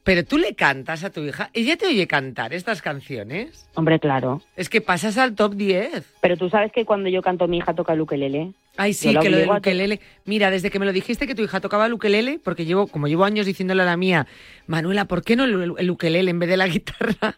Pero 0.04 0.26
tú 0.26 0.38
le 0.38 0.54
cantas 0.54 1.04
a 1.04 1.12
tu 1.12 1.22
hija. 1.22 1.50
¿Ella 1.54 1.78
te 1.78 1.88
oye 1.88 2.08
cantar 2.08 2.54
estas 2.54 2.82
canciones? 2.82 3.70
Hombre, 3.76 4.00
claro. 4.00 4.42
Es 4.58 4.68
que 4.68 4.82
pasas 4.82 5.18
al 5.18 5.36
top 5.36 5.54
10. 5.54 6.18
Pero 6.22 6.36
tú 6.36 6.50
sabes 6.50 6.74
que 6.74 6.84
cuando 6.84 7.08
yo 7.10 7.22
canto 7.22 7.48
mi 7.48 7.58
hija 7.58 7.74
toca 7.74 7.94
el 7.94 8.02
ukelele. 8.02 8.52
Ay, 8.76 8.94
sí, 8.94 9.16
que 9.20 9.30
lo 9.30 9.38
del 9.38 9.50
ukelele. 9.50 10.00
Mira, 10.26 10.50
desde 10.50 10.72
que 10.72 10.80
me 10.80 10.86
lo 10.86 10.94
dijiste 10.94 11.28
que 11.28 11.36
tu 11.36 11.44
hija 11.44 11.62
tocaba 11.62 11.86
el 11.86 11.94
ukelele, 11.94 12.40
porque 12.44 12.66
llevo, 12.66 12.88
como 12.88 13.08
llevo 13.08 13.24
años 13.24 13.46
diciéndole 13.46 13.84
a 13.84 13.86
la 13.86 13.98
mía, 13.98 14.26
Manuela, 14.66 15.06
¿por 15.06 15.24
qué 15.24 15.36
no 15.36 15.44
el, 15.44 15.74
el 15.78 15.92
ukelele 15.92 16.32
en 16.32 16.40
vez 16.40 16.50
de 16.50 16.58
la 16.58 16.68
guitarra? 16.68 17.38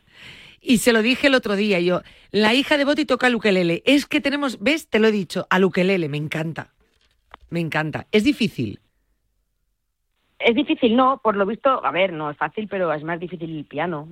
Y 0.61 0.79
se 0.79 0.93
lo 0.93 1.01
dije 1.01 1.27
el 1.27 1.35
otro 1.35 1.55
día, 1.55 1.79
yo, 1.79 2.01
la 2.31 2.53
hija 2.53 2.77
de 2.77 2.85
Boti 2.85 3.05
toca 3.05 3.27
el 3.27 3.35
ukelele. 3.35 3.83
Es 3.85 4.05
que 4.05 4.21
tenemos, 4.21 4.59
¿ves? 4.61 4.89
Te 4.89 4.99
lo 4.99 5.07
he 5.07 5.11
dicho, 5.11 5.45
al 5.49 5.63
ukelele, 5.63 6.09
me 6.09 6.17
encanta. 6.17 6.73
Me 7.49 7.59
encanta. 7.59 8.07
Es 8.11 8.23
difícil. 8.23 8.79
Es 10.39 10.55
difícil, 10.55 10.95
no, 10.95 11.19
por 11.23 11.35
lo 11.35 11.45
visto, 11.45 11.85
a 11.85 11.91
ver, 11.91 12.11
no 12.13 12.29
es 12.29 12.37
fácil, 12.37 12.67
pero 12.67 12.91
es 12.93 13.03
más 13.03 13.19
difícil 13.19 13.57
el 13.57 13.65
piano, 13.65 14.07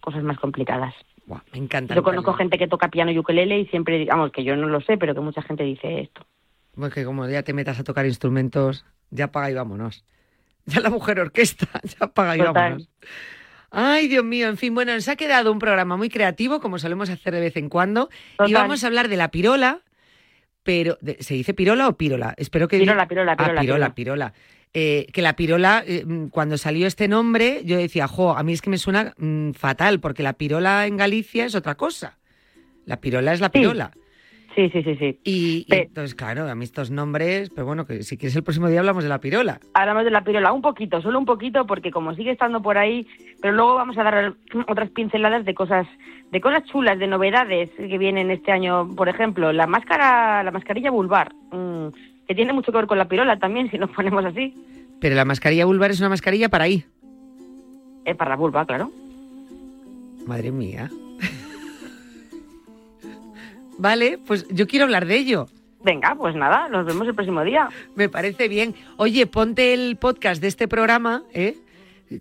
cosas 0.00 0.22
más 0.22 0.38
complicadas. 0.38 0.94
Buah, 1.26 1.40
me 1.52 1.58
encanta. 1.58 1.94
Yo 1.94 2.02
conozco 2.02 2.32
gente 2.34 2.58
que 2.58 2.68
toca 2.68 2.88
piano 2.88 3.10
y 3.10 3.18
ukelele 3.18 3.58
y 3.60 3.66
siempre, 3.66 3.98
digamos, 3.98 4.30
que 4.30 4.44
yo 4.44 4.56
no 4.56 4.68
lo 4.68 4.80
sé, 4.82 4.98
pero 4.98 5.14
que 5.14 5.20
mucha 5.20 5.42
gente 5.42 5.64
dice 5.64 6.00
esto. 6.02 6.26
Pues 6.76 6.92
que 6.92 7.04
como 7.04 7.28
ya 7.28 7.42
te 7.42 7.52
metas 7.52 7.78
a 7.78 7.84
tocar 7.84 8.06
instrumentos, 8.06 8.84
ya 9.10 9.30
paga 9.30 9.50
y 9.50 9.54
vámonos. 9.54 10.04
Ya 10.66 10.80
la 10.80 10.88
mujer 10.88 11.20
orquesta, 11.20 11.68
ya 12.00 12.06
paga 12.06 12.36
y 12.36 12.38
Total. 12.38 12.54
vámonos. 12.54 12.88
Ay, 13.70 14.08
Dios 14.08 14.24
mío, 14.24 14.48
en 14.48 14.56
fin, 14.56 14.72
bueno, 14.74 14.94
nos 14.94 15.06
ha 15.08 15.16
quedado 15.16 15.52
un 15.52 15.58
programa 15.58 15.96
muy 15.98 16.08
creativo, 16.08 16.60
como 16.60 16.78
solemos 16.78 17.10
hacer 17.10 17.34
de 17.34 17.40
vez 17.40 17.56
en 17.58 17.68
cuando, 17.68 18.08
y 18.46 18.54
vamos 18.54 18.82
a 18.82 18.86
hablar 18.86 19.08
de 19.08 19.16
la 19.16 19.30
pirola, 19.30 19.80
pero 20.62 20.96
¿se 21.18 21.34
dice 21.34 21.52
pirola 21.54 21.88
o 21.88 21.96
pirola? 21.98 22.32
Espero 22.38 22.66
que 22.68 22.78
Pirola, 22.78 23.06
pirola, 23.08 23.32
Ah, 23.32 23.36
pirola, 23.36 23.60
pirola, 23.60 23.94
pirola. 23.94 23.94
pirola. 23.94 24.32
Eh, 24.72 25.06
que 25.12 25.20
la 25.22 25.36
pirola, 25.36 25.84
eh, 25.86 26.04
cuando 26.30 26.56
salió 26.56 26.86
este 26.86 27.08
nombre, 27.08 27.60
yo 27.64 27.76
decía, 27.76 28.08
jo, 28.08 28.36
a 28.36 28.42
mí 28.42 28.52
es 28.54 28.62
que 28.62 28.70
me 28.70 28.78
suena 28.78 29.12
mm, 29.18 29.50
fatal, 29.52 30.00
porque 30.00 30.22
la 30.22 30.32
pirola 30.32 30.86
en 30.86 30.96
Galicia 30.96 31.44
es 31.44 31.54
otra 31.54 31.74
cosa. 31.74 32.18
La 32.86 33.00
pirola 33.00 33.32
es 33.34 33.40
la 33.40 33.50
pirola. 33.50 33.90
Sí, 33.92 34.00
sí, 34.54 34.82
sí, 34.82 34.96
sí. 34.96 35.18
Y, 35.24 35.66
y 35.68 35.74
entonces, 35.74 36.14
claro, 36.14 36.48
a 36.48 36.54
mí 36.54 36.64
estos 36.64 36.90
nombres, 36.90 37.50
pero 37.50 37.66
bueno, 37.66 37.86
que 37.86 38.02
si 38.02 38.16
quieres 38.16 38.36
el 38.36 38.42
próximo 38.42 38.68
día 38.68 38.80
hablamos 38.80 39.02
de 39.02 39.10
la 39.10 39.20
pirola. 39.20 39.60
Hablamos 39.74 40.04
de 40.04 40.10
la 40.10 40.24
pirola 40.24 40.52
un 40.52 40.62
poquito, 40.62 41.00
solo 41.00 41.18
un 41.18 41.24
poquito, 41.24 41.66
porque 41.66 41.90
como 41.90 42.14
sigue 42.14 42.30
estando 42.30 42.62
por 42.62 42.78
ahí, 42.78 43.06
pero 43.40 43.54
luego 43.54 43.74
vamos 43.74 43.98
a 43.98 44.04
dar 44.04 44.34
otras 44.68 44.90
pinceladas 44.90 45.44
de 45.44 45.54
cosas, 45.54 45.86
de 46.30 46.40
cosas 46.40 46.64
chulas, 46.64 46.98
de 46.98 47.06
novedades 47.06 47.70
que 47.70 47.98
vienen 47.98 48.30
este 48.30 48.52
año. 48.52 48.88
Por 48.94 49.08
ejemplo, 49.08 49.52
la 49.52 49.66
máscara, 49.66 50.42
la 50.42 50.50
mascarilla 50.50 50.90
vulvar, 50.90 51.32
mm, 51.52 51.88
que 52.26 52.34
tiene 52.34 52.52
mucho 52.52 52.72
que 52.72 52.78
ver 52.78 52.86
con 52.86 52.98
la 52.98 53.08
pirola 53.08 53.38
también, 53.38 53.68
si 53.70 53.78
nos 53.78 53.90
ponemos 53.90 54.24
así. 54.24 54.54
Pero 55.00 55.16
la 55.16 55.24
mascarilla 55.24 55.66
vulvar 55.66 55.90
es 55.90 56.00
una 56.00 56.08
mascarilla 56.08 56.48
para 56.48 56.64
ahí. 56.64 56.84
Eh, 58.04 58.14
para 58.14 58.30
la 58.30 58.36
vulva, 58.36 58.66
claro. 58.66 58.90
Madre 60.26 60.50
mía. 60.50 60.90
Vale, 63.78 64.18
pues 64.26 64.46
yo 64.50 64.66
quiero 64.66 64.84
hablar 64.84 65.06
de 65.06 65.16
ello. 65.16 65.46
Venga, 65.82 66.14
pues 66.14 66.34
nada, 66.34 66.68
nos 66.68 66.86
vemos 66.86 67.06
el 67.06 67.14
próximo 67.14 67.44
día. 67.44 67.68
Me 67.94 68.08
parece 68.08 68.48
bien. 68.48 68.74
Oye, 68.96 69.26
ponte 69.26 69.74
el 69.74 69.96
podcast 69.96 70.40
de 70.40 70.48
este 70.48 70.66
programa, 70.66 71.22
¿eh? 71.34 71.56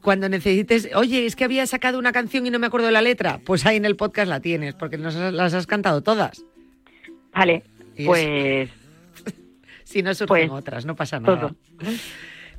Cuando 0.02 0.28
necesites, 0.28 0.90
oye, 0.96 1.26
es 1.26 1.36
que 1.36 1.44
había 1.44 1.66
sacado 1.68 2.00
una 2.00 2.12
canción 2.12 2.46
y 2.46 2.50
no 2.50 2.60
me 2.60 2.68
acuerdo 2.68 2.88
de 2.88 2.94
la 2.94 3.02
letra, 3.02 3.40
pues 3.46 3.66
ahí 3.66 3.78
en 3.78 3.86
el 3.86 3.96
podcast 3.96 4.28
la 4.28 4.40
tienes, 4.40 4.74
porque 4.76 4.98
nos 4.98 5.16
has- 5.16 5.34
las 5.34 5.54
has 5.54 5.68
cantado 5.68 6.02
todas. 6.02 6.44
Vale, 7.34 7.64
pues 8.06 8.70
Si 9.84 10.02
no 10.02 10.14
surgen 10.14 10.50
Pues, 10.50 10.52
otras, 10.52 10.86
no 10.86 10.96
pasa 10.96 11.20
nada. 11.20 11.40
todo. 11.40 11.56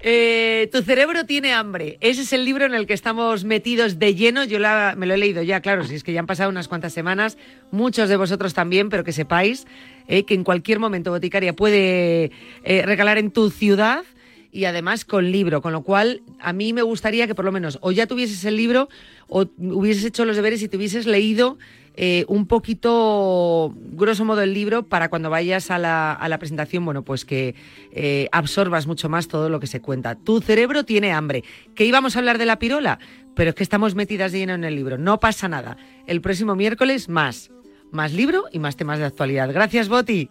Eh, 0.07 0.69
tu 0.71 0.83
cerebro 0.83 1.25
tiene 1.25 1.55
hambre. 1.55 1.97
Ese 2.03 2.21
es 2.21 2.35
el 2.35 2.45
libro 2.45 2.67
en 2.67 2.75
el 2.75 2.87
que 2.87 2.93
estamos 2.93 3.45
metidos 3.45 3.99
de 3.99 4.15
lleno. 4.15 4.45
Yo 4.45 4.59
la- 4.59 4.95
me 4.99 5.07
lo 5.07 5.15
he 5.15 5.17
leído 5.17 5.43
ya, 5.43 5.61
claro, 5.63 5.83
si 5.85 5.95
es 5.95 6.05
que 6.05 6.13
ya 6.13 6.21
han 6.21 6.27
pasado 6.27 6.51
unas 6.51 6.69
cuantas 6.69 6.93
semanas, 6.93 7.39
muchos 7.71 8.11
de 8.11 8.19
vosotros 8.19 8.53
también, 8.53 8.91
pero 8.91 9.03
que 9.03 9.13
sepáis 9.13 9.67
eh, 10.07 10.25
que 10.25 10.35
en 10.35 10.45
cualquier 10.45 10.79
momento 10.79 11.11
Boticaria 11.11 11.55
puede 11.57 12.33
eh, 12.65 12.83
regalar 12.85 13.17
en 13.17 13.31
tu 13.31 13.49
ciudad 13.49 14.05
y 14.53 14.67
además 14.67 15.07
con 15.07 15.33
libro, 15.33 15.63
con 15.63 15.73
lo 15.73 15.81
cual 15.83 16.21
a 16.39 16.53
mí 16.53 16.75
me 16.75 16.83
gustaría 16.83 17.27
que 17.27 17.35
por 17.35 17.47
lo 17.47 17.53
menos 17.53 17.79
o 17.81 17.91
ya 17.91 18.07
tuvieses 18.07 18.45
el 18.45 18.57
libro 18.57 18.91
o 19.27 19.47
hubieses 19.57 20.05
hecho 20.05 20.27
los 20.27 20.37
deberes 20.37 20.61
y 20.63 20.69
te 20.69 20.77
hubieses 20.77 21.07
leído 21.07 21.57
eh, 21.97 22.25
un 22.29 22.47
poquito, 22.47 23.73
grosso 23.77 24.25
modo, 24.25 24.43
el 24.43 24.53
libro 24.53 24.85
para 24.85 25.09
cuando 25.09 25.31
vayas 25.31 25.71
a 25.71 25.79
la, 25.79 26.13
a 26.13 26.29
la 26.29 26.39
presentación, 26.39 26.85
bueno, 26.85 27.03
pues 27.03 27.25
que 27.25 27.55
eh, 27.93 28.29
absorbas 28.33 28.87
mucho 28.87 29.09
más 29.09 29.29
todo 29.29 29.49
lo 29.49 29.61
que 29.61 29.67
se 29.67 29.81
cuenta. 29.81 30.17
Tu 30.17 30.41
cerebro 30.41 30.85
tiene 30.85 31.13
hambre. 31.13 31.45
Que 31.75 31.85
íbamos 31.85 32.17
a 32.17 32.19
hablar 32.19 32.39
de 32.39 32.47
la 32.47 32.59
pirola, 32.59 32.99
pero 33.35 33.51
es 33.51 33.57
que 33.57 33.63
estamos 33.63 33.95
metidas 33.95 34.33
de 34.33 34.39
lleno 34.39 34.55
en 34.55 34.65
el 34.65 34.75
libro. 34.75 34.99
No 34.99 35.21
pasa 35.21 35.49
nada. 35.49 35.77
El 36.07 36.21
próximo 36.21 36.57
miércoles 36.57 37.09
más. 37.09 37.51
Más 37.93 38.13
libro 38.13 38.45
y 38.51 38.59
más 38.59 38.77
temas 38.77 38.99
de 38.99 39.05
actualidad. 39.05 39.53
Gracias, 39.53 39.89
Boti. 39.89 40.29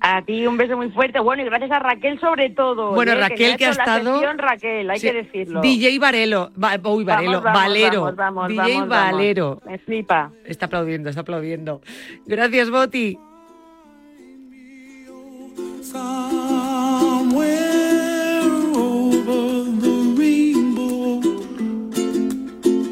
A 0.00 0.22
ti 0.22 0.46
un 0.46 0.56
beso 0.56 0.76
muy 0.76 0.90
fuerte. 0.90 1.18
Bueno, 1.18 1.42
y 1.42 1.46
gracias 1.46 1.70
a 1.72 1.80
Raquel 1.80 2.20
sobre 2.20 2.50
todo. 2.50 2.92
Bueno, 2.92 3.12
¿eh? 3.12 3.16
Raquel, 3.16 3.54
ha 3.54 3.56
que 3.56 3.64
ha 3.66 3.70
hecho 3.70 3.78
la 3.78 3.84
estado- 3.84 4.12
sección 4.14 4.38
Raquel, 4.38 4.90
hay 4.90 4.98
Sí, 5.00 5.06
que 5.08 5.12
decirlo. 5.12 5.60
DJ 5.60 5.98
Varelo. 5.98 6.50
Va- 6.62 6.78
uy, 6.90 7.04
Varelo. 7.04 7.40
Vamos, 7.40 7.44
vamos, 7.44 7.60
Valero. 7.62 8.00
vamos, 8.02 8.16
vamos, 8.16 8.48
DJ 8.48 8.58
vamos, 8.74 8.88
vamos. 8.88 9.12
Valero. 9.12 9.60
Me 9.66 9.78
flipa. 9.78 10.30
Está 10.44 10.66
aplaudiendo, 10.66 11.08
está 11.10 11.22
aplaudiendo. 11.22 11.80
Gracias, 12.26 12.70
Boti. 12.70 13.18
Somewhere 17.18 18.42
over 18.76 19.64
the 19.80 20.14
rainbow, 20.16 21.20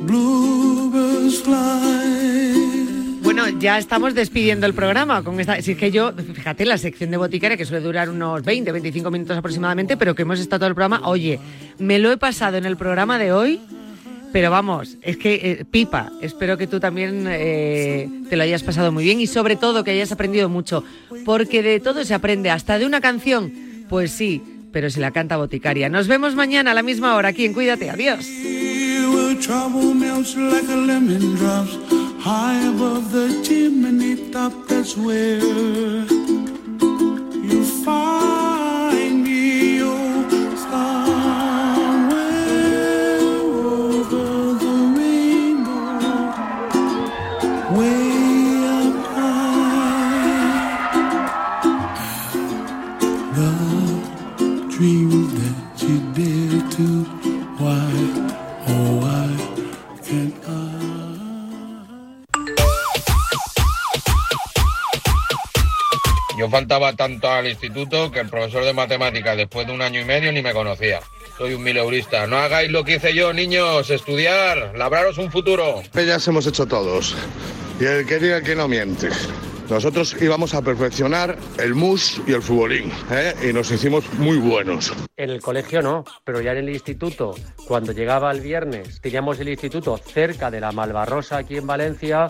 bluebirds 0.07 1.41
fly. 1.43 1.86
Ya 3.59 3.79
estamos 3.79 4.15
despidiendo 4.15 4.67
el 4.67 4.75
programa 4.75 5.23
con 5.23 5.41
esta. 5.41 5.61
Si 5.63 5.73
es 5.73 5.79
que 5.79 5.91
yo, 5.91 6.13
fíjate, 6.13 6.67
la 6.67 6.77
sección 6.77 7.11
de 7.11 7.17
boticaria, 7.17 7.57
que 7.57 7.65
suele 7.65 7.83
durar 7.83 8.11
unos 8.11 8.43
20, 8.43 8.71
25 8.71 9.11
minutos 9.11 9.37
aproximadamente, 9.37 9.97
pero 9.97 10.15
que 10.15 10.23
hemos 10.23 10.39
estado 10.41 10.61
todo 10.61 10.69
el 10.69 10.75
programa. 10.75 11.01
Oye, 11.05 11.41
me 11.79 11.99
lo 11.99 12.13
he 12.13 12.19
pasado 12.19 12.59
en 12.59 12.67
el 12.67 12.77
programa 12.77 13.19
de 13.19 13.33
hoy, 13.33 13.61
pero 14.33 14.51
vamos, 14.51 14.99
es 15.01 15.17
que 15.17 15.35
eh, 15.35 15.65
pipa. 15.65 16.13
Espero 16.21 16.59
que 16.59 16.67
tú 16.67 16.81
también 16.81 17.27
eh, 17.29 18.09
te 18.29 18.37
lo 18.37 18.43
hayas 18.43 18.63
pasado 18.63 18.93
muy 18.93 19.05
bien 19.05 19.21
y 19.21 19.27
sobre 19.27 19.57
todo 19.57 19.85
que 19.85 19.93
hayas 19.93 20.13
aprendido 20.13 20.51
mucho, 20.51 20.85
porque 21.25 21.63
de 21.63 21.81
todo 21.81 22.05
se 22.05 22.13
aprende, 22.13 22.51
hasta 22.51 22.79
de 22.79 22.85
una 22.85 23.01
canción. 23.01 23.53
Pues 23.89 24.11
sí, 24.11 24.43
pero 24.71 24.91
si 24.91 25.01
la 25.01 25.13
canta 25.13 25.39
boticaria. 25.39 25.89
Nos 25.89 26.09
vemos 26.09 26.35
mañana 26.35 26.73
a 26.73 26.75
la 26.75 26.83
misma 26.83 27.17
hora 27.17 27.31
aquí 27.31 27.47
en 27.47 27.55
Cuídate. 27.55 27.89
Adiós. 27.89 28.27
High 32.27 32.59
above 32.75 33.13
the 33.13 33.41
chimney 33.45 34.33
top, 34.33 34.53
that's 34.67 34.97
where 34.97 35.39
you 37.51 37.65
tanto 66.97 67.31
al 67.31 67.47
instituto 67.47 68.11
que 68.11 68.21
el 68.21 68.29
profesor 68.29 68.65
de 68.65 68.73
matemáticas 68.73 69.37
después 69.37 69.67
de 69.67 69.73
un 69.73 69.83
año 69.83 70.01
y 70.01 70.05
medio 70.05 70.33
ni 70.33 70.43
me 70.43 70.53
conocía. 70.53 71.01
Soy 71.39 71.55
un 71.55 71.63
mileurista. 71.63 72.27
No 72.27 72.39
hagáis 72.39 72.71
lo 72.71 72.85
que 72.85 72.97
hice 72.97 73.15
yo, 73.15 73.33
niños. 73.33 73.91
Estudiar, 73.91 74.73
labraros 74.77 75.19
un 75.19 75.31
futuro. 75.31 75.83
Pellas 75.93 76.27
hemos 76.29 76.47
hecho 76.47 76.67
todos. 76.67 77.15
Y 77.79 77.85
el 77.85 78.07
que 78.07 78.19
diga 78.19 78.41
que 78.41 78.55
no 78.55 78.67
miente. 78.69 79.09
Nosotros 79.69 80.17
íbamos 80.23 80.55
a 80.55 80.63
perfeccionar 80.63 81.37
el 81.59 81.75
mus 81.75 82.23
y 82.27 82.33
el 82.33 82.41
futbolín, 82.41 82.93
¿eh? 83.11 83.35
y 83.49 83.53
nos 83.53 83.69
hicimos 83.73 84.09
muy 84.15 84.37
buenos. 84.37 84.93
En 85.17 85.31
el 85.31 85.43
colegio 85.43 85.83
no, 85.83 86.05
pero 86.25 86.41
ya 86.41 86.53
en 86.53 86.59
el 86.59 86.71
instituto, 86.71 87.35
cuando 87.67 87.91
llegaba 87.91 88.31
el 88.31 88.41
viernes, 88.41 89.01
teníamos 89.01 89.41
el 89.41 89.49
instituto 89.49 89.99
cerca 89.99 90.53
de 90.53 90.61
la 90.61 90.71
Malvarrosa 90.71 91.39
aquí 91.39 91.57
en 91.57 91.67
Valencia, 91.67 92.29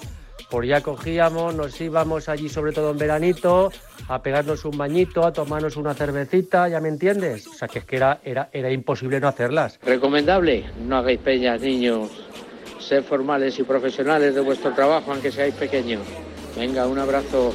por 0.51 0.65
ya 0.65 0.81
cogíamos, 0.81 1.55
nos 1.55 1.81
íbamos 1.81 2.29
allí 2.29 2.49
sobre 2.49 2.73
todo 2.73 2.91
en 2.91 2.99
veranito, 2.99 3.73
a 4.09 4.23
pegarnos 4.23 4.65
un 4.65 4.77
bañito, 4.77 5.27
a 5.27 5.33
tomarnos 5.33 5.77
una 5.77 5.95
cervecita, 5.95 6.69
¿ya 6.69 6.81
me 6.81 6.89
entiendes? 6.89 7.47
O 7.47 7.55
sea 7.55 7.69
que 7.69 7.81
es 7.81 7.85
que 7.85 7.97
era, 7.97 8.21
era, 8.25 8.49
era 8.53 8.71
imposible 8.71 9.21
no 9.21 9.29
hacerlas. 9.29 9.79
Recomendable, 9.83 10.65
no 10.87 10.97
hagáis 10.99 11.21
peñas, 11.21 11.61
niños. 11.61 12.11
Sed 12.79 13.03
formales 13.03 13.59
y 13.59 13.65
profesionales 13.65 14.35
de 14.35 14.41
vuestro 14.41 14.73
trabajo, 14.73 15.13
aunque 15.13 15.33
seáis 15.33 15.55
pequeños. 15.55 16.03
Venga, 16.57 16.87
un 16.87 16.99
abrazo. 16.99 17.55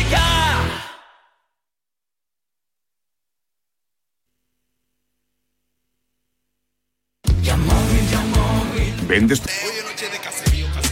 ¿Vendes? 9.11 9.41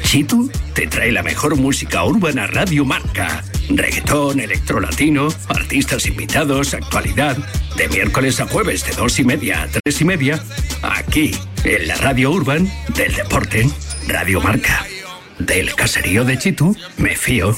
Chitu 0.03 0.51
te 0.73 0.87
trae 0.87 1.09
la 1.09 1.23
mejor 1.23 1.55
música 1.55 2.03
urbana 2.03 2.47
Radio 2.47 2.83
Marca. 2.83 3.45
Reggaetón, 3.69 4.41
electrolatino, 4.41 5.29
artistas 5.47 6.05
invitados, 6.05 6.73
actualidad. 6.73 7.37
De 7.77 7.87
miércoles 7.87 8.41
a 8.41 8.45
jueves 8.45 8.85
de 8.85 8.91
dos 8.91 9.17
y 9.19 9.23
media 9.23 9.63
a 9.63 9.67
tres 9.69 10.01
y 10.01 10.03
media. 10.03 10.43
Aquí, 10.81 11.31
en 11.63 11.87
la 11.87 11.95
Radio 11.95 12.31
Urban 12.31 12.69
del 12.93 13.15
Deporte. 13.15 13.69
Radio 14.09 14.41
Marca. 14.41 14.85
Del 15.37 15.73
caserío 15.73 16.25
de 16.25 16.37
Chitu, 16.37 16.75
me 16.97 17.15
fío. 17.15 17.57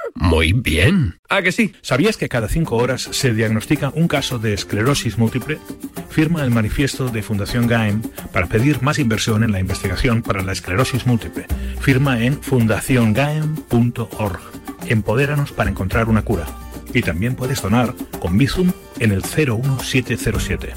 Muy 0.15 0.53
bien. 0.53 1.19
¿A 1.29 1.41
que 1.41 1.51
sí? 1.51 1.73
¿Sabías 1.81 2.17
que 2.17 2.29
cada 2.29 2.47
cinco 2.47 2.77
horas 2.77 3.01
se 3.11 3.33
diagnostica 3.33 3.91
un 3.95 4.07
caso 4.07 4.39
de 4.39 4.53
esclerosis 4.53 5.17
múltiple? 5.17 5.57
Firma 6.09 6.43
el 6.43 6.51
manifiesto 6.51 7.09
de 7.09 7.23
Fundación 7.23 7.67
GAEM 7.67 8.01
para 8.31 8.47
pedir 8.47 8.81
más 8.81 8.99
inversión 8.99 9.43
en 9.43 9.51
la 9.51 9.59
investigación 9.59 10.21
para 10.21 10.43
la 10.43 10.51
esclerosis 10.51 11.05
múltiple. 11.05 11.45
Firma 11.79 12.21
en 12.23 12.41
fundaciongaem.org. 12.41 14.39
Empodéranos 14.87 15.51
para 15.51 15.69
encontrar 15.69 16.09
una 16.09 16.23
cura. 16.23 16.45
Y 16.93 17.01
también 17.01 17.35
puedes 17.35 17.61
donar 17.61 17.93
con 18.19 18.37
Bizum 18.37 18.71
en 18.99 19.11
el 19.11 19.21
01707. 19.21 20.73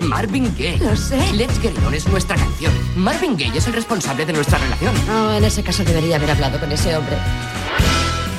Marvin 0.00 0.44
Gaye. 0.56 0.78
Lo 0.78 0.96
sé. 0.96 1.18
Let's 1.34 1.60
Get 1.60 1.72
It 1.72 1.84
On 1.86 1.94
es 1.94 2.06
nuestra 2.08 2.36
canción. 2.36 2.72
Marvin 2.96 3.36
Gaye 3.36 3.58
es 3.58 3.66
el 3.66 3.74
responsable 3.74 4.24
de 4.24 4.32
nuestra 4.32 4.58
relación. 4.58 4.94
Oh, 5.10 5.32
en 5.32 5.44
ese 5.44 5.62
caso 5.62 5.84
debería 5.84 6.16
haber 6.16 6.30
hablado 6.30 6.58
con 6.58 6.70
ese 6.72 6.96
hombre. 6.96 7.16